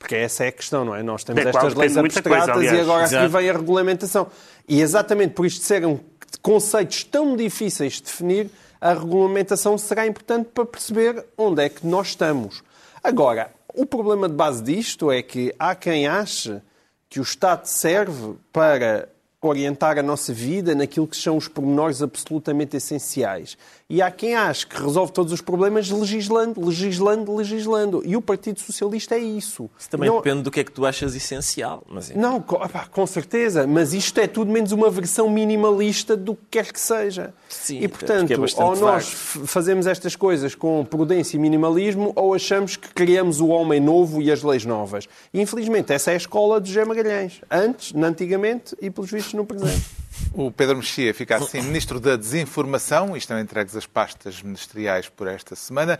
Porque 0.00 0.16
essa 0.16 0.44
é 0.44 0.48
a 0.48 0.52
questão, 0.52 0.82
não 0.82 0.94
é? 0.94 1.02
Nós 1.02 1.22
temos 1.22 1.44
é, 1.44 1.50
estas 1.50 1.74
leis 1.74 1.96
abstratas 1.96 2.54
coisa, 2.54 2.74
e 2.74 2.80
agora 2.80 3.04
aqui 3.04 3.28
vem 3.28 3.50
a 3.50 3.52
regulamentação. 3.52 4.26
E 4.66 4.80
exatamente 4.80 5.34
por 5.34 5.44
isto 5.44 5.62
serem 5.62 6.00
conceitos 6.40 7.04
tão 7.04 7.36
difíceis 7.36 7.94
de 7.94 8.04
definir, 8.04 8.50
a 8.80 8.94
regulamentação 8.94 9.76
será 9.76 10.06
importante 10.06 10.48
para 10.54 10.64
perceber 10.64 11.22
onde 11.36 11.62
é 11.62 11.68
que 11.68 11.86
nós 11.86 12.08
estamos. 12.08 12.64
Agora, 13.04 13.52
o 13.74 13.84
problema 13.84 14.26
de 14.26 14.34
base 14.34 14.62
disto 14.62 15.12
é 15.12 15.22
que 15.22 15.54
há 15.58 15.74
quem 15.74 16.08
ache 16.08 16.62
que 17.10 17.20
o 17.20 17.22
Estado 17.22 17.66
serve 17.66 18.36
para 18.50 19.06
orientar 19.42 19.98
a 19.98 20.02
nossa 20.02 20.32
vida 20.32 20.74
naquilo 20.74 21.06
que 21.06 21.16
são 21.16 21.36
os 21.36 21.46
pormenores 21.46 22.00
absolutamente 22.00 22.76
essenciais. 22.76 23.58
E 23.90 24.00
há 24.00 24.08
quem 24.08 24.36
ache 24.36 24.64
que 24.64 24.80
resolve 24.80 25.10
todos 25.10 25.32
os 25.32 25.40
problemas 25.40 25.90
legislando, 25.90 26.64
legislando, 26.64 27.34
legislando. 27.34 28.02
E 28.06 28.16
o 28.16 28.22
Partido 28.22 28.60
Socialista 28.60 29.16
é 29.16 29.18
isso. 29.18 29.68
Isso 29.76 29.90
também 29.90 30.08
não... 30.08 30.18
depende 30.18 30.42
do 30.42 30.50
que 30.50 30.60
é 30.60 30.64
que 30.64 30.70
tu 30.70 30.86
achas 30.86 31.12
essencial. 31.16 31.82
Mas... 31.90 32.10
Não, 32.10 32.40
com 32.40 33.06
certeza. 33.06 33.66
Mas 33.66 33.92
isto 33.92 34.20
é 34.20 34.28
tudo 34.28 34.52
menos 34.52 34.70
uma 34.70 34.88
versão 34.88 35.28
minimalista 35.28 36.16
do 36.16 36.36
que 36.36 36.42
quer 36.52 36.72
que 36.72 36.78
seja. 36.78 37.34
Sim, 37.48 37.80
e, 37.80 37.88
portanto, 37.88 38.32
é 38.32 38.62
ou 38.62 38.76
nós 38.76 39.08
fazemos 39.10 39.88
estas 39.88 40.14
coisas 40.14 40.54
com 40.54 40.84
prudência 40.84 41.36
e 41.36 41.40
minimalismo, 41.40 42.12
ou 42.14 42.32
achamos 42.32 42.76
que 42.76 42.94
criamos 42.94 43.40
o 43.40 43.48
homem 43.48 43.80
novo 43.80 44.22
e 44.22 44.30
as 44.30 44.44
leis 44.44 44.64
novas. 44.64 45.08
E, 45.34 45.40
infelizmente, 45.40 45.92
essa 45.92 46.12
é 46.12 46.14
a 46.14 46.16
escola 46.16 46.60
de 46.60 46.68
José 46.68 46.84
Magalhães. 46.84 47.40
Antes, 47.50 47.92
antigamente, 47.96 48.76
e 48.80 48.88
pelos 48.88 49.10
vistos 49.10 49.34
no 49.34 49.44
presente. 49.44 49.99
O 50.32 50.50
Pedro 50.50 50.76
Mexia 50.76 51.12
fica 51.14 51.36
assim 51.36 51.60
Ministro 51.62 52.00
da 52.00 52.16
Desinformação 52.16 53.14
e 53.14 53.18
estão 53.18 53.38
entregues 53.38 53.76
as 53.76 53.86
pastas 53.86 54.42
ministeriais 54.42 55.08
por 55.08 55.26
esta 55.26 55.54
semana. 55.54 55.98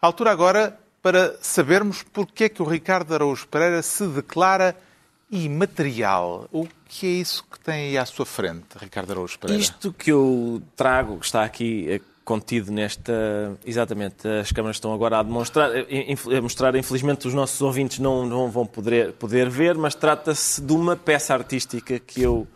Altura 0.00 0.30
agora 0.30 0.78
para 1.02 1.36
sabermos 1.42 2.02
porque 2.02 2.44
é 2.44 2.48
que 2.48 2.62
o 2.62 2.64
Ricardo 2.64 3.14
Araújo 3.14 3.46
Pereira 3.48 3.82
se 3.82 4.06
declara 4.06 4.74
imaterial. 5.30 6.48
O 6.52 6.66
que 6.88 7.06
é 7.06 7.10
isso 7.10 7.44
que 7.50 7.58
tem 7.60 7.88
aí 7.88 7.98
à 7.98 8.06
sua 8.06 8.24
frente, 8.24 8.78
Ricardo 8.80 9.10
Araújo 9.10 9.38
Pereira? 9.38 9.60
Isto 9.60 9.92
que 9.92 10.10
eu 10.10 10.62
trago, 10.76 11.18
que 11.18 11.26
está 11.26 11.44
aqui 11.44 11.86
eh, 11.90 12.00
contido 12.24 12.72
nesta. 12.72 13.56
Exatamente, 13.66 14.26
as 14.26 14.50
câmaras 14.50 14.76
estão 14.76 14.94
agora 14.94 15.18
a 15.18 15.22
demonstrar, 15.22 15.70
eh, 15.74 16.14
a 16.36 16.40
mostrar, 16.40 16.74
infelizmente 16.74 17.28
os 17.28 17.34
nossos 17.34 17.60
ouvintes 17.60 17.98
não, 17.98 18.26
não 18.26 18.50
vão 18.50 18.64
poder, 18.64 19.12
poder 19.12 19.50
ver, 19.50 19.76
mas 19.76 19.94
trata-se 19.94 20.60
de 20.60 20.72
uma 20.72 20.96
peça 20.96 21.34
artística 21.34 21.98
que 21.98 22.22
eu. 22.22 22.46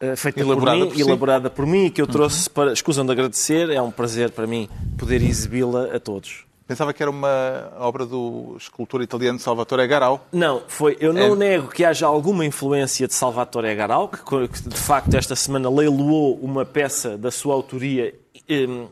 Eh, 0.00 0.16
Feita 0.16 0.40
Elaborada 0.40 0.78
por 0.78 0.84
mim, 0.84 0.88
por 0.88 0.96
si. 0.96 1.02
elaborada 1.02 1.50
por 1.50 1.66
mim, 1.66 1.90
que 1.90 2.00
eu 2.00 2.06
trouxe 2.06 2.48
para. 2.48 2.72
Escusam 2.72 3.04
de 3.04 3.12
agradecer, 3.12 3.70
é 3.70 3.80
um 3.80 3.90
prazer 3.90 4.30
para 4.30 4.46
mim 4.46 4.68
poder 4.98 5.22
exibi-la 5.22 5.94
a 5.94 6.00
todos. 6.00 6.44
Pensava 6.66 6.92
que 6.92 7.02
era 7.02 7.10
uma 7.10 7.72
obra 7.80 8.06
do 8.06 8.54
escultor 8.56 9.02
italiano 9.02 9.40
Salvatore 9.40 9.86
Garau. 9.88 10.24
Não, 10.32 10.62
foi. 10.68 10.96
Eu 11.00 11.12
não 11.12 11.34
É. 11.34 11.36
nego 11.36 11.66
que 11.68 11.84
haja 11.84 12.06
alguma 12.06 12.44
influência 12.46 13.08
de 13.08 13.14
Salvatore 13.14 13.74
Garau, 13.74 14.08
que, 14.08 14.18
que, 14.48 14.68
de 14.68 14.76
facto 14.76 15.12
esta 15.14 15.34
semana 15.34 15.68
leiloou 15.68 16.38
uma 16.40 16.64
peça 16.64 17.18
da 17.18 17.32
sua 17.32 17.54
autoria 17.54 18.14
hum, 18.48 18.86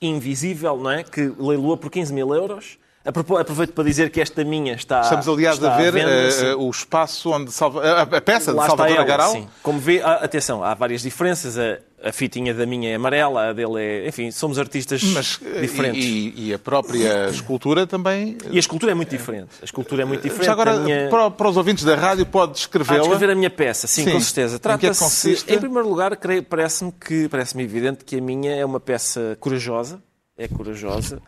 invisível, 0.00 0.76
não 0.76 0.90
é? 0.92 1.02
Que 1.02 1.32
leiloou 1.38 1.76
por 1.76 1.90
15 1.90 2.12
mil 2.12 2.32
euros. 2.34 2.78
Aproveito 3.04 3.72
para 3.74 3.84
dizer 3.84 4.08
que 4.10 4.18
esta 4.20 4.42
minha 4.44 4.74
está. 4.74 5.02
Estamos, 5.02 5.28
aliás, 5.28 5.56
está 5.56 5.74
a 5.74 5.76
ver 5.76 5.92
venda, 5.92 6.30
sim. 6.30 6.46
o 6.54 6.70
espaço 6.70 7.30
onde 7.30 7.52
Salva... 7.52 8.00
a, 8.00 8.20
peça 8.20 8.50
de 8.50 8.56
Lá 8.56 8.64
está 8.64 8.76
Salvatore 8.76 8.96
ela, 8.96 9.04
Garau. 9.06 9.32
sim. 9.32 9.46
Como 9.62 9.78
vê, 9.78 10.00
ah, 10.02 10.20
atenção, 10.22 10.64
há 10.64 10.72
várias 10.72 11.02
diferenças. 11.02 11.58
A, 11.58 11.78
a 12.02 12.12
fitinha 12.12 12.52
da 12.54 12.64
minha 12.66 12.90
é 12.90 12.94
amarela, 12.94 13.48
a 13.48 13.52
dele 13.52 13.78
é. 13.78 14.08
Enfim, 14.08 14.30
somos 14.30 14.58
artistas 14.58 15.02
Mas, 15.04 15.38
eh, 15.44 15.60
diferentes. 15.62 16.04
E, 16.04 16.34
e 16.36 16.54
a 16.54 16.58
própria 16.58 17.28
escultura 17.30 17.86
também. 17.86 18.36
E 18.50 18.56
a 18.56 18.58
escultura 18.58 18.92
é 18.92 18.94
muito 18.94 19.08
diferente. 19.10 19.48
A 19.60 19.64
escultura 19.64 20.02
é 20.02 20.04
muito 20.04 20.22
diferente. 20.22 20.46
Já 20.46 20.52
agora, 20.52 20.78
minha... 20.80 21.08
para, 21.08 21.30
para 21.30 21.48
os 21.48 21.56
ouvintes 21.58 21.84
da 21.84 21.94
rádio, 21.96 22.24
pode 22.26 22.52
Ah, 22.52 22.54
descrevê-la. 22.54 23.00
descrever 23.00 23.30
a 23.32 23.34
minha 23.34 23.50
peça, 23.50 23.86
sim, 23.86 24.04
Sim. 24.04 24.12
com 24.12 24.20
certeza. 24.20 24.54
Em 24.54 24.56
é 24.56 24.58
Trata-se, 24.60 25.00
consiste? 25.02 25.52
em 25.52 25.58
primeiro 25.58 25.88
lugar, 25.88 26.18
parece-me 26.48 26.92
que 26.92 27.28
parece-me 27.28 27.62
evidente 27.64 28.04
que 28.04 28.16
a 28.16 28.20
minha 28.20 28.54
é 28.54 28.64
uma 28.64 28.80
peça 28.80 29.36
corajosa, 29.40 30.02
é 30.36 30.46
corajosa, 30.48 31.22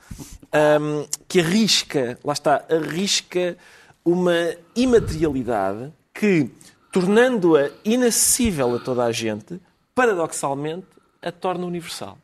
ahm, 0.57 1.07
que 1.29 1.41
arrisca, 1.41 2.19
lá 2.25 2.33
está, 2.33 2.65
arrisca 2.71 3.57
uma 4.05 4.55
imaterialidade 4.75 5.93
que, 6.15 6.51
tornando-a 6.93 7.71
inacessível 7.85 8.75
a 8.77 8.79
toda 8.79 9.05
a 9.05 9.13
gente, 9.13 9.61
paradoxalmente, 9.95 10.87
a 11.21 11.33
torna 11.33 11.67
universal. 11.67 12.19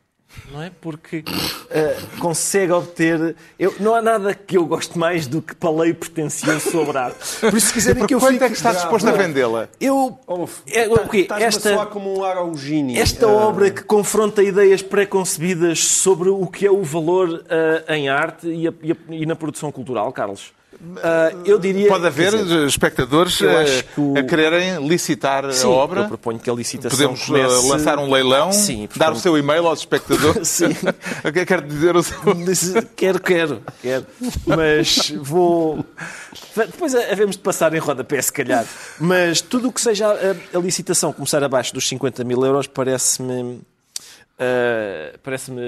Não 0.50 0.62
é? 0.62 0.70
Porque 0.80 1.24
ah, 1.70 2.00
consegue 2.20 2.72
obter. 2.72 3.34
Eu, 3.58 3.74
não 3.80 3.94
há 3.94 4.02
nada 4.02 4.34
que 4.34 4.56
eu 4.58 4.66
goste 4.66 4.98
mais 4.98 5.26
do 5.26 5.40
que 5.40 5.54
paleio 5.54 5.94
pretencioso 5.94 6.70
sobre 6.70 6.98
arte. 6.98 7.18
Por 7.40 7.54
isso, 7.54 7.68
se 7.68 7.72
quiserem 7.72 8.06
que 8.06 8.14
eu 8.14 8.18
Quanto 8.18 8.32
fique. 8.32 8.44
é 8.44 8.48
que 8.48 8.54
está 8.56 8.72
disposto 8.72 9.08
a 9.08 9.12
vendê-la? 9.12 9.68
Eu. 9.80 10.18
Ouve, 10.26 10.52
É, 10.70 10.86
o 10.88 11.08
quê? 11.08 11.18
Estás-me 11.20 11.44
a 11.44 11.48
Esta, 11.48 11.74
soar 11.74 11.86
como 11.86 12.18
um 12.18 12.24
Araugini. 12.24 12.98
esta 12.98 13.26
Ah, 13.26 13.30
obra 13.48 13.70
que 13.70 13.82
confronta 13.82 14.42
ideias 14.42 14.82
preconcebidas 14.82 15.84
sobre 15.84 16.28
o 16.28 16.46
que 16.46 16.66
é 16.66 16.70
o 16.70 16.82
valor 16.82 17.44
ah, 17.48 17.94
em 17.96 18.08
arte 18.08 18.46
e, 18.48 18.68
a- 18.68 18.72
e 18.82 18.92
a- 18.92 18.96
e 19.10 19.26
na 19.26 19.34
produção 19.36 19.72
cultural, 19.72 20.12
Carlos. 20.12 20.52
Ah, 21.02 21.30
eu 21.44 21.58
diria. 21.58 21.86
Pode 21.88 22.06
haver 22.06 22.32
dizer, 22.36 22.66
espectadores 22.66 23.40
eh, 23.40 23.84
o- 23.96 24.18
a 24.18 24.22
quererem 24.22 24.86
licitar 24.86 25.52
sim, 25.52 25.66
a 25.66 25.70
obra. 25.70 26.00
Eu 26.02 26.08
proponho 26.08 26.38
que 26.38 26.50
a 26.50 26.52
licitação 26.52 26.96
Podemos 27.14 27.22
eh, 27.22 27.26
comece... 27.26 27.68
lançar 27.68 27.98
um 27.98 28.10
leilão, 28.10 28.50
Sim, 28.52 28.80
dar 28.80 28.84
o 28.84 28.88
portanto- 28.88 29.18
seu 29.20 29.38
e-mail 29.38 29.66
aos 29.66 29.80
espectadores. 29.80 30.48
Sim. 30.48 30.70
O 31.24 31.32
que 31.32 31.38
é 31.38 31.44
que 31.44 31.46
quer 31.46 31.60
dizer 31.62 31.94
o 31.96 32.02
seu... 32.02 32.18
Quero, 32.96 33.20
quero, 33.20 33.62
quero. 33.80 34.06
Mas 34.46 35.10
vou. 35.20 35.84
Depois 36.56 36.94
havemos 36.94 37.36
de 37.36 37.42
passar 37.42 37.72
em 37.74 37.78
rodapé, 37.78 38.20
se 38.20 38.32
calhar. 38.32 38.66
Mas 38.98 39.40
tudo 39.40 39.68
o 39.68 39.72
que 39.72 39.80
seja 39.80 40.08
a, 40.08 40.58
a 40.58 40.60
licitação 40.60 41.12
começar 41.12 41.42
abaixo 41.44 41.72
dos 41.74 41.86
50 41.88 42.24
mil 42.24 42.44
euros 42.44 42.66
parece-me. 42.66 43.60
ah, 44.38 45.16
parece-me. 45.22 45.62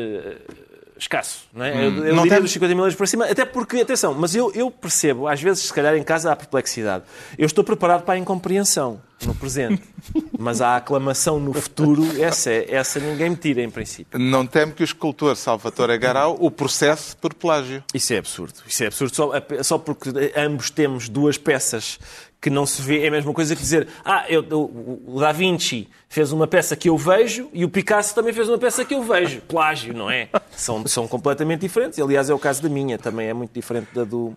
Escasso, 1.04 1.44
não 1.52 1.64
é? 1.64 1.70
eu 1.74 1.82
eu 1.82 1.90
Hum. 1.90 2.16
não 2.16 2.22
diria 2.24 2.30
tem- 2.36 2.40
dos 2.42 2.52
50 2.52 2.74
mil 2.74 2.84
euros 2.84 2.94
para 2.96 3.06
cima, 3.06 3.26
até 3.26 3.44
porque, 3.44 3.76
atenção, 3.80 4.14
mas 4.14 4.34
eu, 4.34 4.50
eu 4.54 4.70
percebo, 4.70 5.28
às 5.28 5.40
vezes, 5.40 5.64
se 5.64 5.72
calhar 5.72 5.94
em 5.96 6.02
casa 6.02 6.32
há 6.32 6.36
perplexidade. 6.36 7.04
Eu 7.38 7.46
estou 7.46 7.62
preparado 7.62 8.02
para 8.04 8.14
a 8.14 8.18
incompreensão 8.18 9.00
no 9.24 9.34
presente, 9.34 9.82
mas 10.38 10.60
a 10.60 10.76
aclamação 10.76 11.38
no 11.38 11.52
futuro, 11.54 12.04
essa, 12.22 12.50
é- 12.50 12.74
essa 12.74 12.98
ninguém 13.00 13.30
me 13.30 13.36
tira, 13.36 13.62
em 13.62 13.70
princípio. 13.70 14.18
Não 14.18 14.46
temo 14.46 14.72
que 14.72 14.82
o 14.82 14.84
escultor 14.84 15.36
Salvatore 15.36 15.96
Garau 15.98 16.36
o 16.40 16.50
processe 16.50 17.14
por 17.16 17.32
plágio. 17.34 17.82
Isso 17.94 18.12
é 18.12 18.18
absurdo. 18.18 18.54
Isso 18.66 18.82
é 18.82 18.86
absurdo 18.88 19.14
só, 19.14 19.30
só 19.62 19.78
porque 19.78 20.10
ambos 20.36 20.70
temos 20.70 21.08
duas 21.08 21.36
peças 21.38 21.98
que 22.44 22.50
não 22.50 22.66
se 22.66 22.82
vê. 22.82 23.04
É 23.04 23.08
a 23.08 23.10
mesma 23.10 23.32
coisa 23.32 23.56
que 23.56 23.62
dizer, 23.62 23.88
ah, 24.04 24.26
eu, 24.28 24.44
o 25.06 25.18
Da 25.18 25.32
Vinci 25.32 25.88
fez 26.10 26.30
uma 26.30 26.46
peça 26.46 26.76
que 26.76 26.90
eu 26.90 26.98
vejo 26.98 27.48
e 27.54 27.64
o 27.64 27.70
Picasso 27.70 28.14
também 28.14 28.34
fez 28.34 28.50
uma 28.50 28.58
peça 28.58 28.84
que 28.84 28.94
eu 28.94 29.02
vejo. 29.02 29.40
Plágio, 29.48 29.94
não 29.94 30.10
é? 30.10 30.28
São, 30.54 30.86
são 30.86 31.08
completamente 31.08 31.60
diferentes. 31.62 31.98
Aliás, 31.98 32.28
é 32.28 32.34
o 32.34 32.38
caso 32.38 32.62
da 32.62 32.68
minha, 32.68 32.98
também 32.98 33.28
é 33.28 33.32
muito 33.32 33.52
diferente 33.54 33.88
da 33.94 34.04
do. 34.04 34.36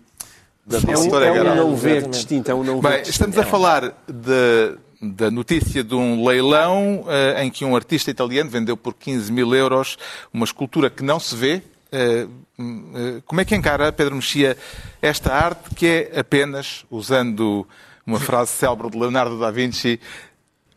Da 0.66 0.80
do 0.80 0.90
É 0.90 0.94
um, 0.98 1.02
Salvatore 1.02 1.26
é 1.38 1.42
um 1.52 1.56
não 1.56 1.76
ver 1.76 2.08
distinto. 2.08 2.50
É 2.50 2.56
um 2.56 2.64
não 2.64 2.80
ver 2.80 2.88
Bem, 2.90 2.98
distinto. 3.02 3.10
estamos 3.30 3.38
a 3.38 3.44
falar 3.44 3.94
de- 4.08 4.78
da 5.02 5.30
notícia 5.30 5.84
de 5.84 5.94
um 5.94 6.26
leilão 6.26 7.04
eh, 7.10 7.44
em 7.44 7.52
que 7.52 7.66
um 7.66 7.76
artista 7.76 8.10
italiano 8.10 8.50
vendeu 8.50 8.78
por 8.78 8.94
15 8.94 9.30
mil 9.34 9.54
euros 9.54 9.98
uma 10.34 10.46
escultura 10.46 10.90
que 10.90 11.04
não 11.04 11.20
se 11.20 11.36
vê. 11.36 11.62
Eh, 11.92 12.26
hum, 12.58 12.92
eh, 12.96 13.22
como 13.26 13.42
é 13.42 13.46
que 13.46 13.54
encara, 13.54 13.92
Pedro 13.92 14.16
Mexia, 14.16 14.58
esta 15.02 15.34
arte 15.34 15.76
que 15.76 15.86
é 15.86 16.20
apenas, 16.22 16.86
usando 16.90 17.68
uma 18.08 18.22
frase 18.22 18.52
célebre 18.52 18.90
de 18.90 18.98
Leonardo 18.98 19.38
da 19.38 19.52
Vinci, 19.52 20.00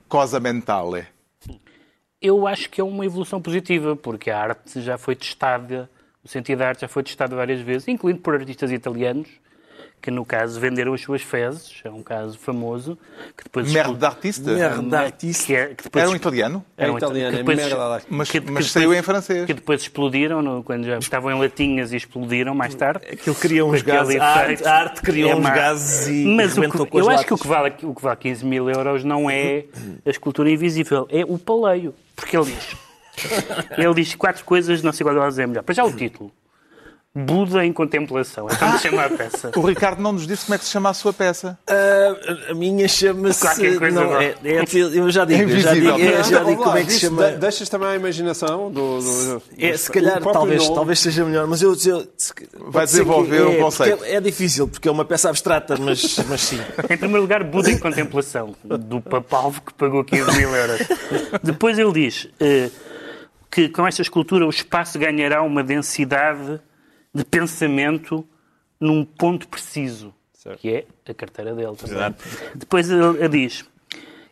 cosa 0.09 0.41
mentale? 0.41 1.07
Eu 2.21 2.45
acho 2.45 2.69
que 2.69 2.81
é 2.81 2.85
uma 2.85 3.07
evolução 3.07 3.41
positiva, 3.41 3.95
porque 3.95 4.31
a 4.31 4.39
arte 4.39 4.81
já 4.83 4.99
foi 4.99 5.15
testada, 5.15 5.89
o 6.25 6.29
sentido 6.29 6.59
da 6.59 6.69
arte 6.69 6.81
já 6.81 6.89
foi 6.89 7.05
testado 7.05 7.37
várias 7.37 7.61
vezes, 7.61 7.87
incluindo 7.87 8.21
por 8.21 8.35
artistas 8.35 8.73
italianos, 8.73 9.29
que 10.03 10.11
no 10.11 10.25
caso 10.25 10.59
venderam 10.59 10.95
as 10.95 11.01
suas 11.03 11.21
fezes, 11.21 11.81
é 11.85 11.91
um 11.91 12.03
caso 12.03 12.39
famoso, 12.39 12.97
que 13.37 13.45
depois... 13.45 13.71
Merda 13.71 13.95
de 13.95 14.05
artista? 14.07 14.51
Merda 14.53 14.83
de 14.83 14.95
artista. 14.97 15.47
Que, 15.47 15.55
é- 15.55 15.67
que 15.75 15.85
depois 15.85 16.03
Era 16.03 16.11
um 16.11 16.17
italiano? 16.17 16.65
É 16.79 16.85
Era 16.85 16.93
um 16.93 16.97
italiano, 16.99 17.31
que 17.31 17.35
é 17.37 17.39
depois- 17.39 17.57
merda. 17.59 18.03
Mas, 18.09 18.31
que- 18.31 18.41
que 18.41 18.47
mas 18.47 18.55
depois- 18.67 18.71
saiu 18.71 18.95
em 18.95 19.03
francês. 19.03 19.45
que 19.47 19.53
depois 19.55 19.83
explodiram, 19.83 20.41
no- 20.41 20.63
quando 20.63 20.85
já 20.85 20.99
estavam 20.99 21.31
em 21.31 21.39
latinhas 21.39 21.93
e 21.93 21.97
explodiram 21.97 22.55
mais 22.55 22.75
tarde. 22.75 23.05
Aquilo 23.13 23.37
cria 23.37 23.65
uns 23.65 23.81
Aquele 23.81 23.97
gases. 23.97 24.17
A 24.21 24.25
arte, 24.27 24.45
efeito 24.53 24.67
a 24.67 24.73
arte 24.73 25.03
criou 25.03 25.31
é 25.31 25.35
uns 25.37 25.43
gases 25.45 26.09
e 26.09 26.25
Mas 26.25 26.57
o 26.57 26.61
que, 26.63 26.97
eu 26.99 27.11
acho 27.11 27.27
que 27.27 27.35
o 27.35 27.39
que, 27.39 27.47
vale, 27.47 27.75
o 27.83 27.95
que 27.95 28.03
vale 28.03 28.17
15 28.17 28.45
mil 28.47 28.71
euros 28.71 29.05
não 29.05 29.29
é 29.31 29.65
a 30.07 30.11
escultura 30.11 30.51
invisível, 30.51 31.07
é 31.11 31.25
o 31.25 31.39
paleio. 31.39 31.95
Porque 32.17 32.37
ele 32.37 32.47
diz, 32.47 32.77
ele 33.77 33.95
diz 33.95 34.15
quatro 34.15 34.45
coisas, 34.45 34.83
não 34.83 34.93
sei 34.93 35.05
qual 35.05 35.15
delas 35.15 35.39
é 35.39 35.47
melhor. 35.47 35.63
Para 35.63 35.75
já 35.75 35.85
o 35.85 35.93
título. 35.93 36.33
Buda 37.13 37.67
em 37.67 37.73
contemplação. 37.73 38.47
É 38.49 38.55
como 38.55 38.79
se 38.79 38.89
chama 38.89 39.05
a 39.05 39.11
peça. 39.11 39.51
O 39.57 39.63
Ricardo 39.63 40.01
não 40.01 40.13
nos 40.13 40.29
disse 40.29 40.45
como 40.47 40.55
é 40.55 40.59
que 40.59 40.65
se 40.65 40.71
chama 40.71 40.91
a 40.91 40.95
sua 40.95 41.13
peça. 41.13 41.59
Ah, 41.67 42.51
a 42.51 42.55
minha 42.55 42.87
chama-se. 42.87 43.41
Qualquer 43.41 43.79
coisa 43.81 44.01
não, 44.01 44.11
não. 44.13 44.21
é, 44.21 44.27
é- 44.45 44.65
eu 44.95 45.11
já 45.11 45.25
digo, 45.25 45.41
É 45.43 45.53
eu 45.53 45.59
já 45.59 45.75
digo, 45.75 45.89
é, 45.91 46.23
já 46.23 46.45
digo 46.45 46.63
como 46.63 46.77
é 46.79 46.85
que 46.85 46.93
se 46.93 47.01
chama. 47.01 47.33
de- 47.33 47.39
Deixas 47.39 47.69
também 47.69 47.89
à 47.89 47.97
imaginação 47.97 48.71
do. 48.71 49.01
do- 49.01 49.43
É, 49.59 49.77
se 49.77 49.91
calhar, 49.91 50.23
talvez, 50.23 50.63
nome. 50.63 50.75
talvez 50.77 51.01
seja 51.01 51.25
melhor, 51.25 51.49
mas 51.49 51.61
eu. 51.63 51.71
eu 51.85 52.07
se- 52.17 52.33
Vai 52.69 52.87
desenvolver 52.87 53.43
um 53.43 53.55
é, 53.55 53.57
conceito. 53.57 54.05
É, 54.05 54.15
é 54.15 54.21
difícil, 54.21 54.69
porque 54.69 54.87
é 54.89 54.93
uma 54.93 55.05
peça 55.05 55.29
abstrata, 55.29 55.77
mas, 55.81 56.17
mas 56.29 56.41
sim. 56.41 56.61
Em 56.89 56.97
primeiro 56.97 57.23
lugar, 57.23 57.43
Buda 57.43 57.73
em 57.73 57.79
contemplação, 57.79 58.55
do 58.63 59.01
papalvo 59.01 59.61
que 59.63 59.75
pagou 59.75 60.05
15 60.05 60.31
mil 60.39 60.55
euros. 60.55 60.81
Depois 61.43 61.77
ele 61.77 61.91
diz 61.93 62.29
eh, 62.39 62.71
que 63.51 63.69
com 63.69 63.85
esta 63.85 64.01
escultura 64.01 64.47
o 64.47 64.51
espaço 64.51 64.97
ganhará 64.97 65.43
uma 65.43 65.65
densidade 65.65 66.61
de 67.15 67.25
pensamento 67.25 68.27
num 68.79 69.05
ponto 69.05 69.49
preciso, 69.49 70.15
que 70.59 70.71
é 70.71 70.87
a 71.11 71.15
carteira 71.15 71.55
dele 71.55 71.77
também. 71.77 72.15
Depois 72.55 72.91
ele, 72.91 73.19
ele 73.19 73.29
diz, 73.29 73.65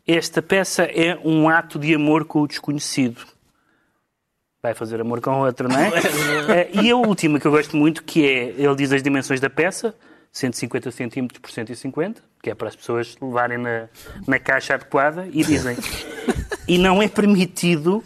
esta 0.07 0.41
peça 0.41 0.85
é 0.85 1.19
um 1.23 1.49
ato 1.49 1.79
de 1.79 1.95
amor 1.95 2.25
com 2.25 2.41
o 2.41 2.49
desconhecido. 2.49 3.27
Vai 4.63 4.75
fazer 4.75 5.01
amor 5.01 5.21
com 5.21 5.41
outro, 5.41 5.69
não 5.69 5.79
é? 5.79 5.91
Eh, 6.49 6.71
e 6.83 6.91
a 6.91 6.97
última 6.97 7.39
que 7.39 7.47
eu 7.47 7.51
gosto 7.51 7.77
muito, 7.77 8.03
que 8.03 8.27
é, 8.27 8.55
ele 8.57 8.75
diz 8.75 8.91
as 8.91 9.03
dimensões 9.03 9.39
da 9.39 9.51
peça, 9.51 9.95
150 10.33 10.91
centímetros 10.91 11.41
por 11.41 11.51
150, 11.51 12.23
que 12.43 12.51
é 12.51 12.55
para 12.55 12.69
as 12.69 12.77
pessoas 12.77 13.17
levarem 13.21 13.59
na, 13.59 13.89
na 14.27 14.39
caixa 14.39 14.75
adequada, 14.75 15.27
e 15.33 15.43
dizem 15.45 15.77
e 16.69 16.77
não 16.79 17.03
é 17.03 17.09
permitido 17.09 18.05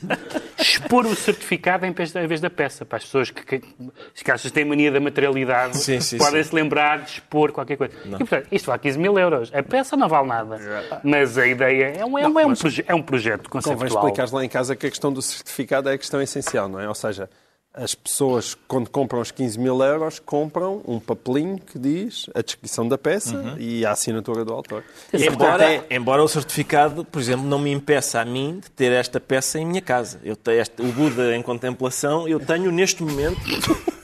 expor 0.59 1.05
o 1.05 1.15
certificado 1.17 1.85
em 1.85 1.93
vez 1.93 2.13
da, 2.13 2.23
em 2.23 2.27
vez 2.27 2.41
da 2.41 2.49
peça. 2.49 2.85
Para 2.85 2.99
as 2.99 3.05
pessoas 3.05 3.31
que, 3.31 3.45
que, 3.45 3.59
que 3.59 4.31
acham 4.31 4.49
que 4.49 4.55
têm 4.55 4.65
mania 4.65 4.91
da 4.93 5.01
materialidade, 5.01 5.77
Sim, 5.79 6.01
sim, 6.01 6.17
podem 6.17 6.43
sim. 6.43 6.51
se 6.51 6.55
lembrar 6.55 7.01
de 7.01 7.11
expor 7.11 7.51
qualquer 7.53 7.77
coisa. 7.77 7.93
E, 8.07 8.11
portanto, 8.11 8.47
isto 8.53 8.67
vale 8.67 8.79
15 8.79 8.99
mil 8.99 9.19
euros. 9.19 9.51
A 9.53 9.63
peça 9.63 9.97
não 9.97 10.09
vale 10.09 10.29
nada. 10.29 10.59
Mas 11.03 11.37
a 11.37 11.47
ideia 11.47 11.87
é 11.99 12.05
um, 12.05 12.17
é 12.19 12.29
um, 12.29 12.39
é 12.41 12.47
um, 12.47 12.55
proje- 12.55 12.85
é 12.87 12.95
um 12.95 13.03
projeto 13.03 13.51
Convém 13.51 13.73
conceptual. 13.73 14.05
explicares 14.05 14.31
lá 14.33 14.45
em 14.45 14.49
casa 14.49 14.77
que 14.77 14.87
a 14.87 14.91
questão 14.91 15.13
do 15.13 15.21
certificado 15.21 15.89
é 15.89 15.95
a 15.95 15.99
questão 15.99 16.23
essencial, 16.23 16.69
não 16.69 16.79
é? 16.81 16.89
Ou 16.89 16.95
seja, 16.95 17.29
as 17.75 17.95
pessoas, 17.95 18.55
quando 18.69 18.91
compram 18.91 19.21
os 19.21 19.31
15 19.31 19.59
mil 19.59 19.83
euros, 19.83 20.19
compram 20.19 20.83
um 20.87 21.01
papelinho 21.01 21.59
que 21.59 21.79
diz 21.79 22.27
a 22.35 22.43
descrição 22.43 22.87
da 22.87 22.99
peça 22.99 23.55
e 23.59 23.85
a 23.87 23.93
assinatura 23.93 24.45
do 24.45 24.53
autor. 24.53 24.85
E, 25.13 25.17
portanto, 25.19 25.33
Embora, 25.35 25.73
é- 25.73 25.87
embora 25.91 26.23
o 26.23 26.29
certificado, 26.29 27.03
por 27.05 27.19
exemplo, 27.21 27.47
não 27.47 27.59
me 27.59 27.73
impeça 27.73 28.21
a 28.21 28.25
mim 28.27 28.61
de 28.63 28.71
ter 28.71 28.93
esta 28.93 29.19
peça 29.19 29.59
em 29.59 29.65
minha 29.65 29.81
casa. 29.81 30.21
Eu 30.23 30.37
tenho 30.37 30.61
este, 30.61 30.83
o 30.83 30.93
Buda 30.93 31.35
em 31.35 31.41
contemplação, 31.43 32.29
eu 32.29 32.39
tenho 32.39 32.71
neste 32.71 33.03
momento, 33.03 33.41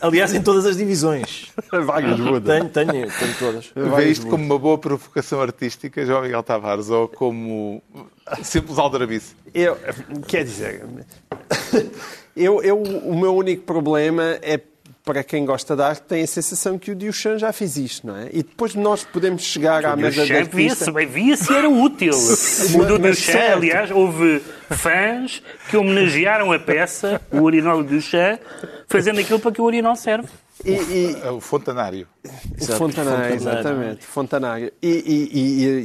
aliás, 0.00 0.32
em 0.32 0.40
todas 0.42 0.64
as 0.64 0.76
divisões. 0.76 1.52
Vários 1.70 2.18
Buda. 2.18 2.54
Tenho, 2.54 2.70
tenho, 2.70 2.92
tenho 3.18 3.34
todas. 3.38 3.70
Vê 3.74 4.10
isto 4.10 4.26
como 4.28 4.42
uma 4.44 4.58
boa 4.58 4.78
provocação 4.78 5.42
artística, 5.42 6.06
João 6.06 6.22
Miguel 6.22 6.42
Tavares, 6.42 6.88
ou 6.88 7.06
como 7.06 7.82
simples 8.42 8.78
aldrabice? 8.78 9.36
Eu, 9.52 9.76
quer 10.26 10.44
dizer, 10.44 10.84
eu, 12.38 12.62
eu, 12.62 12.80
o 12.80 13.18
meu 13.18 13.34
único 13.34 13.64
problema 13.64 14.38
é 14.42 14.60
para 15.08 15.24
quem 15.24 15.46
gosta 15.46 15.74
de 15.74 15.80
arte, 15.82 16.02
tem 16.02 16.22
a 16.22 16.26
sensação 16.26 16.78
que 16.78 16.90
o 16.90 16.94
Duchamp 16.94 17.38
já 17.38 17.50
fez 17.50 17.78
isto, 17.78 18.06
não 18.06 18.14
é? 18.14 18.28
E 18.30 18.42
depois 18.42 18.74
nós 18.74 19.04
podemos 19.04 19.42
chegar 19.42 19.82
à 19.86 19.96
mesa 19.96 20.22
via-se 20.22 20.34
artista... 20.34 20.92
via-se 21.06 21.54
era 21.54 21.66
útil. 21.66 22.12
O 22.78 22.84
do 22.84 22.98
Duchamp, 22.98 23.14
certo. 23.14 23.56
aliás, 23.56 23.90
houve 23.90 24.42
fãs 24.68 25.42
que 25.70 25.78
homenagearam 25.78 26.52
a 26.52 26.58
peça, 26.58 27.22
o 27.32 27.38
urinol 27.38 27.82
do 27.82 27.96
Duchamp, 27.96 28.38
fazendo 28.86 29.18
aquilo 29.20 29.40
para 29.40 29.50
que 29.50 29.62
o 29.62 29.64
urinol 29.64 29.96
serve. 29.96 30.28
E, 30.64 30.70
e, 30.72 31.16
É 31.22 31.30
O 31.30 31.40
fontanário. 31.40 32.06
O 32.60 32.64
Fontanário, 32.72 33.34
exatamente. 33.34 34.04
Fontanário. 34.04 34.72
E, 34.82 34.88
e, 34.88 35.38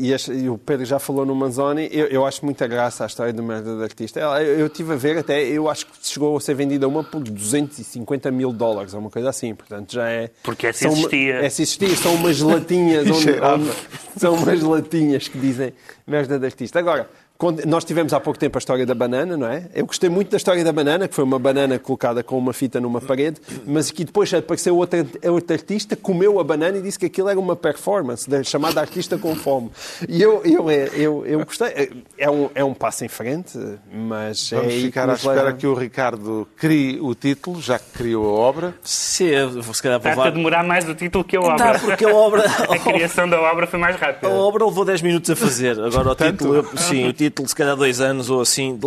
e, 0.07 0.11
e, 0.11 0.43
e 0.43 0.49
o 0.49 0.57
Pedro 0.57 0.85
já 0.85 0.99
falou 0.99 1.25
no 1.25 1.35
Manzoni. 1.35 1.87
Eu, 1.91 2.07
eu 2.07 2.25
acho 2.25 2.43
muita 2.43 2.67
graça 2.67 3.03
a 3.03 3.07
história 3.07 3.31
do 3.31 3.41
merda 3.43 3.75
do 3.75 3.83
artista. 3.83 4.19
Eu, 4.19 4.29
eu 4.59 4.67
estive 4.67 4.93
a 4.93 4.95
ver 4.95 5.17
até, 5.19 5.41
eu 5.43 5.69
acho 5.69 5.85
que 5.85 5.91
chegou 6.01 6.35
a 6.35 6.39
ser 6.41 6.55
vendida 6.55 6.87
uma 6.87 7.03
por 7.03 7.21
250 7.23 8.31
mil 8.31 8.51
dólares, 8.51 8.93
ou 8.93 8.99
uma 8.99 9.09
coisa 9.09 9.29
assim. 9.29 9.53
Portanto, 9.55 9.93
já 9.93 10.09
é. 10.09 10.29
Porque 10.43 10.67
essa 10.67 10.79
são 10.79 10.89
uma- 10.91 10.97
existia. 10.99 11.35
Essa 11.35 11.61
existia. 11.61 11.95
São 11.95 12.15
umas 12.15 12.39
latinhas. 12.41 13.05
onde, 13.11 13.31
onde- 13.41 13.71
são 14.17 14.33
umas 14.35 14.61
latinhas 14.61 15.27
que 15.27 15.37
dizem 15.37 15.73
merda 16.07 16.37
do 16.39 16.45
artista. 16.45 16.79
Agora. 16.79 17.07
Quando- 17.37 17.65
Nós 17.65 17.83
tivemos 17.83 18.13
há 18.13 18.19
pouco 18.19 18.39
tempo 18.39 18.57
a 18.57 18.59
história 18.59 18.85
da 18.85 18.93
banana, 18.95 19.35
não 19.35 19.47
é? 19.47 19.69
Eu 19.73 19.85
gostei 19.85 20.09
muito 20.09 20.29
da 20.31 20.37
história 20.37 20.63
da 20.63 20.71
banana, 20.71 21.07
que 21.07 21.15
foi 21.15 21.23
uma 21.23 21.39
banana 21.39 21.77
colocada 21.79 22.23
com 22.23 22.37
uma 22.37 22.53
fita 22.53 22.79
numa 22.79 23.01
parede, 23.01 23.41
mas 23.65 23.91
que 23.91 24.03
depois 24.05 24.33
apareceu 24.33 24.77
outra, 24.77 25.05
outro 25.29 25.53
artista, 25.53 25.95
comeu 25.95 26.39
a 26.39 26.43
banana 26.43 26.77
e 26.77 26.81
disse 26.81 26.97
que 26.99 27.05
aquilo 27.07 27.29
era 27.29 27.39
uma 27.39 27.55
performance, 27.55 28.29
da- 28.29 28.43
chamada 28.43 28.79
Artista 28.79 29.17
com 29.17 29.35
Fome. 29.35 29.71
E 30.07 30.21
eu, 30.21 30.41
eu, 30.45 30.69
eu, 30.71 31.25
eu 31.25 31.45
gostei. 31.45 31.91
É 32.17 32.29
um, 32.29 32.49
é 32.55 32.63
um 32.63 32.73
passo 32.73 33.03
em 33.03 33.07
frente, 33.09 33.57
mas 33.91 34.51
é 34.53 34.55
Vamos 34.57 34.73
aí 34.73 34.81
ficar 34.83 35.09
à 35.09 35.13
espera 35.13 35.43
leva. 35.43 35.53
que 35.57 35.67
o 35.67 35.73
Ricardo 35.73 36.47
crie 36.55 36.99
o 37.01 37.13
título, 37.15 37.61
já 37.61 37.77
que 37.79 37.89
criou 37.97 38.25
a 38.25 38.39
obra. 38.39 38.73
Se, 38.83 39.31
se 39.73 39.81
calhar 39.81 39.99
vou 39.99 40.09
Está 40.09 40.21
a 40.21 40.25
levar... 40.25 40.31
demorar 40.35 40.63
mais 40.63 40.87
o 40.87 40.95
título 40.95 41.23
que 41.23 41.35
a 41.35 41.41
obra. 41.41 41.55
Tá, 41.57 41.79
porque 41.79 42.05
a 42.05 42.13
obra... 42.13 42.43
A 42.73 42.79
criação 42.79 43.27
da 43.29 43.39
obra 43.41 43.67
foi 43.67 43.79
mais 43.79 43.95
rápida. 43.95 44.27
A 44.27 44.31
obra 44.31 44.65
levou 44.65 44.85
10 44.85 45.01
minutos 45.01 45.29
a 45.29 45.35
fazer. 45.35 45.79
Agora 45.79 46.11
o 46.11 46.15
título, 46.15 46.55
eu- 46.55 46.77
sim, 46.77 47.07
o 47.07 47.13
título, 47.13 47.32
se 47.45 47.55
calhar 47.55 47.75
dois 47.75 47.99
anos 48.01 48.29
ou 48.29 48.41
assim. 48.41 48.77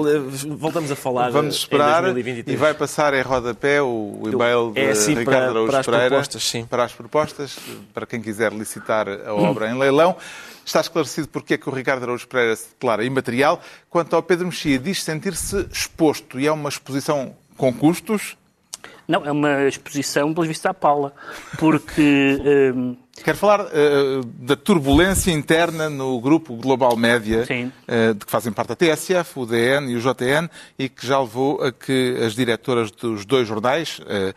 Voltamos 0.59 0.90
a 0.90 0.97
falar 0.97 1.30
Vamos 1.30 1.55
em 1.55 1.59
esperar 1.59 2.03
2023. 2.03 2.55
e 2.55 2.57
vai 2.61 2.74
passar 2.74 3.12
em 3.14 3.22
rodapé 3.22 3.80
o 3.82 4.20
e-mail 4.24 4.72
de 4.72 4.80
É 4.80 4.90
assim 4.90 5.14
Ricardo 5.14 5.24
para- 5.26 5.51
Araújo 5.51 5.66
para 5.70 5.80
as 5.80 5.86
Pereira 5.86 6.09
propostas, 6.09 6.42
sim. 6.44 6.64
para 6.66 6.84
as 6.84 6.92
propostas, 6.92 7.59
para 7.92 8.07
quem 8.07 8.20
quiser 8.20 8.53
licitar 8.53 9.09
a 9.09 9.34
obra 9.34 9.68
em 9.70 9.78
leilão. 9.78 10.16
Está 10.64 10.80
esclarecido 10.80 11.28
porque 11.28 11.55
é 11.55 11.59
que 11.59 11.68
o 11.68 11.72
Ricardo 11.72 12.03
Araújo 12.03 12.26
Pereira 12.26 12.57
se 12.57 12.68
declara 12.70 13.05
imaterial. 13.05 13.61
Quanto 13.88 14.16
ao 14.16 14.22
Pedro 14.22 14.47
Mexia, 14.47 14.78
diz 14.78 15.03
sentir-se 15.03 15.66
exposto 15.72 16.40
e 16.40 16.47
é 16.47 16.53
uma 16.53 16.68
exposição 16.68 17.36
com 17.57 17.72
custos. 17.72 18.36
Não, 19.07 19.24
é 19.24 19.30
uma 19.30 19.62
exposição, 19.68 20.34
pelo 20.34 20.44
visto, 20.47 20.66
à 20.66 20.74
Paula. 20.74 21.12
Porque. 21.59 22.40
hum, 22.74 22.97
Quero 23.23 23.37
falar 23.37 23.67
eh, 23.73 24.21
da 24.39 24.55
turbulência 24.57 25.31
interna 25.33 25.91
no 25.91 26.21
grupo 26.21 26.55
Global 26.57 26.97
Média, 26.97 27.45
Sim. 27.45 27.73
eh, 27.89 28.12
de 28.12 28.25
que 28.25 28.31
fazem 28.31 28.53
parte 28.53 28.73
a 28.73 28.77
TSF, 28.77 29.41
o 29.41 29.47
DN 29.47 29.91
e 29.91 29.97
o 29.97 30.01
JN, 30.01 30.49
e 30.79 30.89
que 30.89 31.07
já 31.07 31.19
levou 31.21 31.62
a 31.62 31.73
que 31.73 32.17
as 32.25 32.35
diretoras 32.35 32.91
dos 32.91 33.25
dois 33.25 33.49
jornais, 33.49 34.01
eh, 34.07 34.33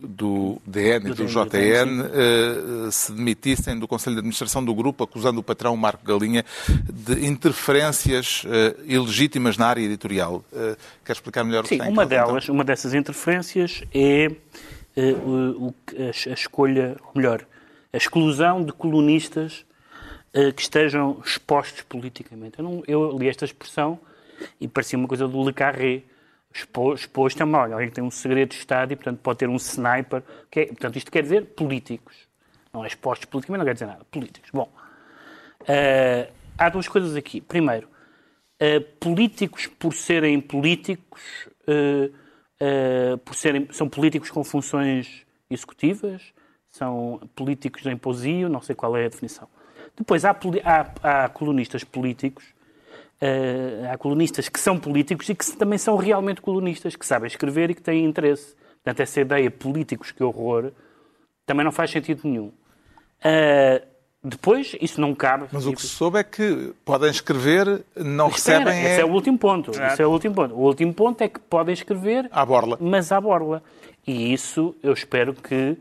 do 0.00 0.60
DN 0.66 1.10
e 1.10 1.14
do 1.14 1.24
DN, 1.24 2.02
JN, 2.02 2.90
se 2.90 3.12
demitissem 3.12 3.78
do 3.78 3.86
Conselho 3.86 4.16
de 4.16 4.20
Administração 4.20 4.64
do 4.64 4.74
grupo, 4.74 5.04
acusando 5.04 5.38
o 5.38 5.42
patrão 5.42 5.76
Marco 5.76 6.04
Galinha 6.04 6.44
de 6.92 7.24
interferências 7.24 8.42
ilegítimas 8.84 9.56
na 9.56 9.66
área 9.66 9.82
editorial. 9.82 10.44
Eh, 10.52 10.76
Quer 11.04 11.12
explicar 11.12 11.44
melhor 11.44 11.60
o 11.60 11.62
que 11.62 11.68
Sim, 11.68 11.78
tem 11.78 11.88
em 11.88 11.92
uma 11.92 12.04
delas, 12.04 12.48
uma 12.48 12.64
dessas 12.64 12.94
interferências 12.94 13.82
é 13.94 14.28
a 16.28 16.32
escolha, 16.34 16.96
ou 17.00 17.12
melhor, 17.14 17.46
a 17.92 17.96
exclusão 17.96 18.64
de 18.64 18.72
colunistas 18.72 19.64
eh, 20.32 20.52
que 20.52 20.62
estejam 20.62 21.20
expostos 21.24 21.82
politicamente. 21.82 22.58
Eu, 22.58 22.64
não, 22.64 22.82
eu 22.86 23.18
li 23.18 23.28
esta 23.28 23.44
expressão 23.44 23.98
e 24.60 24.66
parecia 24.66 24.98
uma 24.98 25.08
coisa 25.08 25.28
do 25.28 25.44
Le 25.44 25.52
Carré. 25.52 26.02
Expo, 26.54 26.94
exposto 26.94 27.42
é 27.42 27.46
mal, 27.46 27.72
alguém 27.72 27.88
que 27.88 27.94
tem 27.94 28.04
um 28.04 28.10
segredo 28.10 28.50
de 28.50 28.56
Estado 28.56 28.92
e, 28.92 28.96
portanto, 28.96 29.20
pode 29.20 29.38
ter 29.38 29.48
um 29.48 29.56
sniper. 29.56 30.22
Que 30.50 30.60
é- 30.60 30.66
portanto, 30.66 30.96
isto 30.96 31.10
quer 31.10 31.22
dizer 31.22 31.46
políticos. 31.46 32.14
Não 32.72 32.84
é 32.84 32.86
expostos 32.86 33.26
politicamente, 33.26 33.58
não 33.60 33.66
quer 33.66 33.74
dizer 33.74 33.86
nada. 33.86 34.04
Políticos. 34.10 34.50
Bom, 34.52 34.70
eh, 35.66 36.28
há 36.58 36.68
duas 36.68 36.88
coisas 36.88 37.16
aqui. 37.16 37.40
Primeiro, 37.40 37.88
Uh, 38.62 38.80
políticos 39.00 39.66
por 39.66 39.92
serem 39.92 40.40
políticos, 40.40 41.20
uh, 41.66 42.14
uh, 42.62 43.18
por 43.18 43.34
serem, 43.34 43.66
são 43.72 43.88
políticos 43.88 44.30
com 44.30 44.44
funções 44.44 45.26
executivas, 45.50 46.32
são 46.72 47.20
políticos 47.36 47.84
em 47.86 47.96
posio, 47.96 48.48
não 48.48 48.60
sei 48.62 48.74
qual 48.74 48.96
é 48.96 49.04
a 49.04 49.08
definição. 49.08 49.46
Depois 49.96 50.24
há, 50.24 50.30
há- 50.64 51.24
há 51.24 51.28
colunistas 51.28 51.84
políticos, 51.84 52.44
uh, 53.20 53.92
há 53.92 53.98
colunistas 53.98 54.48
que 54.48 54.58
são 54.58 54.78
políticos 54.78 55.28
e 55.28 55.34
que 55.34 55.44
também 55.52 55.78
são 55.78 55.96
realmente 55.96 56.40
colunistas, 56.40 56.96
que 56.96 57.06
sabem 57.06 57.26
escrever 57.26 57.70
e 57.70 57.74
que 57.74 57.82
têm 57.82 58.04
interesse. 58.06 58.56
Portanto, 58.82 59.00
essa 59.00 59.20
ideia 59.20 59.50
políticos, 59.50 60.10
que 60.10 60.24
horror, 60.24 60.72
também 61.46 61.62
não 61.64 61.70
faz 61.72 61.90
sentido 61.90 62.22
nenhum. 62.24 62.46
Uh, 63.20 63.86
depois, 64.24 64.74
isso 64.80 65.00
não 65.00 65.14
cabe. 65.14 65.46
Mas 65.52 65.66
o 65.66 65.72
que 65.74 65.82
se 65.82 65.88
soube 65.88 66.18
é 66.18 66.24
que 66.24 66.72
podem 66.84 67.10
escrever, 67.10 67.84
não 67.96 68.28
Espera, 68.28 68.70
recebem 68.70 68.84
esse 68.84 69.00
é 69.00 69.00
é 69.00 69.04
o 69.04 69.10
último 69.12 69.36
ponto. 69.38 69.70
Esse 69.72 70.02
é 70.02 70.06
o 70.06 70.10
último 70.10 70.34
ponto. 70.34 70.54
O 70.54 70.60
último 70.60 70.94
ponto 70.94 71.20
é 71.20 71.28
que 71.28 71.38
podem 71.40 71.74
escrever, 71.74 72.28
à 72.32 72.46
borla. 72.46 72.78
mas 72.80 73.12
à 73.12 73.20
borla. 73.20 73.62
E 74.06 74.32
isso 74.32 74.74
eu 74.82 74.92
espero 74.92 75.34
que 75.34 75.76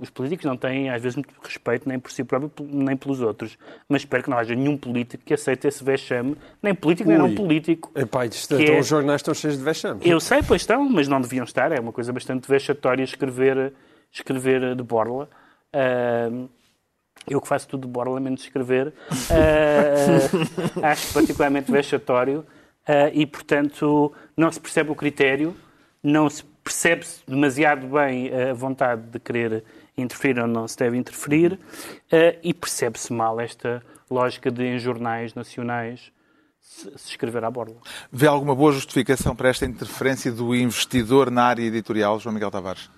os 0.00 0.10
políticos 0.10 0.44
não 0.44 0.56
têm, 0.56 0.90
às 0.90 1.02
vezes, 1.02 1.16
muito 1.16 1.34
respeito 1.42 1.88
nem 1.88 1.98
por 1.98 2.10
si 2.10 2.22
próprio, 2.22 2.52
nem 2.66 2.96
pelos 2.96 3.20
outros. 3.20 3.58
Mas 3.88 4.02
espero 4.02 4.22
que 4.22 4.30
não 4.30 4.36
haja 4.38 4.54
nenhum 4.54 4.76
político 4.76 5.24
que 5.24 5.34
aceite 5.34 5.66
esse 5.66 5.82
vexame, 5.82 6.36
nem 6.62 6.74
político, 6.74 7.08
nem 7.08 7.20
Ui. 7.20 7.28
não 7.28 7.34
político. 7.34 7.90
Epá, 7.94 8.26
isto, 8.26 8.54
então 8.54 8.74
é- 8.74 8.80
os 8.80 8.86
jornais 8.86 9.20
estão 9.20 9.34
cheios 9.34 9.56
de 9.56 9.64
vexame. 9.64 10.00
Eu 10.04 10.20
sei, 10.20 10.42
pois 10.42 10.62
estão, 10.62 10.88
mas 10.88 11.08
não 11.08 11.20
deviam 11.20 11.44
estar. 11.44 11.72
É 11.72 11.80
uma 11.80 11.92
coisa 11.92 12.12
bastante 12.12 12.48
vexatória 12.48 13.02
escrever, 13.02 13.72
escrever 14.12 14.74
de 14.74 14.82
borla. 14.82 15.28
Ahm, 15.72 16.46
eu 17.28 17.40
que 17.40 17.48
faço 17.48 17.68
tudo 17.68 17.86
de 17.86 17.92
borla, 17.92 18.18
menos 18.20 18.42
escrever, 18.42 18.92
ah, 19.30 20.82
acho 20.90 21.12
particularmente 21.12 21.70
vexatório 21.70 22.44
ah, 22.86 23.10
e, 23.12 23.26
portanto, 23.26 24.12
não 24.36 24.50
se 24.50 24.60
percebe 24.60 24.90
o 24.90 24.94
critério, 24.94 25.54
não 26.02 26.28
se 26.28 26.42
percebe 26.70 27.04
demasiado 27.26 27.88
bem 27.88 28.30
a 28.32 28.54
vontade 28.54 29.02
de 29.02 29.18
querer 29.18 29.64
interferir 29.98 30.40
onde 30.40 30.52
não 30.52 30.68
se 30.68 30.76
deve 30.76 30.96
interferir 30.96 31.58
ah, 32.12 32.36
e 32.44 32.54
percebe-se 32.54 33.12
mal 33.12 33.40
esta 33.40 33.82
lógica 34.08 34.52
de, 34.52 34.64
em 34.64 34.78
jornais 34.78 35.34
nacionais, 35.34 36.12
se, 36.60 36.84
se 36.96 37.10
escrever 37.10 37.44
à 37.44 37.50
borla. 37.50 37.76
Vê 38.12 38.28
alguma 38.28 38.54
boa 38.54 38.70
justificação 38.70 39.34
para 39.34 39.48
esta 39.48 39.66
interferência 39.66 40.30
do 40.30 40.54
investidor 40.54 41.28
na 41.28 41.42
área 41.42 41.62
editorial, 41.62 42.20
João 42.20 42.34
Miguel 42.34 42.52
Tavares? 42.52 42.88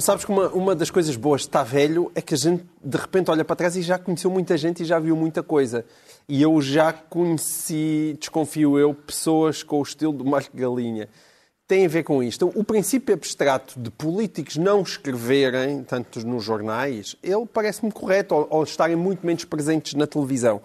Sabes 0.00 0.24
que 0.24 0.30
uma, 0.30 0.48
uma 0.48 0.74
das 0.74 0.90
coisas 0.90 1.16
boas 1.16 1.42
de 1.42 1.48
estar 1.48 1.64
velho 1.64 2.10
é 2.14 2.20
que 2.20 2.34
a 2.34 2.36
gente 2.36 2.64
de 2.82 2.96
repente 2.96 3.30
olha 3.30 3.44
para 3.44 3.56
trás 3.56 3.76
e 3.76 3.82
já 3.82 3.98
conheceu 3.98 4.30
muita 4.30 4.56
gente 4.56 4.82
e 4.82 4.86
já 4.86 5.00
viu 5.00 5.16
muita 5.16 5.42
coisa. 5.42 5.84
E 6.28 6.42
eu 6.42 6.60
já 6.60 6.92
conheci, 6.92 8.16
desconfio 8.18 8.78
eu, 8.78 8.94
pessoas 8.94 9.64
com 9.64 9.80
o 9.80 9.82
estilo 9.82 10.12
do 10.12 10.24
Marco 10.24 10.56
Galinha. 10.56 11.08
Tem 11.68 11.84
a 11.84 11.88
ver 11.88 12.04
com 12.04 12.22
isto. 12.22 12.52
O 12.54 12.62
princípio 12.62 13.12
abstrato 13.12 13.78
de 13.80 13.90
políticos 13.90 14.56
não 14.56 14.82
escreverem, 14.82 15.82
tanto 15.82 16.24
nos 16.24 16.44
jornais, 16.44 17.16
ele 17.20 17.44
parece-me 17.44 17.90
correto, 17.90 18.36
ou, 18.36 18.46
ou 18.50 18.62
estarem 18.62 18.94
muito 18.94 19.26
menos 19.26 19.44
presentes 19.44 19.94
na 19.94 20.06
televisão. 20.06 20.62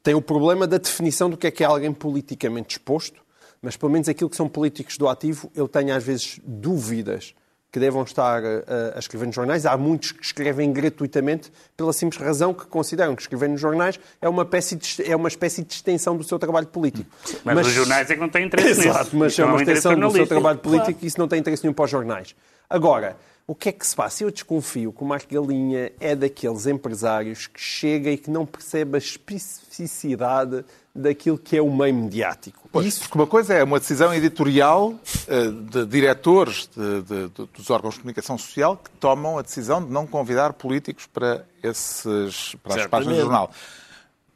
Tem 0.00 0.14
o 0.14 0.22
problema 0.22 0.64
da 0.64 0.78
definição 0.78 1.28
do 1.28 1.36
que 1.36 1.48
é 1.48 1.50
que 1.50 1.64
é 1.64 1.66
alguém 1.66 1.92
politicamente 1.92 2.76
exposto, 2.76 3.20
mas 3.60 3.76
pelo 3.76 3.90
menos 3.90 4.08
aquilo 4.08 4.30
que 4.30 4.36
são 4.36 4.48
políticos 4.48 4.96
do 4.96 5.08
ativo, 5.08 5.50
eu 5.56 5.66
tenho 5.66 5.92
às 5.92 6.04
vezes 6.04 6.38
dúvidas 6.44 7.34
que 7.74 7.80
devam 7.80 8.04
estar 8.04 8.40
a, 8.44 8.94
a 8.94 8.98
escrever 9.00 9.26
nos 9.26 9.34
jornais. 9.34 9.66
Há 9.66 9.76
muitos 9.76 10.12
que 10.12 10.24
escrevem 10.24 10.72
gratuitamente 10.72 11.52
pela 11.76 11.92
simples 11.92 12.22
razão 12.22 12.54
que 12.54 12.66
consideram 12.66 13.16
que 13.16 13.22
escrever 13.22 13.48
nos 13.48 13.60
jornais 13.60 13.98
é 14.22 14.28
uma 14.28 14.44
espécie 14.44 14.76
de, 14.76 15.10
é 15.10 15.16
uma 15.16 15.26
espécie 15.26 15.64
de 15.64 15.74
extensão 15.74 16.16
do 16.16 16.22
seu 16.22 16.38
trabalho 16.38 16.68
político. 16.68 17.10
Mas, 17.42 17.66
os 17.66 17.72
jornais 17.72 18.08
é 18.08 18.14
que 18.14 18.20
não 18.20 18.28
têm 18.28 18.46
interesse 18.46 18.82
Exato, 18.86 19.04
nisso. 19.06 19.16
mas 19.16 19.36
é 19.36 19.44
uma 19.44 19.54
um 19.54 19.60
interesse 19.60 19.78
extensão 19.88 20.08
do 20.08 20.14
seu 20.14 20.24
trabalho 20.24 20.58
político 20.60 20.92
Claro. 20.92 20.98
e 21.04 21.06
isso 21.08 21.18
não 21.18 21.26
tem 21.26 21.40
interesse 21.40 21.64
nenhum 21.64 21.74
para 21.74 21.84
os 21.86 21.90
jornais. 21.90 22.36
Agora, 22.68 23.16
o 23.46 23.54
que 23.54 23.68
é 23.68 23.72
que 23.72 23.86
se 23.86 23.94
passa? 23.94 24.24
Eu 24.24 24.30
desconfio 24.30 24.92
que 24.92 25.02
o 25.02 25.06
Marco 25.06 25.32
Galinha 25.32 25.92
é 26.00 26.14
daqueles 26.16 26.66
empresários 26.66 27.46
que 27.46 27.60
chega 27.60 28.10
e 28.10 28.16
que 28.16 28.30
não 28.30 28.46
percebe 28.46 28.96
a 28.96 28.98
especificidade 28.98 30.64
daquilo 30.94 31.36
que 31.36 31.56
é 31.56 31.60
o 31.62 31.70
meio 31.74 31.94
mediático. 31.94 32.68
Pois, 32.70 32.86
Isso 32.86 33.00
porque 33.00 33.18
uma 33.18 33.26
coisa 33.26 33.52
é 33.54 33.64
uma 33.64 33.80
decisão 33.80 34.14
editorial 34.14 34.94
eh, 35.26 35.48
de 35.50 35.86
diretores 35.86 36.68
de- 36.76 37.02
de- 37.02 37.28
de- 37.30 37.46
dos 37.52 37.68
órgãos 37.70 37.94
de 37.94 38.00
comunicação 38.00 38.38
social 38.38 38.76
que 38.76 38.90
tomam 38.92 39.36
a 39.38 39.42
decisão 39.42 39.84
de 39.84 39.90
não 39.90 40.06
convidar 40.06 40.52
políticos 40.52 41.06
para, 41.06 41.44
esses, 41.62 42.54
para 42.62 42.80
as 42.82 42.86
páginas 42.86 43.16
do 43.16 43.22
jornal. 43.22 43.50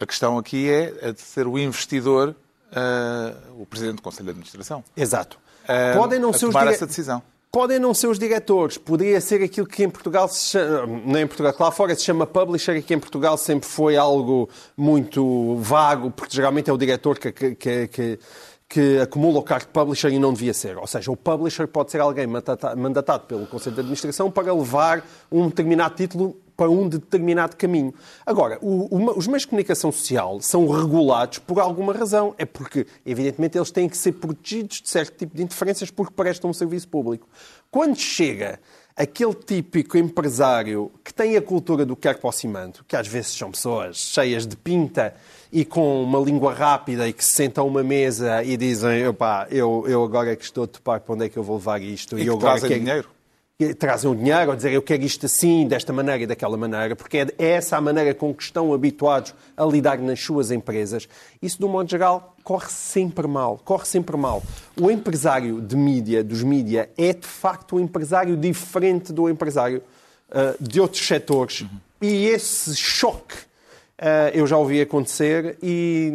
A 0.00 0.06
questão 0.06 0.36
aqui 0.38 0.68
é 0.68 1.08
a 1.08 1.12
de 1.12 1.20
ser 1.20 1.46
o 1.46 1.58
investidor, 1.58 2.34
eh, 2.72 3.34
o 3.58 3.64
presidente 3.64 3.96
do 3.96 4.02
Conselho 4.02 4.24
de 4.24 4.30
Administração. 4.30 4.82
Exato. 4.96 5.38
eh, 5.66 5.94
Podem 5.94 6.18
não 6.18 6.32
ser 6.32 6.46
os 6.46 6.52
tomar 6.52 6.64
dire- 6.64 6.74
essa 6.74 6.86
decisão. 6.86 7.22
Podem 7.50 7.78
não 7.78 7.94
ser 7.94 8.08
os 8.08 8.18
diretores, 8.18 8.76
poderia 8.76 9.20
ser 9.22 9.42
aquilo 9.42 9.66
que 9.66 9.82
em 9.82 9.88
Portugal 9.88 10.28
se 10.28 10.50
chama, 10.50 11.00
não 11.06 11.18
em 11.18 11.26
Portugal, 11.26 11.52
que 11.54 11.62
lá 11.62 11.70
fora 11.70 11.94
se 11.94 12.02
chama 12.04 12.26
publisher 12.26 12.76
e 12.76 12.82
que 12.82 12.92
em 12.92 12.98
Portugal 12.98 13.38
sempre 13.38 13.66
foi 13.66 13.96
algo 13.96 14.50
muito 14.76 15.56
vago, 15.56 16.10
porque 16.10 16.36
geralmente 16.36 16.68
é 16.68 16.72
o 16.72 16.76
diretor 16.76 17.18
que, 17.18 17.32
que, 17.32 17.54
que, 17.88 18.18
que- 18.68 18.98
acumula 19.00 19.38
o 19.38 19.42
cargo 19.42 19.64
de 19.64 19.72
publisher 19.72 20.12
e 20.12 20.18
não 20.18 20.30
devia 20.34 20.52
ser. 20.52 20.76
Ou 20.76 20.86
seja, 20.86 21.10
o 21.10 21.16
publisher 21.16 21.66
pode 21.66 21.90
ser 21.90 22.02
alguém 22.02 22.26
mandata- 22.26 22.76
mandatado 22.76 23.24
pelo 23.24 23.46
Conselho 23.46 23.74
de 23.76 23.80
Administração 23.80 24.30
para 24.30 24.52
levar 24.52 25.02
um 25.32 25.48
determinado 25.48 25.94
título 25.94 26.36
para 26.58 26.68
um 26.68 26.88
determinado 26.88 27.54
caminho. 27.56 27.94
Agora, 28.26 28.58
o- 28.60 28.92
o- 28.92 29.16
os 29.16 29.28
meios 29.28 29.42
de 29.42 29.46
comunicação 29.48 29.92
social 29.92 30.40
são 30.40 30.66
regulados 30.66 31.38
por 31.38 31.60
alguma 31.60 31.92
razão. 31.92 32.34
É 32.36 32.44
porque, 32.44 32.84
evidentemente, 33.06 33.56
eles 33.56 33.70
têm 33.70 33.88
que 33.88 33.96
ser 33.96 34.10
protegidos 34.14 34.82
de 34.82 34.88
certo 34.88 35.16
tipo 35.16 35.36
de 35.36 35.42
interferências 35.44 35.88
porque 35.88 36.12
prestam 36.12 36.50
um 36.50 36.52
serviço 36.52 36.88
público. 36.88 37.28
Quando 37.70 37.94
chega 37.96 38.58
aquele 38.96 39.34
típico 39.34 39.96
empresário 39.96 40.90
que 41.04 41.14
tem 41.14 41.36
a 41.36 41.40
cultura 41.42 41.86
do 41.86 41.94
quer 41.94 42.18
para 42.18 42.28
o 42.28 42.32
cimento, 42.32 42.84
que 42.88 42.96
às 42.96 43.06
vezes 43.06 43.30
são 43.38 43.52
pessoas 43.52 43.96
cheias 43.96 44.44
de 44.44 44.56
pinta 44.56 45.14
e 45.52 45.64
com 45.64 46.02
uma 46.02 46.18
língua 46.18 46.52
rápida 46.52 47.06
e 47.06 47.12
que 47.12 47.24
se 47.24 47.30
sentam 47.34 47.62
a 47.62 47.66
uma 47.68 47.84
mesa 47.84 48.42
e 48.42 48.56
dizem, 48.56 49.06
opá, 49.06 49.46
eu, 49.48 49.84
eu 49.86 50.02
agora 50.02 50.32
é 50.32 50.34
que 50.36 50.42
estou 50.42 50.64
a 50.64 50.66
topar 50.66 51.00
para 51.02 51.14
onde 51.14 51.26
é 51.26 51.28
que 51.28 51.36
eu 51.36 51.44
vou 51.44 51.56
levar 51.58 51.80
isto. 51.80 52.18
E 52.18 52.26
eu 52.26 52.34
que 52.34 52.40
trazem 52.40 52.68
quero- 52.68 52.80
dinheiro. 52.80 53.08
Trazem 53.76 54.08
o 54.08 54.14
dinheiro, 54.14 54.50
ou 54.50 54.56
dizer 54.56 54.72
eu 54.72 54.80
quero 54.80 55.02
isto 55.02 55.26
assim, 55.26 55.66
desta 55.66 55.92
maneira 55.92 56.22
e 56.22 56.26
daquela 56.26 56.56
maneira, 56.56 56.94
porque 56.94 57.18
é 57.18 57.26
é 57.36 57.50
essa 57.54 57.76
a 57.76 57.80
maneira 57.80 58.14
com 58.14 58.32
que 58.32 58.44
estão 58.44 58.72
habituados 58.72 59.34
a 59.56 59.64
lidar 59.64 59.98
nas 59.98 60.20
suas 60.20 60.52
empresas. 60.52 61.08
Isso, 61.42 61.58
de 61.58 61.64
um 61.64 61.68
modo 61.68 61.90
geral, 61.90 62.36
corre 62.44 62.68
sempre 62.68 63.26
mal. 63.26 63.60
Corre 63.64 63.84
sempre 63.84 64.16
mal. 64.16 64.44
O 64.80 64.88
empresário 64.88 65.60
de 65.60 65.74
mídia, 65.74 66.22
dos 66.22 66.44
mídia, 66.44 66.88
é 66.96 67.12
de 67.12 67.26
facto 67.26 67.74
um 67.74 67.80
empresário 67.80 68.36
diferente 68.36 69.12
do 69.12 69.28
empresário 69.28 69.82
ah, 70.30 70.54
de 70.60 70.80
outros 70.80 71.04
setores. 71.04 71.66
E 72.00 72.26
esse 72.26 72.76
choque 72.76 73.34
ah, 73.98 74.30
eu 74.32 74.46
já 74.46 74.56
ouvi 74.56 74.80
acontecer 74.80 75.58
e 75.60 76.12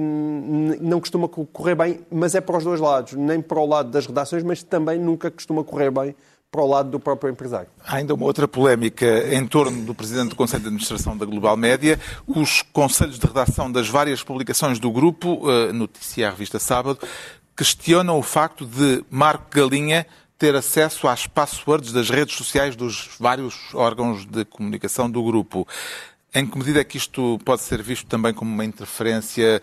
não 0.80 1.02
costuma 1.02 1.28
co- 1.28 1.46
correr 1.48 1.76
bem, 1.76 2.00
mas 2.10 2.36
é 2.36 2.40
para 2.40 2.56
os 2.58 2.64
dois 2.64 2.80
lados. 2.80 3.14
Nem 3.14 3.42
para 3.42 3.60
o 3.60 3.66
lado 3.66 3.92
das 3.92 4.08
redações, 4.08 4.44
mas 4.44 4.64
também 4.64 4.98
nunca 4.98 5.30
costuma 5.30 5.62
correr 5.62 5.92
bem 5.92 6.16
para 6.54 6.62
o 6.62 6.68
lado 6.68 6.92
do 6.92 7.00
próprio 7.00 7.32
empresário. 7.32 7.68
Há 7.84 7.96
ainda 7.96 8.14
uma 8.14 8.26
outra 8.26 8.48
polémica 8.48 9.36
em 9.36 9.48
torno 9.48 9.84
do 9.84 9.96
Presidente 9.96 10.30
do 10.30 10.36
Conselho 10.36 10.62
de 10.62 10.68
Administração 10.68 11.18
da 11.18 11.26
Global 11.26 11.58
Média. 11.58 12.00
Os 12.28 12.62
conselhos 12.62 13.18
de 13.18 13.26
redação 13.26 13.72
das 13.72 13.90
várias 13.90 14.22
publicações 14.22 14.78
do 14.78 14.92
grupo, 14.92 15.50
eh, 15.50 15.74
noticia 15.74 16.28
a 16.28 16.30
revista 16.30 16.60
Sábado, 16.60 17.00
questionam 17.58 18.20
o 18.20 18.22
facto 18.22 18.68
de 18.68 19.04
Marco 19.10 19.46
Galinha 19.50 20.06
ter 20.38 20.56
acesso 20.56 21.08
às 21.08 21.26
passwords 21.26 21.92
das 21.92 22.12
redes 22.12 22.36
sociais 22.36 22.76
dos 22.76 23.10
vários 23.20 23.74
órgãos 23.74 24.24
de 24.24 24.46
comunicação 24.46 25.10
do 25.10 25.24
grupo. 25.24 25.68
Em 26.36 26.46
que 26.46 26.56
medida 26.56 26.82
é 26.82 26.84
que 26.84 26.98
isto 26.98 27.40
pode 27.44 27.64
ser 27.64 27.82
visto 27.82 28.06
também 28.06 28.32
como 28.32 28.54
uma 28.54 28.66
interferência 28.66 29.60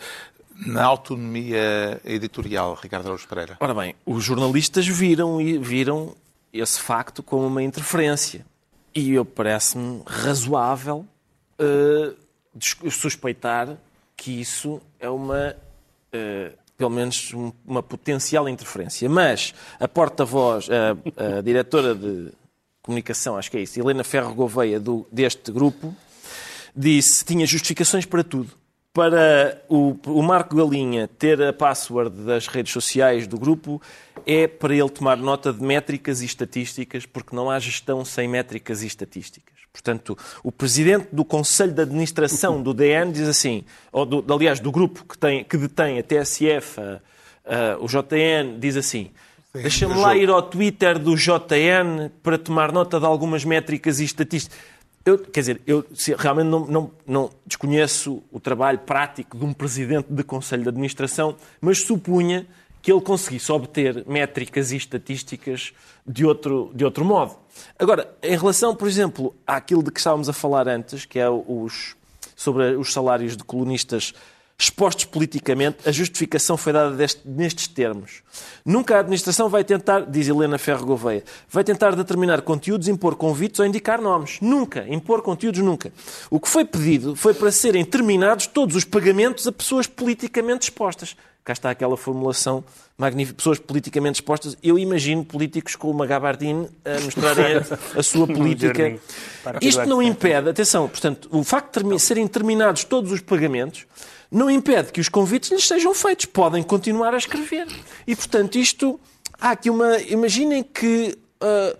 na 0.66 0.84
autonomia 0.84 2.00
editorial, 2.04 2.76
Ricardo 2.82 3.06
Araújo 3.06 3.28
Pereira? 3.28 3.56
Ora 3.60 3.74
bem, 3.74 3.94
os 4.04 4.24
jornalistas 4.24 4.88
viram, 4.88 5.40
e- 5.40 5.56
viram 5.56 6.16
esse 6.52 6.80
facto 6.80 7.22
como 7.22 7.46
uma 7.46 7.62
interferência. 7.62 8.44
E 8.94 9.12
eu 9.12 9.24
parece-me 9.24 10.02
razoável 10.06 11.06
des- 12.54 12.76
suspeitar 12.94 13.76
que 14.16 14.40
isso 14.40 14.80
é 14.98 15.08
uma, 15.08 15.56
eh, 16.12 16.52
pelo 16.76 16.90
menos, 16.90 17.32
um- 17.34 17.52
uma 17.66 17.82
potencial 17.82 18.48
interferência. 18.48 19.08
Mas 19.08 19.54
a 19.78 19.86
porta-voz, 19.88 20.68
a, 20.70 21.36
a 21.38 21.40
diretora 21.42 21.94
de 21.94 22.28
comunicação, 22.82 23.36
acho 23.36 23.50
que 23.50 23.56
é 23.58 23.60
isso, 23.62 23.78
Helena 23.78 24.02
Ferro 24.04 24.34
Gouveia, 24.34 24.80
do, 24.80 25.06
deste 25.12 25.52
grupo, 25.52 25.94
disse 26.74 27.24
tinha 27.24 27.46
justificações 27.46 28.04
para 28.06 28.24
tudo. 28.24 28.58
Para 28.92 29.62
o, 29.68 29.96
o 30.06 30.20
Marco 30.22 30.56
Galinha 30.56 31.06
ter 31.06 31.40
a 31.40 31.52
password 31.52 32.24
das 32.24 32.48
redes 32.48 32.72
sociais 32.72 33.26
do 33.28 33.38
grupo 33.38 33.80
é 34.26 34.46
para 34.46 34.74
ele 34.74 34.88
tomar 34.90 35.16
nota 35.16 35.52
de 35.52 35.62
métricas 35.62 36.22
e 36.22 36.26
estatísticas, 36.26 37.06
porque 37.06 37.34
não 37.34 37.50
há 37.50 37.58
gestão 37.58 38.04
sem 38.04 38.28
métricas 38.28 38.82
e 38.82 38.86
estatísticas. 38.86 39.54
Portanto, 39.72 40.18
o 40.42 40.50
presidente 40.50 41.08
do 41.12 41.24
Conselho 41.24 41.72
de 41.72 41.80
Administração 41.82 42.60
do 42.62 42.74
DN 42.74 43.12
diz 43.12 43.28
assim, 43.28 43.64
ou 43.92 44.04
do, 44.04 44.34
aliás, 44.34 44.58
do 44.58 44.72
grupo 44.72 45.04
que, 45.04 45.16
tem, 45.16 45.44
que 45.44 45.56
detém 45.56 45.98
a 45.98 46.02
TSF, 46.02 46.80
a- 46.80 47.00
a- 47.44 47.78
o 47.80 47.86
JN, 47.86 48.58
diz 48.58 48.76
assim: 48.76 49.10
deixa-me 49.54 49.94
lá 49.94 50.16
ir 50.16 50.28
ao 50.28 50.42
Twitter 50.42 50.98
do 50.98 51.14
JN 51.16 52.10
para 52.22 52.36
tomar 52.36 52.72
nota 52.72 52.98
de 52.98 53.06
algumas 53.06 53.44
métricas 53.44 54.00
e 54.00 54.04
estatísticas. 54.04 54.58
Eu, 55.04 55.16
quer 55.18 55.40
dizer, 55.40 55.60
eu 55.66 55.84
realmente 56.18 56.46
não, 56.48 56.66
não- 56.66 56.90
não 57.06 57.30
desconheço 57.46 58.22
o 58.30 58.38
trabalho 58.40 58.80
prático 58.80 59.38
de 59.38 59.44
um 59.44 59.52
presidente 59.52 60.08
de 60.10 60.22
conselho 60.24 60.62
de 60.64 60.68
administração, 60.68 61.36
mas 61.60 61.80
supunha 61.82 62.46
que 62.82 62.92
ele 62.92 63.00
conseguisse 63.00 63.50
obter 63.52 64.04
métricas 64.06 64.72
e 64.72 64.76
estatísticas 64.76 65.72
de 66.06 66.24
outro, 66.24 66.70
de 66.74 66.84
outro 66.84 67.04
modo. 67.04 67.36
Agora, 67.78 68.12
em 68.22 68.36
relação, 68.36 68.74
por 68.74 68.88
exemplo, 68.88 69.34
àquilo 69.46 69.82
de 69.82 69.90
que 69.90 70.00
estávamos 70.00 70.28
a 70.28 70.32
falar 70.32 70.68
antes, 70.68 71.04
que 71.04 71.18
é 71.18 71.28
os, 71.28 71.94
sobre 72.34 72.76
os 72.76 72.92
salários 72.92 73.36
de 73.36 73.44
colunistas 73.44 74.14
expostos 74.62 75.06
politicamente, 75.06 75.78
a 75.88 75.90
justificação 75.92 76.56
foi 76.56 76.72
dada 76.72 76.94
deste- 76.94 77.22
nestes 77.24 77.66
termos. 77.66 78.22
Nunca 78.64 78.96
a 78.96 79.00
administração 79.00 79.48
vai 79.48 79.64
tentar, 79.64 80.00
diz 80.02 80.28
Helena 80.28 80.58
Ferro 80.58 80.84
Gouveia, 80.86 81.24
vai 81.48 81.64
tentar 81.64 81.96
determinar 81.96 82.42
conteúdos, 82.42 82.86
impor 82.88 83.16
convites 83.16 83.58
ou 83.58 83.66
indicar 83.66 84.00
nomes. 84.00 84.38
Nunca. 84.40 84.84
Impor 84.88 85.22
conteúdos, 85.22 85.60
nunca. 85.62 85.92
O 86.30 86.38
que 86.38 86.48
foi 86.48 86.64
pedido 86.64 87.16
foi 87.16 87.32
para 87.34 87.50
serem 87.50 87.84
terminados 87.84 88.46
todos 88.46 88.76
os 88.76 88.84
pagamentos 88.84 89.46
a 89.46 89.52
pessoas 89.52 89.86
politicamente 89.86 90.64
expostas. 90.64 91.16
Cá 91.42 91.54
está 91.54 91.70
aquela 91.70 91.96
formulação 91.96 92.62
magnífica. 92.98 93.38
Pessoas 93.38 93.58
politicamente 93.58 94.16
expostas. 94.20 94.58
Eu 94.62 94.78
imagino 94.78 95.24
políticos 95.24 95.74
com 95.74 95.90
uma 95.90 96.06
gabardine 96.06 96.68
a 96.84 97.00
mostrarem 97.00 97.56
a, 97.56 97.98
a 97.98 98.02
sua 98.02 98.26
política. 98.28 98.98
Isto 99.62 99.86
não 99.86 99.98
Pilar 99.98 100.04
de 100.04 100.10
impede, 100.10 100.48
atenção, 100.50 100.86
portanto, 100.86 101.28
o 101.32 101.42
facto 101.42 101.68
de 101.68 101.72
termi- 101.72 101.98
serem 101.98 102.28
terminados 102.28 102.84
todos 102.84 103.10
os 103.10 103.20
pagamentos 103.22 103.86
não 104.30 104.50
impede 104.50 104.92
que 104.92 105.00
os 105.00 105.08
convites 105.08 105.50
lhes 105.50 105.66
sejam 105.66 105.94
feitos. 105.94 106.26
Podem 106.26 106.62
continuar 106.62 107.14
a 107.14 107.18
escrever. 107.18 107.66
E, 108.06 108.14
portanto, 108.14 108.56
isto. 108.56 109.00
Há 109.40 109.50
aqui 109.52 109.70
uma. 109.70 109.98
Imaginem 110.02 110.62
que. 110.62 111.16
ah, 111.40 111.76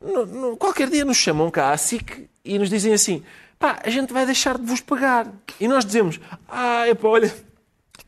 no- 0.00 0.26
no- 0.26 0.56
qualquer 0.56 0.90
dia 0.90 1.04
nos 1.04 1.16
chamam 1.16 1.50
cá 1.50 1.70
à 1.72 1.76
SIC 1.76 2.28
e 2.44 2.58
nos 2.58 2.68
dizem 2.68 2.92
assim: 2.92 3.22
pá, 3.58 3.80
a 3.84 3.88
gente 3.90 4.12
vai 4.12 4.26
deixar 4.26 4.58
de 4.58 4.64
vos 4.66 4.80
pagar. 4.80 5.32
E 5.60 5.66
nós 5.68 5.84
dizemos: 5.84 6.20
ah, 6.48 6.86
epá, 6.88 7.08
olha, 7.08 7.34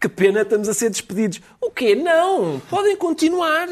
que 0.00 0.08
pena, 0.08 0.42
estamos 0.42 0.68
a 0.68 0.74
ser 0.74 0.90
despedidos. 0.90 1.40
O 1.60 1.70
quê? 1.70 1.94
Não! 1.94 2.60
Podem 2.68 2.96
continuar. 2.96 3.68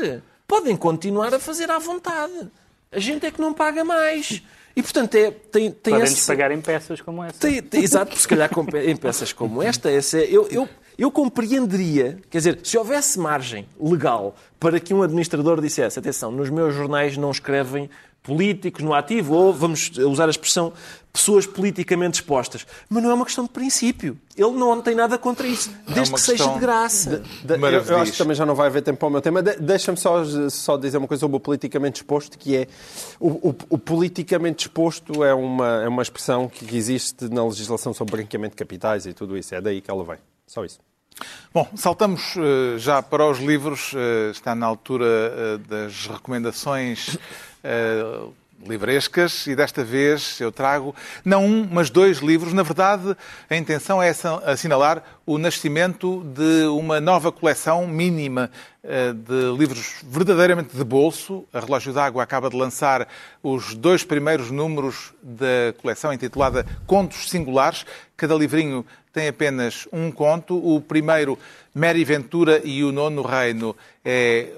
Podem 0.46 0.76
continuar 0.76 1.34
a 1.34 1.38
fazer 1.40 1.70
à 1.70 1.78
vontade. 1.78 2.48
A 2.92 2.98
gente 3.00 3.26
é 3.26 3.30
que 3.30 3.40
não 3.40 3.52
paga 3.52 3.84
mais. 3.84 4.42
E, 4.76 4.82
portanto, 4.82 5.14
é, 5.14 5.30
tem, 5.30 5.70
tem 5.70 5.92
Podem-nos 5.94 6.10
esse... 6.12 6.26
pagar 6.26 6.50
em 6.50 6.60
peças 6.60 7.00
como 7.00 7.22
essa. 7.22 7.38
Tem- 7.38 7.62
tem- 7.62 7.82
exato, 7.82 8.18
se 8.18 8.26
calhar 8.26 8.50
em 8.84 8.96
peças 8.96 9.32
como 9.32 9.62
esta, 9.62 9.90
essa, 9.90 10.18
é- 10.18 10.28
eu, 10.28 10.48
eu, 10.50 10.68
eu 10.98 11.10
compreenderia, 11.10 12.18
quer 12.28 12.38
dizer, 12.38 12.60
se 12.64 12.76
houvesse 12.76 13.18
margem 13.18 13.68
legal 13.80 14.34
para 14.58 14.80
que 14.80 14.92
um 14.92 15.02
administrador 15.02 15.60
dissesse, 15.60 15.98
atenção, 15.98 16.32
nos 16.32 16.50
meus 16.50 16.74
jornais 16.74 17.16
não 17.16 17.30
escrevem 17.30 17.88
políticos 18.24 18.82
no 18.82 18.92
ativo, 18.94 19.34
ou 19.34 19.52
vamos 19.52 19.90
usar 19.98 20.26
a 20.26 20.30
expressão 20.30 20.72
pessoas 21.12 21.46
politicamente 21.46 22.14
expostas. 22.20 22.66
Mas 22.88 23.00
não 23.02 23.10
é 23.10 23.14
uma 23.14 23.24
questão 23.24 23.44
de 23.44 23.50
princípio. 23.50 24.18
Ele 24.36 24.50
não 24.52 24.80
tem 24.82 24.96
nada 24.96 25.16
contra 25.16 25.46
isso, 25.46 25.70
desde 25.86 26.10
uma 26.10 26.18
que 26.18 26.24
seja 26.24 26.52
de 26.52 26.58
graça. 26.58 27.22
De- 27.44 27.52
eu, 27.52 27.58
Maravilha. 27.60 27.92
eu 27.92 27.98
acho 27.98 28.10
que 28.12 28.18
também 28.18 28.34
já 28.34 28.44
não 28.44 28.54
vai 28.56 28.66
haver 28.66 28.82
tempo 28.82 28.98
para 28.98 29.06
o 29.06 29.10
meu 29.10 29.20
tema. 29.20 29.40
De- 29.42 29.56
Deixa-me 29.60 29.96
só, 29.98 30.24
só 30.50 30.76
dizer 30.76 30.96
uma 30.98 31.06
coisa 31.06 31.20
sobre 31.20 31.36
o 31.36 31.40
politicamente 31.40 32.00
exposto, 32.00 32.36
que 32.36 32.56
é 32.56 32.66
o, 33.20 33.50
o- 33.50 33.54
o 33.70 33.78
politicamente 33.78 34.66
exposto 34.66 35.22
é 35.22 35.32
uma, 35.34 35.82
é 35.84 35.88
uma 35.88 36.02
expressão 36.02 36.48
que 36.48 36.76
existe 36.76 37.28
na 37.28 37.44
legislação 37.44 37.94
sobre 37.94 38.16
branqueamento 38.16 38.52
de 38.52 38.56
capitais 38.56 39.06
e 39.06 39.12
tudo 39.12 39.36
isso. 39.38 39.54
É 39.54 39.60
daí 39.60 39.80
que 39.80 39.90
ela 39.90 40.02
vem. 40.02 40.16
Só 40.46 40.64
isso. 40.64 40.80
Bom, 41.52 41.68
saltamos 41.76 42.34
eh, 42.36 42.78
já 42.78 43.00
para 43.00 43.26
os 43.26 43.38
livros. 43.38 43.92
Eh, 43.94 44.30
está 44.32 44.54
na 44.54 44.66
altura 44.66 45.06
eh, 45.06 45.58
das 45.68 46.06
recomendações 46.06 47.16
livrescas 48.66 49.46
e 49.46 49.54
desta 49.54 49.84
vez 49.84 50.38
eu 50.40 50.50
trago 50.52 50.94
não 51.24 51.44
um, 51.44 51.68
mas 51.70 51.90
dois 51.90 52.18
livros. 52.18 52.52
Na 52.52 52.62
verdade, 52.62 53.16
a 53.48 53.56
intenção 53.56 54.02
é 54.02 54.12
assinalar 54.44 55.02
o 55.24 55.38
nascimento 55.38 56.22
de 56.24 56.66
uma 56.66 57.00
nova 57.00 57.32
coleção 57.32 57.86
mínima 57.86 58.50
de 58.82 59.56
livros 59.58 59.96
verdadeiramente 60.02 60.76
de 60.76 60.84
bolso. 60.84 61.46
A 61.54 61.60
Relógio 61.60 61.92
d'Água 61.92 62.22
acaba 62.22 62.50
de 62.50 62.56
lançar 62.56 63.08
os 63.42 63.74
dois 63.74 64.04
primeiros 64.04 64.50
números 64.50 65.14
da 65.22 65.72
coleção 65.80 66.12
intitulada 66.12 66.66
Contos 66.86 67.30
Singulares. 67.30 67.86
Cada 68.16 68.34
livrinho 68.34 68.84
tem 69.14 69.28
apenas 69.28 69.86
um 69.92 70.10
conto. 70.10 70.56
O 70.56 70.80
primeiro, 70.80 71.38
Mary 71.72 72.04
Ventura 72.04 72.60
e 72.64 72.82
o 72.82 72.90
Nono 72.90 73.22
Reino, 73.22 73.74
é 74.04 74.48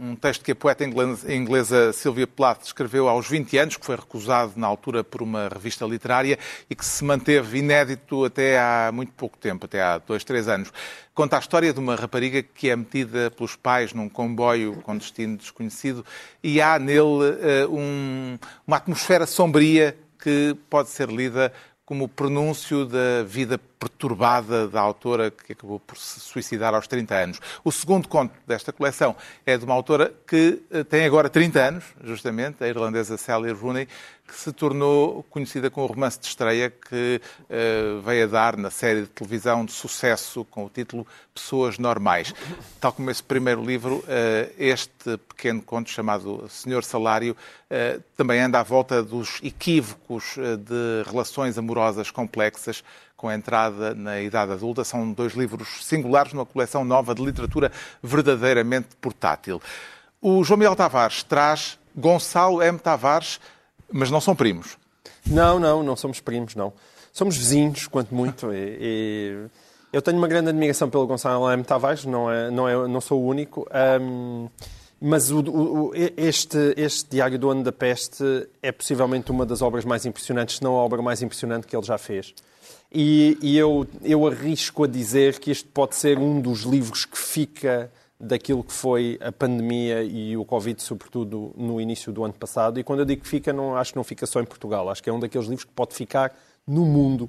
um 0.00 0.14
texto 0.14 0.44
que 0.44 0.52
a 0.52 0.54
poeta 0.54 0.84
inglesa- 0.84 1.92
Sylvia 1.92 2.26
Plath 2.26 2.62
escreveu 2.64 3.08
aos 3.08 3.28
20 3.28 3.58
anos, 3.58 3.76
que 3.76 3.84
foi 3.84 3.96
recusado 3.96 4.52
na 4.56 4.66
altura 4.68 5.02
por 5.02 5.20
uma 5.20 5.48
revista 5.48 5.84
literária 5.84 6.38
e 6.70 6.74
que 6.74 6.84
se 6.84 7.04
manteve 7.04 7.58
inédito 7.58 8.24
até 8.24 8.58
há 8.58 8.90
muito 8.94 9.12
pouco 9.12 9.36
tempo, 9.36 9.66
até 9.66 9.82
há 9.82 9.98
dois, 9.98 10.22
três 10.24 10.46
anos. 10.48 10.72
Conta 11.12 11.36
a 11.36 11.40
história 11.40 11.72
de 11.72 11.78
uma 11.80 11.96
rapariga 11.96 12.42
que 12.42 12.70
é 12.70 12.76
metida 12.76 13.30
pelos 13.32 13.56
pais 13.56 13.92
num 13.92 14.08
comboio 14.08 14.74
com 14.82 14.96
destino 14.96 15.36
desconhecido 15.36 16.04
e 16.42 16.60
há 16.60 16.78
nele 16.78 17.36
eh, 17.40 17.66
um- 17.68 18.38
uma 18.66 18.76
atmosfera 18.76 19.26
sombria 19.26 19.96
que 20.22 20.56
pode 20.70 20.88
ser 20.88 21.08
lida 21.10 21.52
como 21.86 22.04
o 22.04 22.08
pronúncio 22.08 22.86
da 22.86 23.22
vida 23.26 23.58
perturbada 23.58 24.66
da 24.66 24.80
autora 24.80 25.30
que 25.30 25.52
acabou 25.52 25.78
por 25.78 25.98
se 25.98 26.18
suicidar 26.18 26.74
aos 26.74 26.86
30 26.86 27.14
anos. 27.14 27.40
O 27.62 27.70
segundo 27.70 28.08
conto 28.08 28.32
desta 28.46 28.72
coleção 28.72 29.14
é 29.44 29.58
de 29.58 29.64
uma 29.64 29.74
autora 29.74 30.12
que 30.26 30.62
eh, 30.70 30.82
tem 30.82 31.04
agora 31.04 31.28
30 31.28 31.60
anos, 31.60 31.84
justamente, 32.02 32.64
a 32.64 32.68
irlandesa 32.68 33.18
Sally 33.18 33.52
Rooney, 33.52 33.86
que 34.26 34.34
se 34.34 34.52
tornou 34.52 35.22
conhecida 35.24 35.70
com 35.70 35.82
o 35.82 35.86
romance 35.86 36.18
de 36.18 36.26
estreia 36.26 36.70
que 36.70 37.20
eh, 37.48 38.00
veio 38.04 38.24
a 38.24 38.26
dar 38.26 38.56
na 38.56 38.70
série 38.70 39.02
de 39.02 39.06
televisão 39.08 39.64
de 39.64 39.72
sucesso 39.72 40.44
com 40.46 40.64
o 40.64 40.70
título 40.70 41.06
Pessoas 41.34 41.78
Normais. 41.78 42.32
Tal 42.80 42.92
como 42.92 43.10
esse 43.10 43.22
primeiro 43.22 43.62
livro, 43.62 44.02
eh, 44.08 44.50
este 44.58 45.18
pequeno 45.28 45.60
conto 45.62 45.90
chamado 45.90 46.48
Senhor 46.48 46.82
Salário 46.84 47.36
eh, 47.68 48.00
também 48.16 48.40
anda 48.40 48.60
à 48.60 48.62
volta 48.62 49.02
dos 49.02 49.40
equívocos 49.42 50.36
de 50.36 51.08
relações 51.10 51.58
amorosas 51.58 52.10
complexas 52.10 52.82
com 53.16 53.28
a 53.28 53.34
entrada 53.34 53.94
na 53.94 54.20
idade 54.20 54.52
adulta. 54.52 54.84
São 54.84 55.12
dois 55.12 55.34
livros 55.34 55.84
singulares 55.84 56.32
numa 56.32 56.46
coleção 56.46 56.84
nova 56.84 57.14
de 57.14 57.22
literatura 57.22 57.70
verdadeiramente 58.02 58.88
portátil. 59.00 59.60
O 60.20 60.42
João 60.42 60.58
Miguel 60.58 60.74
Tavares 60.74 61.22
traz 61.22 61.78
Gonçalo 61.96 62.62
M. 62.62 62.78
Tavares, 62.78 63.38
mas 63.92 64.10
não 64.10 64.20
são 64.20 64.34
primos. 64.34 64.76
Não, 65.26 65.58
não, 65.58 65.82
não 65.82 65.96
somos 65.96 66.20
primos, 66.20 66.54
não. 66.54 66.72
Somos 67.12 67.36
vizinhos, 67.36 67.86
quanto 67.86 68.14
muito. 68.14 68.52
E, 68.52 68.78
e 68.80 69.46
eu 69.92 70.02
tenho 70.02 70.18
uma 70.18 70.28
grande 70.28 70.48
admiração 70.50 70.90
pelo 70.90 71.06
Gonçalo 71.06 71.50
M. 71.50 71.62
Tavares, 71.64 72.04
não, 72.04 72.30
é, 72.30 72.50
não, 72.50 72.68
é, 72.68 72.88
não 72.88 73.00
sou 73.00 73.22
o 73.22 73.26
único. 73.26 73.66
Ahm, 73.70 74.48
mas 75.00 75.30
o- 75.30 75.40
o- 75.40 75.92
este, 76.16 76.74
este 76.76 77.10
Diário 77.10 77.38
do 77.38 77.50
Ano 77.50 77.62
da 77.62 77.72
Peste 77.72 78.48
é 78.62 78.72
possivelmente 78.72 79.30
uma 79.30 79.44
das 79.46 79.60
obras 79.62 79.84
mais 79.84 80.04
impressionantes, 80.06 80.56
se 80.56 80.62
não 80.62 80.74
a 80.76 80.78
obra 80.82 81.00
mais 81.02 81.22
impressionante 81.22 81.66
que 81.66 81.76
ele 81.76 81.84
já 81.86 81.98
fez. 81.98 82.34
E, 82.92 83.36
e 83.42 83.56
eu, 83.58 83.86
eu 84.02 84.26
arrisco 84.26 84.84
a 84.84 84.86
dizer 84.86 85.38
que 85.38 85.50
este 85.50 85.68
pode 85.68 85.94
ser 85.96 86.18
um 86.18 86.40
dos 86.40 86.62
livros 86.62 87.04
que 87.04 87.18
fica 87.18 87.90
daquilo 88.24 88.64
que 88.64 88.72
foi 88.72 89.18
a 89.20 89.30
pandemia 89.30 90.02
e 90.02 90.36
o 90.36 90.44
Covid, 90.44 90.80
sobretudo 90.82 91.52
no 91.56 91.80
início 91.80 92.12
do 92.12 92.24
ano 92.24 92.34
passado. 92.34 92.80
E 92.80 92.84
quando 92.84 93.00
eu 93.00 93.04
digo 93.04 93.22
que 93.22 93.28
fica, 93.28 93.52
não, 93.52 93.76
acho 93.76 93.92
que 93.92 93.96
não 93.96 94.04
fica 94.04 94.26
só 94.26 94.40
em 94.40 94.44
Portugal. 94.44 94.88
Acho 94.88 95.02
que 95.02 95.10
é 95.10 95.12
um 95.12 95.20
daqueles 95.20 95.46
livros 95.46 95.64
que 95.64 95.72
pode 95.72 95.94
ficar 95.94 96.34
no 96.66 96.84
mundo. 96.84 97.28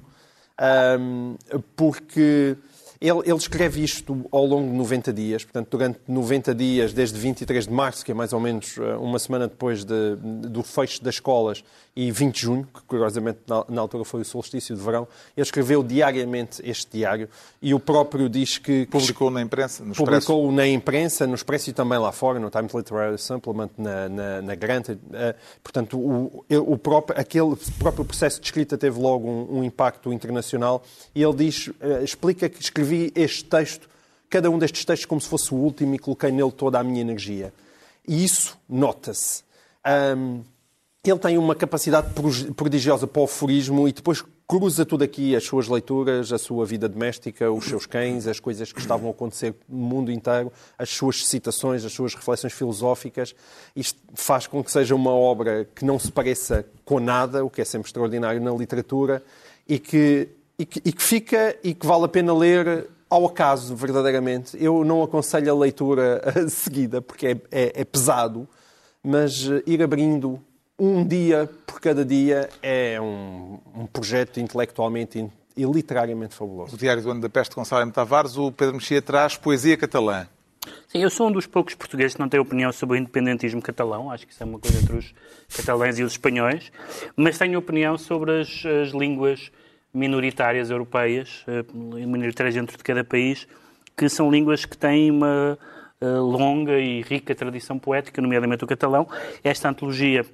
Ahm, 0.58 1.36
porque 1.76 2.56
ele, 3.00 3.18
ele 3.26 3.36
escreve 3.36 3.84
isto 3.84 4.24
ao 4.32 4.46
longo 4.46 4.70
de 4.70 4.76
90 4.76 5.12
dias, 5.12 5.44
portanto, 5.44 5.68
durante 5.70 6.00
90 6.08 6.54
dias, 6.54 6.92
desde 6.94 7.18
23 7.18 7.66
de 7.66 7.72
março, 7.72 8.04
que 8.04 8.10
é 8.10 8.14
mais 8.14 8.32
ou 8.32 8.40
menos 8.40 8.78
eh, 8.78 8.96
uma 8.96 9.18
semana 9.18 9.46
depois 9.48 9.84
de- 9.84 10.16
do 10.16 10.62
fecho 10.62 11.04
das 11.04 11.16
escolas, 11.16 11.62
e 11.96 12.12
20 12.12 12.34
de 12.34 12.40
junho, 12.42 12.68
que 12.72 12.82
curiosamente 12.82 13.38
na, 13.48 13.64
na 13.70 13.80
altura 13.80 14.04
foi 14.04 14.20
o 14.20 14.24
solstício 14.24 14.76
de 14.76 14.82
verão, 14.82 15.08
ele 15.34 15.42
escreveu 15.42 15.82
diariamente 15.82 16.60
este 16.62 16.98
diário 16.98 17.26
e 17.62 17.72
o 17.72 17.80
próprio 17.80 18.28
diz 18.28 18.58
que. 18.58 18.84
Publicou 18.86 19.30
na 19.30 19.40
imprensa, 19.40 19.82
no. 19.82 19.94
Publicou 19.94 20.52
na 20.52 20.68
imprensa, 20.68 21.26
no 21.26 21.34
Expresso 21.34 21.70
e 21.70 21.72
também 21.72 21.98
lá 21.98 22.12
fora, 22.12 22.38
no 22.38 22.50
Times 22.50 22.74
Literary 22.74 23.16
Supplement, 23.18 23.70
na, 23.78 24.08
na, 24.10 24.42
na 24.42 24.54
Granted. 24.54 25.00
Eh, 25.10 25.34
portanto, 25.62 25.98
o, 25.98 26.44
o 26.50 26.76
próprio, 26.76 27.18
aquele 27.18 27.56
próprio 27.78 28.04
processo 28.04 28.40
de 28.40 28.46
escrita 28.46 28.76
teve 28.76 29.00
logo 29.00 29.26
um, 29.26 29.60
um 29.60 29.64
impacto 29.64 30.12
internacional 30.12 30.84
e 31.14 31.22
ele 31.22 31.34
diz, 31.34 31.70
eh, 31.80 32.04
explica 32.04 32.46
que 32.50 32.60
escrevi 32.60 33.10
este 33.14 33.46
texto, 33.46 33.88
cada 34.28 34.50
um 34.50 34.58
destes 34.58 34.84
textos 34.84 35.06
como 35.06 35.20
se 35.20 35.28
fosse 35.28 35.54
o 35.54 35.56
último 35.56 35.94
e 35.94 35.98
coloquei 35.98 36.30
nele 36.30 36.52
toda 36.52 36.78
a 36.78 36.84
minha 36.84 37.00
energia. 37.00 37.54
E 38.06 38.22
isso 38.22 38.58
nota-se. 38.68 39.42
Ahm, 39.82 40.42
ele 41.10 41.18
tem 41.18 41.38
uma 41.38 41.54
capacidade 41.54 42.08
prodigiosa 42.54 43.06
para 43.06 43.20
o 43.22 43.24
aforismo 43.24 43.88
e 43.88 43.92
depois 43.92 44.24
cruza 44.46 44.84
tudo 44.86 45.02
aqui, 45.02 45.34
as 45.34 45.44
suas 45.44 45.66
leituras, 45.68 46.32
a 46.32 46.38
sua 46.38 46.64
vida 46.64 46.88
doméstica, 46.88 47.50
os 47.50 47.64
seus 47.64 47.84
cães, 47.84 48.26
as 48.26 48.38
coisas 48.38 48.72
que 48.72 48.78
estavam 48.78 49.08
a 49.08 49.10
acontecer 49.10 49.54
no 49.68 49.76
mundo 49.76 50.12
inteiro, 50.12 50.52
as 50.78 50.88
suas 50.90 51.26
citações, 51.26 51.84
as 51.84 51.92
suas 51.92 52.14
reflexões 52.14 52.52
filosóficas. 52.52 53.34
Isto 53.74 53.98
faz 54.14 54.46
com 54.46 54.62
que 54.62 54.70
seja 54.70 54.94
uma 54.94 55.10
obra 55.10 55.68
que 55.74 55.84
não 55.84 55.98
se 55.98 56.12
pareça 56.12 56.64
com 56.84 57.00
nada, 57.00 57.44
o 57.44 57.50
que 57.50 57.60
é 57.60 57.64
sempre 57.64 57.88
extraordinário 57.88 58.40
na 58.40 58.52
literatura, 58.52 59.22
e 59.68 59.78
que, 59.80 60.28
e 60.58 60.64
que, 60.64 60.80
e 60.84 60.92
que 60.92 61.02
fica 61.02 61.56
e 61.64 61.74
que 61.74 61.86
vale 61.86 62.04
a 62.04 62.08
pena 62.08 62.32
ler 62.32 62.88
ao 63.10 63.26
acaso, 63.26 63.74
verdadeiramente. 63.74 64.56
Eu 64.62 64.84
não 64.84 65.02
aconselho 65.02 65.50
a 65.52 65.56
leitura 65.58 66.22
seguida, 66.48 67.02
porque 67.02 67.26
é, 67.26 67.36
é- 67.50 67.72
é 67.80 67.84
pesado, 67.84 68.48
mas 69.02 69.48
eh, 69.48 69.62
ir 69.66 69.82
abrindo 69.82 70.40
um 70.78 71.06
dia 71.06 71.48
por 71.66 71.80
cada 71.80 72.04
dia 72.04 72.48
é 72.62 73.00
um, 73.00 73.58
um 73.74 73.86
projeto 73.86 74.38
intelectualmente 74.40 75.18
in- 75.18 75.30
e 75.56 75.64
literariamente 75.64 76.34
fabuloso. 76.34 76.74
O 76.74 76.78
Diário 76.78 77.02
do 77.02 77.10
Ano 77.10 77.20
da 77.22 77.30
Peste 77.30 77.50
de 77.50 77.56
Gonçalo 77.56 77.82
M. 77.82 77.90
Tavares, 77.90 78.36
o 78.36 78.52
Pedro 78.52 78.74
Mexia 78.74 79.00
traz 79.00 79.36
poesia 79.38 79.76
catalã. 79.76 80.26
Sim, 80.88 81.02
eu 81.02 81.08
sou 81.08 81.28
um 81.28 81.32
dos 81.32 81.46
poucos 81.46 81.74
portugueses 81.74 82.14
que 82.14 82.20
não 82.20 82.28
tem 82.28 82.38
opinião 82.38 82.70
sobre 82.72 82.98
o 82.98 83.00
independentismo 83.00 83.62
catalão. 83.62 84.10
Acho 84.10 84.26
que 84.26 84.32
isso 84.34 84.42
é 84.42 84.46
uma 84.46 84.58
coisa 84.58 84.78
entre 84.78 84.96
os 84.96 85.14
catalães 85.56 85.98
e 85.98 86.02
os 86.02 86.12
espanhóis. 86.12 86.70
Mas 87.16 87.38
tenho 87.38 87.58
opinião 87.58 87.96
sobre 87.96 88.40
as, 88.40 88.64
as 88.66 88.90
línguas 88.90 89.50
minoritárias 89.94 90.68
europeias, 90.68 91.42
eh, 91.48 91.64
minoritárias 91.72 92.54
dentro 92.54 92.76
de 92.76 92.84
cada 92.84 93.02
país, 93.02 93.48
que 93.96 94.08
são 94.10 94.30
línguas 94.30 94.66
que 94.66 94.76
têm 94.76 95.10
uma 95.10 95.58
eh, 96.00 96.06
longa 96.06 96.78
e 96.78 97.00
rica 97.00 97.34
tradição 97.34 97.78
poética, 97.78 98.20
nomeadamente 98.20 98.62
o 98.62 98.66
catalão. 98.66 99.08
Esta 99.42 99.70
antologia 99.70 100.26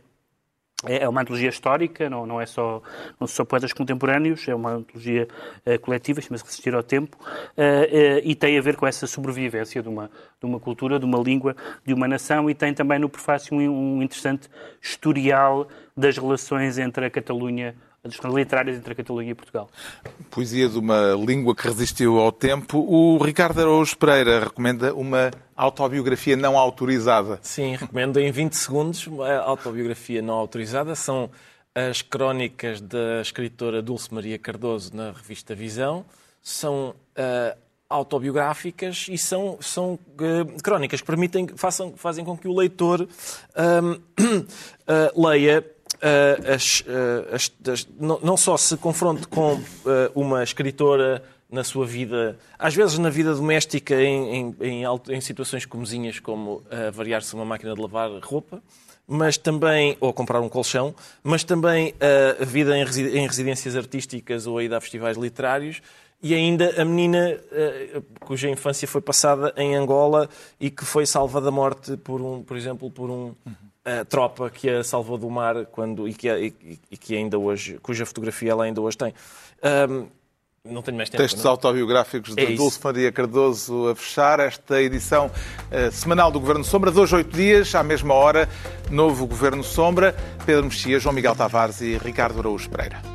é 0.87 1.03
é 1.03 1.09
uma 1.09 1.21
antologia 1.21 1.49
histórica, 1.49 2.09
não, 2.09 2.27
não, 2.27 2.41
é 2.41 2.47
só, 2.47 2.83
não 3.19 3.27
são 3.27 3.37
só 3.43 3.45
poetas 3.45 3.73
contemporâneos, 3.73 4.47
é 4.49 4.55
uma 4.55 4.71
antologia 4.71 5.29
eh, 5.65 5.79
coletiva, 5.79 6.21
chama-se 6.21 6.45
Resistir 6.45 6.75
ao 6.75 6.83
Tempo, 6.83 7.17
eh, 7.57 7.89
eh, 7.93 8.23
e 8.25 8.35
tem 8.35 8.59
a 8.59 8.63
ver 8.63 8.77
com 8.77 8.87
essa 8.87 9.07
sobrevivência 9.07 9.83
de 9.83 9.89
uma, 9.89 10.11
de 10.41 10.47
uma 10.47 10.61
cultura, 10.61 10.99
de 10.99 11.05
uma 11.05 11.19
língua, 11.19 11.57
de 11.85 11.93
uma 11.93 12.07
nação, 12.09 12.49
e 12.49 12.55
tem 12.55 12.73
também 12.73 12.99
no 12.99 13.09
prefácio 13.09 13.57
um, 13.57 13.99
um 13.99 14.03
interessante 14.03 14.49
historial 14.81 15.69
das 15.97 16.17
relações 16.17 16.79
entre 16.79 17.07
a 17.07 17.11
Catalunha, 17.11 17.75
relações 18.03 18.35
literárias 18.35 18.77
entre 18.77 18.93
a 18.93 18.97
Catalunha 18.97 19.31
e 19.31 19.35
Portugal. 19.35 19.71
Poesia 20.31 20.69
de 20.69 20.79
uma 20.79 21.15
língua 21.15 21.55
que 21.55 21.67
resistiu 21.67 22.19
ao 22.19 22.33
tempo. 22.33 22.79
O 22.79 23.23
Ricardo 23.23 23.61
Araújo 23.61 23.97
Pereira 23.97 24.41
recomenda 24.41 24.93
uma 24.93 25.31
autobiografia 25.57 26.37
não 26.37 26.59
autorizada. 26.59 27.39
Sim, 27.43 27.77
recomendo 27.77 28.19
em 28.19 28.33
20 28.33 28.55
segundos 28.55 29.09
a 29.21 29.43
autobiografia 29.43 30.21
não 30.21 30.35
autorizada. 30.35 30.97
São 30.97 31.31
as 31.75 32.03
crónicas 32.03 32.81
da 32.81 33.21
escritora 33.21 33.81
Dulce 33.81 34.13
Maria 34.13 34.39
Cardoso 34.39 34.95
na 34.95 35.13
revista 35.13 35.55
Visão. 35.55 36.05
São 36.43 36.95
ah, 37.17 37.57
autobiográficas 37.93 39.07
e 39.11 39.19
são, 39.19 39.59
são 39.61 39.95
uh, 39.95 40.63
crónicas 40.63 41.01
que 41.01 41.07
permitem, 41.07 41.49
façam, 41.57 41.93
fazem 41.97 42.25
com 42.25 42.37
que 42.37 42.49
o 42.49 42.57
leitor 42.57 43.03
uh, 43.03 44.03
leia 45.29 45.61
uh, 45.61 45.82
as, 46.53 46.85
as, 47.33 47.53
as, 47.69 47.89
não, 47.99 48.19
não, 48.23 48.37
só 48.37 48.57
se 48.57 48.77
confronte 48.77 49.27
com 49.29 49.61
uma 50.15 50.43
escritora 50.43 51.23
na 51.51 51.63
sua 51.63 51.87
vida, 51.87 52.39
às 52.59 52.75
vezes 52.75 52.99
na 52.99 53.11
vida 53.11 53.35
doméstica, 53.35 53.95
em, 53.95 54.37
em, 54.37 54.57
em, 54.61 54.85
em 55.11 55.21
situações 55.21 55.67
comezinhas, 55.67 56.19
como 56.19 56.63
variar-se 56.93 57.35
uma 57.35 57.45
máquina 57.45 57.75
de 57.75 57.81
lavar 57.81 58.11
roupa, 58.23 58.63
mas 59.07 59.37
também, 59.37 59.97
ou 60.01 60.13
comprar 60.13 60.41
um 60.41 60.49
colchão, 60.49 60.95
mas 61.23 61.45
também 61.45 61.95
a 62.41 62.45
vida 62.45 62.77
em 62.77 63.27
residências 63.27 63.77
artísticas 63.77 64.47
ou 64.47 64.59
a 64.59 64.65
ida 64.65 64.79
a 64.79 64.81
festivais 64.81 65.17
literários, 65.17 65.83
e 66.23 66.35
ainda 66.35 66.81
a 66.81 66.85
menina 66.85 67.39
cuja 68.21 68.49
infância 68.49 68.87
foi 68.87 69.01
passada 69.01 69.53
em 69.57 69.75
Angola 69.75 70.29
e 70.59 70.71
que 70.71 70.85
foi 70.85 71.05
salva 71.05 71.41
da 71.41 71.51
morte 71.51 71.97
por 71.97 72.23
um, 72.23 72.43
por 72.43 72.57
exemplo, 72.57 72.91
por 72.91 73.11
um 73.11 73.35
uh, 73.87 74.05
tropa 74.05 74.51
que 74.51 74.69
a 74.69 74.85
salvou 74.85 75.19
do 75.19 75.29
mar 75.31 75.67
quando 75.67 76.09
e 76.09 76.15
que, 76.15 76.29
e, 76.29 76.79
e 76.91 76.97
que 76.97 77.17
ainda 77.17 77.39
hoje, 77.39 77.79
cuja 77.83 78.07
fotografia 78.07 78.53
ela 78.53 78.65
ainda 78.65 78.81
hoje 78.81 78.97
tem. 78.97 79.15
Um, 79.91 80.07
não 80.65 80.81
tenho 80.81 80.97
mais 80.97 81.11
tempo. 81.11 81.21
Textos 81.21 81.43
não? 81.43 81.51
autobiográficos 81.51 82.37
de 82.37 82.41
É. 82.41 82.55
Dulce 82.55 82.79
Maria 82.83 83.11
Cardoso 83.11 83.89
a 83.89 83.97
fechar 83.97 84.39
esta 84.39 84.81
edição 84.81 85.29
eh, 85.73 85.91
semanal 85.91 86.31
do 86.31 86.39
Governo 86.39 86.63
Sombra. 86.63 86.93
Dois, 86.93 87.13
oito 87.13 87.37
dias, 87.37 87.75
à 87.75 87.83
mesma 87.83 88.15
hora, 88.15 88.49
novo 88.89 89.27
Governo 89.27 89.65
Sombra. 89.65 90.15
Pedro 90.47 90.63
Mexia, 90.63 91.01
João 91.01 91.17
Miguel 91.17 91.35
Tavares 91.35 91.81
e 91.81 91.99
Ricardo 91.99 92.39
Araújo 92.39 92.71
Pereira. 92.71 93.12